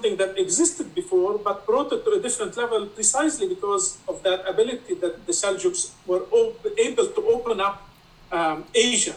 something 0.05 0.17
that 0.19 0.39
existed 0.39 0.95
before, 0.95 1.39
but 1.39 1.67
brought 1.67 1.93
it 1.93 2.05
to 2.05 2.11
a 2.13 2.21
different 2.21 2.57
level 2.57 2.87
precisely 2.87 3.49
because 3.49 3.99
of 4.07 4.23
that 4.23 4.47
ability 4.47 4.95
that 5.01 5.25
the 5.27 5.33
Seljuks 5.33 5.93
were 6.07 6.23
able 6.79 7.07
to 7.07 7.21
open 7.29 7.61
up 7.61 7.89
um, 8.31 8.65
Asia, 8.75 9.15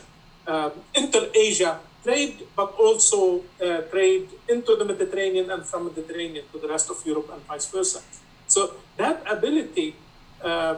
um, 0.47 0.71
inter-Asia 0.95 1.79
trade, 2.03 2.47
but 2.55 2.73
also 2.79 3.43
uh, 3.61 3.81
trade 3.91 4.29
into 4.47 4.75
the 4.77 4.85
Mediterranean 4.85 5.51
and 5.51 5.65
from 5.65 5.85
the 5.85 5.91
Mediterranean 5.91 6.45
to 6.53 6.59
the 6.59 6.67
rest 6.67 6.89
of 6.89 7.05
Europe 7.05 7.29
and 7.33 7.41
vice 7.43 7.69
versa. 7.69 8.01
So 8.47 8.75
that 8.95 9.23
ability 9.27 9.95
uh, 10.41 10.77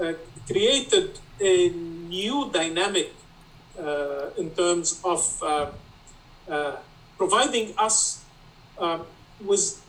uh, 0.00 0.12
created 0.46 1.18
a 1.40 1.68
new 1.68 2.50
dynamic 2.52 3.12
uh, 3.78 4.30
in 4.36 4.50
terms 4.50 5.00
of 5.04 5.22
uh, 5.42 5.70
uh, 6.50 6.76
providing 7.16 7.74
us 7.78 8.24
um, 8.80 9.06
with, 9.40 9.82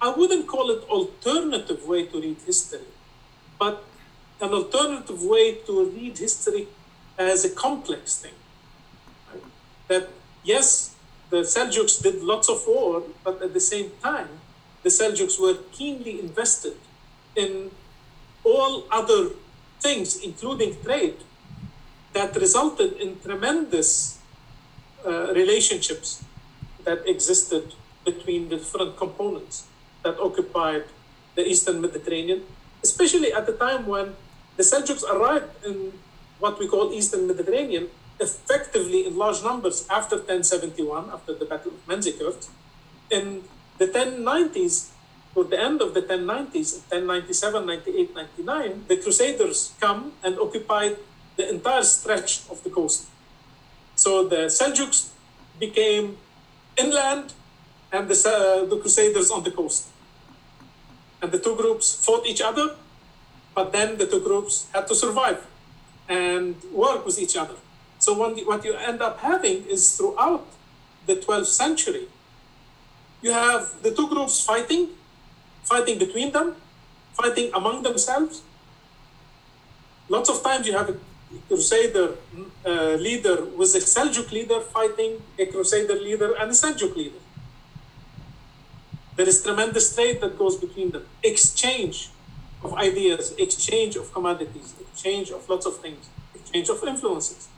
I 0.00 0.10
wouldn't 0.10 0.46
call 0.46 0.70
it 0.70 0.82
alternative 0.88 1.86
way 1.86 2.06
to 2.06 2.20
read 2.20 2.38
history, 2.44 2.88
but 3.58 3.84
an 4.40 4.52
alternative 4.52 5.22
way 5.22 5.54
to 5.66 5.90
read 5.90 6.18
history 6.18 6.68
as 7.18 7.44
a 7.44 7.50
complex 7.50 8.16
thing. 8.16 8.32
That 9.88 10.08
yes, 10.44 10.94
the 11.30 11.38
Seljuks 11.38 12.02
did 12.02 12.22
lots 12.22 12.48
of 12.48 12.66
war, 12.66 13.02
but 13.22 13.42
at 13.42 13.52
the 13.52 13.60
same 13.60 13.92
time, 14.02 14.28
the 14.82 14.88
Seljuks 14.88 15.38
were 15.40 15.58
keenly 15.72 16.20
invested 16.20 16.76
in 17.36 17.70
all 18.44 18.84
other 18.90 19.30
things, 19.80 20.16
including 20.22 20.82
trade, 20.82 21.16
that 22.12 22.34
resulted 22.36 22.94
in 22.94 23.20
tremendous 23.20 24.18
uh, 25.06 25.32
relationships 25.32 26.24
that 26.84 27.06
existed 27.06 27.72
between 28.04 28.48
the 28.48 28.56
different 28.56 28.96
components 28.96 29.66
that 30.02 30.18
occupied 30.18 30.84
the 31.34 31.46
Eastern 31.46 31.80
Mediterranean, 31.80 32.42
especially 32.82 33.32
at 33.32 33.46
the 33.46 33.52
time 33.52 33.86
when 33.86 34.14
the 34.56 34.62
Seljuks 34.62 35.04
arrived 35.04 35.64
in 35.64 35.92
what 36.38 36.58
we 36.58 36.66
call 36.66 36.92
Eastern 36.92 37.26
Mediterranean 37.26 37.88
effectively 38.18 39.06
in 39.06 39.16
large 39.16 39.42
numbers 39.42 39.86
after 39.88 40.16
1071, 40.16 41.10
after 41.10 41.34
the 41.34 41.44
Battle 41.44 41.72
of 41.72 41.86
Manzikert, 41.86 42.48
in 43.10 43.42
the 43.78 43.86
1090s, 43.86 44.90
toward 45.32 45.50
the 45.50 45.60
end 45.60 45.80
of 45.80 45.94
the 45.94 46.02
1090s, 46.02 46.84
1097, 46.92 47.66
98, 47.66 48.14
99, 48.14 48.84
the 48.88 48.96
Crusaders 48.96 49.72
come 49.80 50.12
and 50.22 50.38
occupy 50.38 50.94
the 51.36 51.48
entire 51.48 51.82
stretch 51.82 52.42
of 52.50 52.62
the 52.62 52.70
coast. 52.70 53.08
So 53.96 54.28
the 54.28 54.52
Seljuks 54.52 55.10
became 55.58 56.18
inland 56.76 57.32
and 57.92 58.08
the, 58.08 58.14
uh, 58.14 58.66
the 58.66 58.78
Crusaders 58.78 59.30
on 59.30 59.42
the 59.42 59.50
coast. 59.50 59.88
And 61.22 61.30
the 61.32 61.38
two 61.38 61.56
groups 61.56 62.04
fought 62.04 62.26
each 62.26 62.40
other, 62.40 62.76
but 63.54 63.72
then 63.72 63.98
the 63.98 64.06
two 64.06 64.20
groups 64.20 64.66
had 64.72 64.86
to 64.88 64.94
survive 64.94 65.46
and 66.08 66.56
work 66.72 67.04
with 67.04 67.18
each 67.18 67.36
other. 67.36 67.56
So 67.98 68.14
what 68.14 68.64
you 68.64 68.74
end 68.74 69.02
up 69.02 69.20
having 69.20 69.66
is 69.66 69.96
throughout 69.96 70.46
the 71.06 71.16
12th 71.16 71.46
century, 71.46 72.08
you 73.22 73.32
have 73.32 73.82
the 73.82 73.90
two 73.90 74.08
groups 74.08 74.42
fighting, 74.42 74.88
fighting 75.62 75.98
between 75.98 76.32
them, 76.32 76.56
fighting 77.12 77.50
among 77.54 77.82
themselves. 77.82 78.42
Lots 80.08 80.30
of 80.30 80.42
times 80.42 80.66
you 80.66 80.72
have 80.72 80.88
a 80.88 80.96
crusader 81.46 82.16
uh, 82.64 82.94
leader 82.94 83.44
with 83.44 83.74
a 83.74 83.78
Seljuk 83.78 84.32
leader 84.32 84.60
fighting 84.60 85.22
a 85.38 85.46
crusader 85.46 85.94
leader 85.94 86.34
and 86.34 86.50
a 86.50 86.54
Seljuk 86.54 86.96
leader. 86.96 87.19
There 89.20 89.28
is 89.28 89.42
tremendous 89.42 89.94
trade 89.94 90.22
that 90.22 90.38
goes 90.38 90.56
between 90.56 90.92
them, 90.92 91.04
exchange 91.22 92.08
of 92.64 92.72
ideas, 92.72 93.34
exchange 93.36 93.94
of 93.96 94.10
commodities, 94.14 94.72
exchange 94.80 95.30
of 95.30 95.46
lots 95.46 95.66
of 95.66 95.76
things, 95.76 96.08
exchange 96.34 96.70
of 96.70 96.82
influences. 96.82 97.48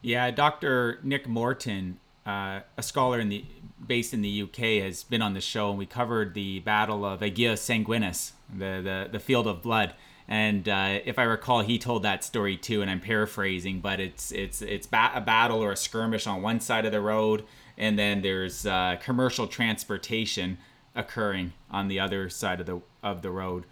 Yeah, 0.00 0.30
Dr. 0.30 1.00
Nick 1.02 1.28
Morton, 1.28 1.98
uh, 2.24 2.60
a 2.78 2.82
scholar 2.82 3.20
in 3.20 3.28
the 3.28 3.44
based 3.86 4.14
in 4.14 4.22
the 4.22 4.40
UK, 4.44 4.82
has 4.82 5.04
been 5.04 5.20
on 5.20 5.34
the 5.34 5.42
show, 5.42 5.68
and 5.68 5.78
we 5.78 5.84
covered 5.84 6.32
the 6.32 6.60
Battle 6.60 7.04
of 7.04 7.22
Ager 7.22 7.52
Sanguinis, 7.52 8.32
the, 8.48 8.80
the, 8.82 9.08
the 9.12 9.20
field 9.20 9.46
of 9.46 9.60
blood. 9.60 9.92
And 10.26 10.66
uh, 10.66 11.00
if 11.04 11.18
I 11.18 11.24
recall, 11.24 11.60
he 11.60 11.78
told 11.78 12.04
that 12.04 12.24
story 12.24 12.56
too, 12.56 12.80
and 12.80 12.90
I'm 12.90 13.00
paraphrasing, 13.00 13.80
but 13.80 14.00
it's 14.00 14.32
it's 14.32 14.62
it's 14.62 14.86
ba- 14.86 15.12
a 15.14 15.20
battle 15.20 15.62
or 15.62 15.72
a 15.72 15.76
skirmish 15.76 16.26
on 16.26 16.40
one 16.40 16.60
side 16.60 16.86
of 16.86 16.92
the 16.92 17.02
road, 17.02 17.44
and 17.76 17.98
then 17.98 18.22
there's 18.22 18.66
uh, 18.66 18.96
commercial 19.02 19.46
transportation 19.46 20.58
occurring 20.94 21.52
on 21.70 21.88
the 21.88 21.98
other 21.98 22.28
side 22.28 22.60
of 22.60 22.66
the 22.66 22.80
of 23.02 23.22
the 23.22 23.30
road. 23.30 23.64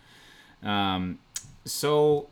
Um, 0.62 1.18
so, 1.64 2.28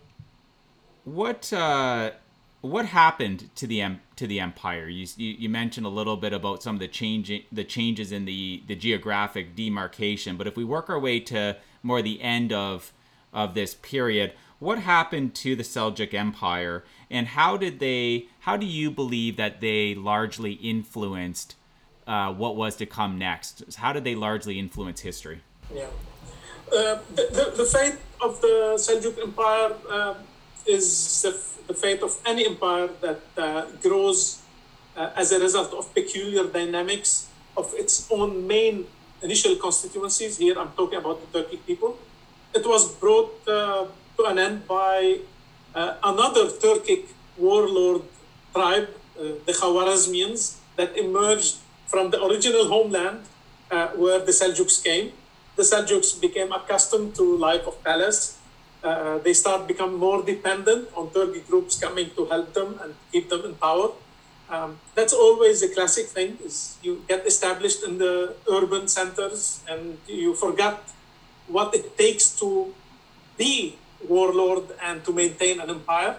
what 1.04 1.52
uh, 1.52 2.12
what 2.60 2.86
happened 2.86 3.50
to 3.56 3.66
the 3.66 3.82
to 4.16 4.26
the 4.26 4.40
empire? 4.40 4.88
You, 4.88 5.06
you, 5.16 5.36
you 5.38 5.48
mentioned 5.48 5.86
a 5.86 5.90
little 5.90 6.16
bit 6.16 6.32
about 6.32 6.62
some 6.62 6.76
of 6.76 6.80
the 6.80 6.88
changing 6.88 7.42
the 7.50 7.64
changes 7.64 8.12
in 8.12 8.24
the 8.24 8.62
the 8.66 8.76
geographic 8.76 9.54
demarcation, 9.54 10.36
but 10.36 10.46
if 10.46 10.56
we 10.56 10.64
work 10.64 10.90
our 10.90 10.98
way 10.98 11.20
to 11.20 11.56
more 11.82 12.02
the 12.02 12.20
end 12.20 12.52
of 12.52 12.92
of 13.32 13.54
this 13.54 13.74
period, 13.74 14.32
what 14.58 14.80
happened 14.80 15.34
to 15.36 15.54
the 15.54 15.62
Seljuk 15.62 16.12
Empire, 16.12 16.84
and 17.10 17.28
how 17.28 17.56
did 17.56 17.78
they? 17.78 18.26
How 18.40 18.56
do 18.56 18.66
you 18.66 18.90
believe 18.90 19.36
that 19.36 19.60
they 19.60 19.94
largely 19.94 20.52
influenced 20.54 21.54
uh, 22.10 22.32
what 22.32 22.56
was 22.56 22.74
to 22.76 22.86
come 22.86 23.18
next? 23.18 23.54
How 23.76 23.92
did 23.92 24.02
they 24.02 24.16
largely 24.16 24.58
influence 24.58 25.00
history? 25.00 25.38
Yeah, 25.72 25.84
uh, 26.72 26.98
the, 27.14 27.24
the, 27.36 27.44
the 27.60 27.64
fate 27.64 27.98
of 28.20 28.40
the 28.40 28.74
Seljuk 28.84 29.16
Empire 29.22 29.70
uh, 29.88 30.14
is 30.66 30.86
the 31.22 31.32
the 31.68 31.74
fate 31.74 32.02
of 32.02 32.12
any 32.26 32.44
empire 32.46 32.88
that 33.00 33.22
uh, 33.38 33.64
grows 33.80 34.42
uh, 34.96 35.10
as 35.14 35.30
a 35.30 35.38
result 35.38 35.72
of 35.72 35.94
peculiar 35.94 36.44
dynamics 36.58 37.28
of 37.56 37.72
its 37.78 38.10
own 38.10 38.44
main 38.44 38.86
initial 39.22 39.54
constituencies. 39.54 40.38
Here 40.38 40.58
I'm 40.58 40.72
talking 40.72 40.98
about 40.98 41.18
the 41.22 41.28
Turkic 41.38 41.62
people. 41.64 41.96
It 42.52 42.66
was 42.66 42.82
brought 43.02 43.32
uh, 43.46 43.86
to 44.16 44.22
an 44.24 44.38
end 44.40 44.66
by 44.66 45.20
uh, 45.76 45.94
another 46.02 46.46
Turkic 46.64 47.04
warlord 47.38 48.02
tribe, 48.52 48.88
the 49.46 49.52
Khwarezmians, 49.52 50.56
that 50.74 50.96
emerged 50.96 51.58
from 51.90 52.10
the 52.10 52.22
original 52.24 52.68
homeland 52.68 53.20
uh, 53.70 53.88
where 54.02 54.20
the 54.20 54.32
Seljuks 54.32 54.82
came. 54.82 55.12
The 55.56 55.62
Seljuks 55.62 56.20
became 56.20 56.52
accustomed 56.52 57.14
to 57.16 57.24
life 57.36 57.66
of 57.66 57.82
palace 57.84 58.40
uh, 58.82 59.18
they 59.18 59.32
start 59.32 59.68
become 59.68 59.94
more 59.94 60.22
dependent 60.22 60.88
on 60.96 61.08
Turkic 61.08 61.46
groups 61.46 61.78
coming 61.78 62.10
to 62.16 62.24
help 62.26 62.52
them 62.54 62.78
and 62.82 62.94
keep 63.12 63.28
them 63.28 63.44
in 63.44 63.54
power. 63.54 63.90
Um, 64.48 64.78
that's 64.94 65.12
always 65.12 65.62
a 65.62 65.68
classic 65.68 66.06
thing 66.06 66.38
is 66.44 66.78
you 66.82 67.04
get 67.06 67.26
established 67.26 67.84
in 67.84 67.98
the 67.98 68.34
urban 68.50 68.88
centers 68.88 69.62
and 69.68 69.98
you 70.08 70.34
forget 70.34 70.80
what 71.46 71.74
it 71.74 71.96
takes 71.96 72.30
to 72.40 72.74
be 73.36 73.76
warlord 74.08 74.64
and 74.82 75.04
to 75.04 75.12
maintain 75.12 75.60
an 75.60 75.70
empire. 75.70 76.16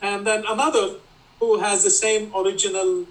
And 0.00 0.26
then 0.26 0.44
another 0.48 0.96
who 1.38 1.60
has 1.60 1.84
the 1.84 1.90
same 1.90 2.32
original 2.34 3.04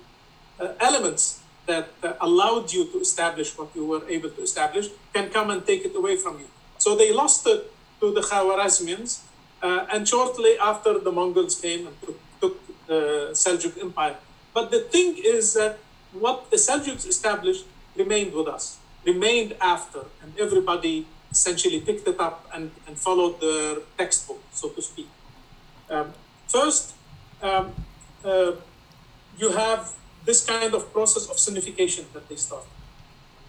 uh, 0.59 0.73
elements 0.79 1.39
that 1.67 1.89
allowed 2.21 2.71
you 2.71 2.85
to 2.91 2.97
establish 2.99 3.57
what 3.57 3.69
you 3.75 3.85
were 3.85 4.03
able 4.09 4.29
to 4.29 4.41
establish 4.41 4.87
can 5.13 5.29
come 5.29 5.51
and 5.51 5.65
take 5.65 5.85
it 5.85 5.95
away 5.95 6.15
from 6.15 6.39
you. 6.39 6.47
So 6.77 6.95
they 6.95 7.13
lost 7.13 7.45
it 7.47 7.71
to 7.99 8.13
the 8.13 8.21
Khwarezmians. 8.21 9.21
Uh, 9.61 9.85
and 9.91 10.07
shortly 10.07 10.57
after, 10.59 10.99
the 10.99 11.11
Mongols 11.11 11.59
came 11.59 11.87
and 11.87 11.95
took, 12.01 12.19
took 12.41 12.87
the 12.87 13.29
Seljuk 13.33 13.79
Empire. 13.81 14.15
But 14.53 14.71
the 14.71 14.81
thing 14.81 15.17
is 15.23 15.53
that 15.53 15.77
what 16.13 16.49
the 16.49 16.57
Seljuks 16.57 17.05
established 17.07 17.65
remained 17.95 18.33
with 18.33 18.47
us, 18.47 18.77
remained 19.05 19.55
after, 19.59 20.01
and 20.21 20.33
everybody 20.39 21.05
essentially 21.31 21.81
picked 21.81 22.07
it 22.07 22.19
up 22.19 22.47
and, 22.53 22.71
and 22.87 22.97
followed 22.97 23.41
their 23.41 23.77
textbook, 23.97 24.41
so 24.51 24.69
to 24.69 24.81
speak. 24.81 25.09
Um, 25.89 26.13
first, 26.47 26.93
um, 27.41 27.73
uh, 28.23 28.51
you 29.37 29.51
have 29.51 29.93
this 30.27 30.45
kind 30.45 30.73
of 30.75 30.91
process 30.91 31.25
of 31.31 31.37
Sunnification 31.37 32.03
that 32.13 32.27
they 32.29 32.35
started. 32.35 32.69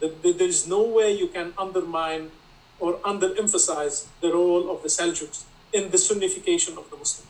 There 0.01 0.49
is 0.55 0.66
no 0.68 0.83
way 0.97 1.11
you 1.12 1.26
can 1.26 1.53
undermine 1.59 2.31
or 2.79 2.95
underemphasize 3.12 4.07
the 4.22 4.31
role 4.33 4.70
of 4.70 4.83
the 4.85 4.89
Seljuks 4.89 5.43
in 5.72 5.91
the 5.91 5.99
Sunnification 5.99 6.79
of 6.79 6.89
the 6.89 6.97
Muslim, 6.97 7.26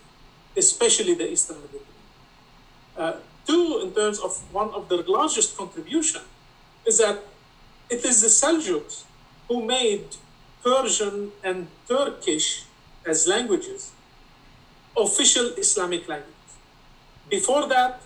especially 0.54 1.14
the 1.14 1.28
Eastern 1.32 1.56
Mediterranean. 1.62 1.88
Uh, 2.94 3.12
two, 3.46 3.80
in 3.82 3.94
terms 3.94 4.18
of 4.20 4.32
one 4.52 4.68
of 4.74 4.90
their 4.90 5.02
largest 5.18 5.56
contribution, 5.56 6.20
is 6.86 6.98
that 6.98 7.18
it 7.88 8.04
is 8.04 8.20
the 8.20 8.28
Seljuks 8.28 9.04
who 9.48 9.64
made 9.64 10.04
Persian 10.62 11.32
and 11.42 11.68
Turkish 11.88 12.64
as 13.06 13.26
languages 13.26 13.92
official 14.94 15.46
Islamic 15.56 16.06
languages. 16.06 16.34
Before 17.30 17.66
that, 17.68 18.02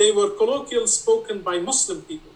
they 0.00 0.10
were 0.10 0.30
colloquial 0.30 0.86
spoken 0.86 1.42
by 1.42 1.58
Muslim 1.58 2.00
people. 2.10 2.32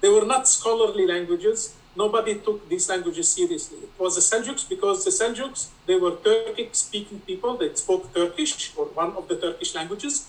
They 0.00 0.08
were 0.08 0.26
not 0.26 0.48
scholarly 0.48 1.06
languages, 1.06 1.76
nobody 1.96 2.34
took 2.46 2.68
these 2.68 2.88
languages 2.88 3.28
seriously. 3.28 3.78
It 3.84 3.94
was 3.96 4.16
the 4.18 4.24
Seljuks 4.30 4.68
because 4.68 5.04
the 5.04 5.12
Seljuks, 5.12 5.68
they 5.86 5.94
were 5.94 6.10
Turkic 6.28 6.74
speaking 6.74 7.20
people, 7.20 7.56
they 7.56 7.72
spoke 7.74 8.12
Turkish 8.12 8.72
or 8.76 8.86
one 8.86 9.12
of 9.12 9.28
the 9.28 9.36
Turkish 9.36 9.76
languages. 9.76 10.26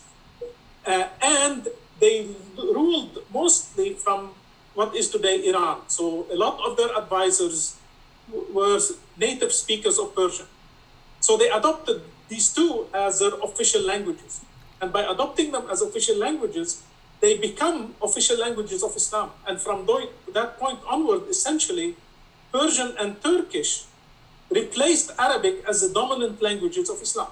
Uh, 0.85 1.07
and 1.21 1.67
they 1.99 2.27
ruled 2.55 3.17
mostly 3.33 3.95
from 3.95 4.29
what 4.75 4.95
is 4.95 5.09
today 5.09 5.43
Iran. 5.49 5.81
So 5.88 6.27
a 6.31 6.35
lot 6.35 6.61
of 6.65 6.77
their 6.77 6.95
advisors 6.95 7.77
were 8.53 8.79
native 9.17 9.51
speakers 9.51 9.97
of 9.97 10.13
Persian. 10.15 10.45
So 11.19 11.35
they 11.35 11.49
adopted 11.49 12.03
these 12.29 12.53
two 12.53 12.85
as 12.93 13.19
their 13.19 13.33
official 13.41 13.81
languages. 13.81 14.41
And 14.82 14.93
by 14.93 15.03
adopting 15.03 15.51
them 15.51 15.65
as 15.71 15.82
official 15.82 16.17
languages, 16.17 16.84
they 17.19 17.38
become 17.38 17.95
official 18.01 18.38
languages 18.38 18.84
of 18.84 18.95
Islam. 18.95 19.32
And 19.47 19.59
from 19.59 19.88
that 20.34 20.59
point 20.59 20.80
onward, 20.88 21.28
essentially, 21.30 21.95
Persian 22.51 22.93
and 22.99 23.21
Turkish 23.23 23.86
replaced 24.49 25.11
Arabic 25.17 25.63
as 25.67 25.82
the 25.82 25.89
dominant 25.89 26.41
languages 26.41 26.89
of 26.89 27.01
Islam. 27.01 27.28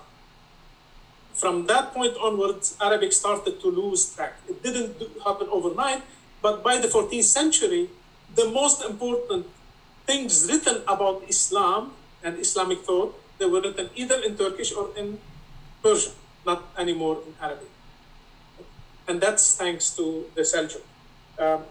From 1.33 1.67
that 1.67 1.93
point 1.93 2.15
onwards, 2.17 2.75
Arabic 2.81 3.11
started 3.13 3.59
to 3.61 3.67
lose 3.67 4.15
track. 4.15 4.39
It 4.47 4.63
didn't 4.63 4.95
happen 5.23 5.47
overnight, 5.51 6.01
but 6.41 6.63
by 6.63 6.77
the 6.77 6.87
14th 6.87 7.23
century, 7.23 7.89
the 8.33 8.49
most 8.49 8.83
important 8.83 9.45
things 10.05 10.47
written 10.49 10.81
about 10.87 11.23
Islam 11.27 11.91
and 12.23 12.39
Islamic 12.39 12.81
thought, 12.83 13.19
they 13.37 13.45
were 13.45 13.61
written 13.61 13.89
either 13.95 14.21
in 14.23 14.37
Turkish 14.37 14.71
or 14.73 14.89
in 14.95 15.19
Persian, 15.83 16.13
not 16.45 16.63
anymore 16.77 17.21
in 17.27 17.33
Arabic 17.41 17.69
and 19.07 19.21
that's 19.21 19.55
thanks 19.55 19.95
to 19.95 20.25
the 20.35 20.41
Seljuk. 20.41 20.81
Um, 21.37 21.63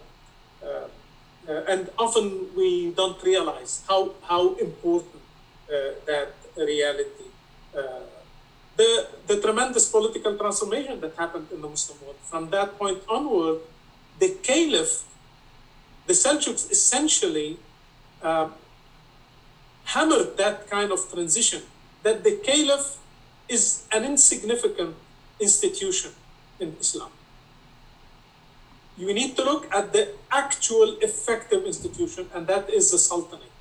uh, 0.63 1.61
and 1.67 1.89
often 1.97 2.47
we 2.55 2.91
don't 2.91 3.21
realize 3.23 3.83
how, 3.87 4.11
how 4.23 4.55
important 4.55 5.21
uh, 5.69 5.93
that 6.05 6.33
reality, 6.57 7.29
uh, 7.77 7.81
the, 8.77 9.07
the 9.27 9.41
tremendous 9.41 9.89
political 9.89 10.35
transformation 10.37 10.99
that 11.01 11.15
happened 11.15 11.47
in 11.51 11.61
the 11.61 11.67
Muslim 11.67 11.99
world. 12.03 12.15
From 12.23 12.49
that 12.49 12.77
point 12.79 13.03
onward, 13.07 13.59
the 14.19 14.37
Caliph, 14.41 15.03
the 16.07 16.13
Seljuks 16.13 16.71
essentially 16.71 17.57
uh, 18.21 18.49
hammered 19.83 20.37
that 20.37 20.69
kind 20.69 20.91
of 20.91 20.99
transition, 21.11 21.61
that 22.03 22.23
the 22.23 22.37
Caliph 22.43 22.97
is 23.47 23.85
an 23.91 24.03
insignificant 24.03 24.95
institution 25.39 26.11
in 26.59 26.75
Islam 26.79 27.11
you 28.97 29.13
need 29.13 29.35
to 29.35 29.43
look 29.43 29.73
at 29.73 29.91
the 29.91 30.13
actual 30.31 30.97
effective 31.01 31.65
institution, 31.65 32.29
and 32.33 32.47
that 32.47 32.69
is 32.69 32.91
the 32.91 32.97
Sultanate. 32.97 33.51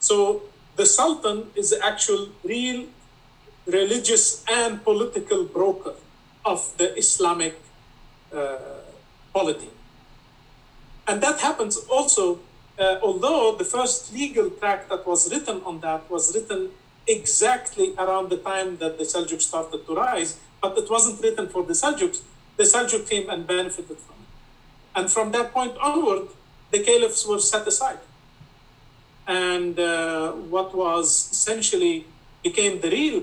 So 0.00 0.42
the 0.76 0.84
Sultan 0.84 1.50
is 1.54 1.70
the 1.70 1.84
actual 1.84 2.28
real 2.44 2.86
religious 3.66 4.44
and 4.48 4.84
political 4.84 5.44
broker 5.44 5.94
of 6.44 6.76
the 6.76 6.96
Islamic 6.96 7.58
uh, 8.32 8.58
polity. 9.32 9.70
And 11.08 11.22
that 11.22 11.40
happens 11.40 11.76
also, 11.88 12.40
uh, 12.78 12.98
although 13.02 13.56
the 13.56 13.64
first 13.64 14.12
legal 14.12 14.50
tract 14.50 14.90
that 14.90 15.06
was 15.06 15.32
written 15.32 15.62
on 15.64 15.80
that 15.80 16.08
was 16.10 16.34
written 16.34 16.70
exactly 17.06 17.94
around 17.98 18.30
the 18.30 18.36
time 18.38 18.78
that 18.78 18.98
the 18.98 19.04
Seljuks 19.04 19.42
started 19.42 19.86
to 19.86 19.94
rise, 19.94 20.38
but 20.60 20.76
it 20.76 20.90
wasn't 20.90 21.22
written 21.22 21.48
for 21.48 21.62
the 21.62 21.72
Seljuks. 21.72 22.22
The 22.56 22.64
Seljuk 22.64 23.08
came 23.08 23.28
and 23.30 23.46
benefited 23.46 23.98
from 23.98 24.16
it. 24.22 24.96
and 24.96 25.10
from 25.10 25.32
that 25.32 25.52
point 25.52 25.76
onward, 25.78 26.28
the 26.70 26.82
caliphs 26.82 27.26
were 27.26 27.38
set 27.38 27.66
aside. 27.66 27.98
And 29.26 29.78
uh, 29.78 30.32
what 30.32 30.74
was 30.74 31.30
essentially 31.32 32.06
became 32.42 32.80
the 32.80 32.90
real 32.90 33.22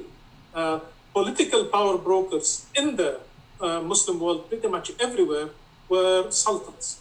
uh, 0.53 0.79
political 1.13 1.65
power 1.65 1.97
brokers 1.97 2.65
in 2.75 2.95
the 2.95 3.19
uh, 3.61 3.79
Muslim 3.81 4.19
world, 4.19 4.49
pretty 4.49 4.67
much 4.67 4.91
everywhere, 4.99 5.49
were 5.89 6.29
sultans. 6.29 6.99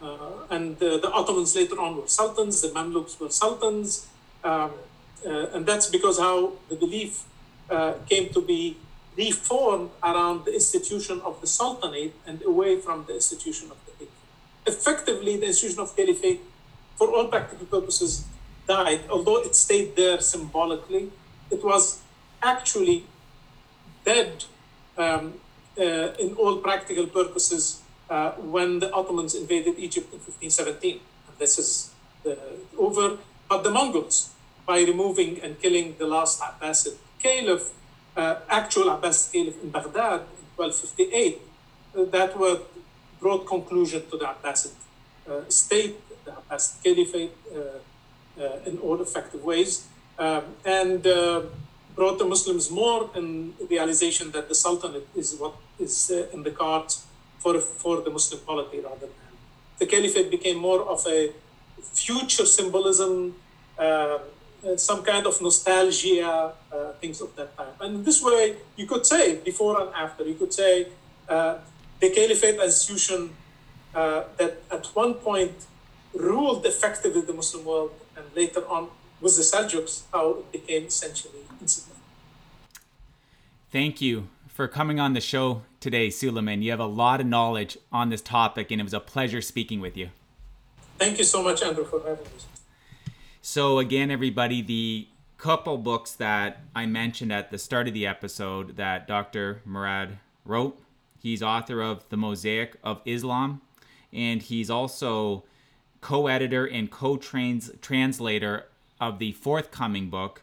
Uh, 0.00 0.54
and 0.54 0.78
the 0.78 1.10
Ottomans 1.10 1.56
later 1.56 1.80
on 1.80 1.96
were 1.96 2.08
sultans, 2.08 2.60
the 2.62 2.68
Mamluks 2.68 3.18
were 3.18 3.30
sultans. 3.30 4.06
Um, 4.44 4.52
uh, 4.52 4.68
and 5.24 5.66
that's 5.66 5.88
because 5.88 6.18
how 6.18 6.52
the 6.68 6.76
belief 6.76 7.24
uh, 7.70 7.94
came 8.08 8.28
to 8.32 8.40
be 8.40 8.76
reformed 9.16 9.90
around 10.02 10.44
the 10.44 10.52
institution 10.52 11.20
of 11.24 11.40
the 11.40 11.46
Sultanate 11.46 12.14
and 12.26 12.42
away 12.42 12.78
from 12.80 13.04
the 13.06 13.14
institution 13.14 13.70
of 13.70 13.76
the 13.86 13.92
Caliphate. 13.92 14.10
Effectively, 14.66 15.36
the 15.38 15.46
institution 15.46 15.80
of 15.80 15.96
Caliphate, 15.96 16.40
for 16.96 17.08
all 17.10 17.26
practical 17.28 17.66
purposes, 17.66 18.26
died, 18.66 19.00
although 19.08 19.38
it 19.42 19.54
stayed 19.54 19.96
there 19.96 20.20
symbolically. 20.20 21.10
It 21.50 21.64
was 21.64 22.02
actually 22.42 23.04
dead 24.04 24.44
um, 24.98 25.34
uh, 25.78 25.82
in 26.18 26.34
all 26.34 26.58
practical 26.58 27.06
purposes 27.06 27.82
uh, 28.10 28.32
when 28.32 28.80
the 28.80 28.92
Ottomans 28.92 29.34
invaded 29.34 29.78
Egypt 29.78 30.12
in 30.12 30.18
1517. 30.18 31.00
This 31.38 31.58
is 31.58 31.90
the, 32.22 32.38
over. 32.78 33.18
But 33.48 33.62
the 33.62 33.70
Mongols, 33.70 34.30
by 34.66 34.80
removing 34.80 35.40
and 35.42 35.60
killing 35.60 35.94
the 35.98 36.06
last 36.06 36.40
Abbasid 36.40 36.96
caliph, 37.22 37.72
uh, 38.16 38.36
actual 38.48 38.84
Abbasid 38.84 39.32
caliph 39.32 39.62
in 39.62 39.70
Baghdad 39.70 40.20
in 40.20 40.46
1258, 40.56 41.40
uh, 41.96 42.04
that 42.10 42.38
was 42.38 42.58
brought 43.20 43.46
conclusion 43.46 44.02
to 44.10 44.16
the 44.18 44.26
Abbasid 44.26 44.72
uh, 45.30 45.40
state, 45.48 45.96
the 46.24 46.32
Abbasid 46.32 46.82
caliphate, 46.82 47.32
uh, 47.54 48.42
uh, 48.42 48.68
in 48.68 48.78
all 48.78 49.00
effective 49.00 49.42
ways, 49.42 49.86
um, 50.18 50.42
and 50.64 51.02
brought 51.94 52.18
the 52.18 52.26
Muslims 52.26 52.70
more 52.70 53.08
in 53.14 53.54
realization 53.70 54.30
that 54.32 54.48
the 54.50 54.54
Sultanate 54.54 55.08
is 55.14 55.34
what 55.36 55.54
is 55.78 56.10
in 56.34 56.42
the 56.42 56.50
cards 56.50 57.06
for, 57.38 57.58
for 57.58 58.02
the 58.02 58.10
Muslim 58.10 58.40
polity 58.40 58.80
rather 58.80 59.06
than 59.06 59.26
the 59.78 59.86
caliphate 59.86 60.30
became 60.30 60.56
more 60.56 60.82
of 60.82 61.06
a 61.06 61.32
future 61.92 62.46
symbolism, 62.46 63.34
uh, 63.78 64.18
some 64.76 65.02
kind 65.02 65.26
of 65.26 65.40
nostalgia, 65.40 66.52
uh, 66.72 66.92
things 67.00 67.20
of 67.20 67.34
that 67.36 67.56
type. 67.56 67.76
And 67.80 68.04
this 68.04 68.22
way, 68.22 68.56
you 68.76 68.86
could 68.86 69.04
say 69.06 69.36
before 69.36 69.80
and 69.80 69.90
after, 69.94 70.24
you 70.24 70.34
could 70.34 70.52
say 70.52 70.88
uh, 71.28 71.58
the 72.00 72.10
caliphate 72.10 72.58
institution 72.60 73.30
uh, 73.94 74.24
that 74.38 74.62
at 74.70 74.86
one 74.94 75.14
point 75.14 75.54
ruled 76.14 76.64
effectively 76.66 77.20
the 77.20 77.32
Muslim 77.32 77.64
world, 77.64 77.92
and 78.16 78.24
later 78.34 78.66
on 78.68 78.88
with 79.20 79.36
the 79.36 79.42
Seljuks, 79.42 80.02
how 80.12 80.38
it 80.38 80.52
became 80.52 80.84
essentially 80.86 81.40
insignificant. 81.60 82.04
Thank 83.70 84.00
you 84.00 84.28
for 84.48 84.68
coming 84.68 84.98
on 85.00 85.12
the 85.12 85.20
show 85.20 85.62
today, 85.80 86.08
Suleiman. 86.10 86.62
You 86.62 86.70
have 86.70 86.80
a 86.80 86.86
lot 86.86 87.20
of 87.20 87.26
knowledge 87.26 87.76
on 87.92 88.08
this 88.08 88.22
topic, 88.22 88.70
and 88.70 88.80
it 88.80 88.84
was 88.84 88.94
a 88.94 89.00
pleasure 89.00 89.42
speaking 89.42 89.80
with 89.80 89.96
you. 89.96 90.10
Thank 90.98 91.18
you 91.18 91.24
so 91.24 91.42
much, 91.42 91.62
Andrew, 91.62 91.84
for 91.84 92.00
having 92.00 92.24
me. 92.24 92.55
So, 93.48 93.78
again, 93.78 94.10
everybody, 94.10 94.60
the 94.60 95.06
couple 95.38 95.78
books 95.78 96.10
that 96.14 96.62
I 96.74 96.86
mentioned 96.86 97.32
at 97.32 97.52
the 97.52 97.58
start 97.58 97.86
of 97.86 97.94
the 97.94 98.04
episode 98.04 98.74
that 98.74 99.06
Dr. 99.06 99.62
Mourad 99.64 100.18
wrote, 100.44 100.76
he's 101.22 101.44
author 101.44 101.80
of 101.80 102.08
The 102.08 102.16
Mosaic 102.16 102.74
of 102.82 103.00
Islam, 103.04 103.60
and 104.12 104.42
he's 104.42 104.68
also 104.68 105.44
co 106.00 106.26
editor 106.26 106.66
and 106.66 106.90
co 106.90 107.16
translator 107.16 108.64
of 109.00 109.20
the 109.20 109.30
forthcoming 109.30 110.10
book, 110.10 110.42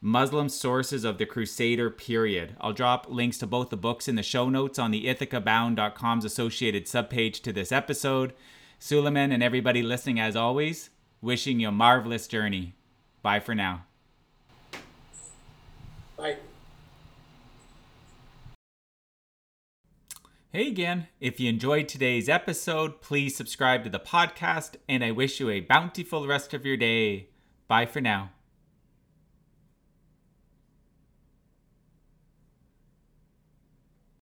Muslim 0.00 0.48
sources 0.48 1.02
of 1.02 1.18
the 1.18 1.26
Crusader 1.26 1.90
period. 1.90 2.54
I'll 2.60 2.72
drop 2.72 3.06
links 3.08 3.38
to 3.38 3.48
both 3.48 3.70
the 3.70 3.76
books 3.76 4.06
in 4.06 4.14
the 4.14 4.22
show 4.22 4.48
notes 4.48 4.78
on 4.78 4.92
the 4.92 5.06
ithacabound.com's 5.06 6.24
associated 6.24 6.86
subpage 6.86 7.42
to 7.42 7.52
this 7.52 7.72
episode. 7.72 8.32
Suleiman 8.78 9.32
and 9.32 9.42
everybody 9.42 9.82
listening, 9.82 10.20
as 10.20 10.36
always, 10.36 10.90
wishing 11.24 11.58
you 11.58 11.68
a 11.68 11.72
marvelous 11.72 12.28
journey. 12.28 12.74
Bye 13.22 13.40
for 13.40 13.54
now. 13.54 13.86
Bye. 16.16 16.36
Hey 20.52 20.68
again. 20.68 21.08
If 21.20 21.40
you 21.40 21.48
enjoyed 21.48 21.88
today's 21.88 22.28
episode, 22.28 23.00
please 23.00 23.34
subscribe 23.34 23.82
to 23.84 23.90
the 23.90 23.98
podcast, 23.98 24.76
and 24.88 25.02
I 25.02 25.10
wish 25.10 25.40
you 25.40 25.50
a 25.50 25.60
bountiful 25.60 26.28
rest 26.28 26.54
of 26.54 26.64
your 26.64 26.76
day. 26.76 27.28
Bye 27.66 27.86
for 27.86 28.00
now. 28.00 28.33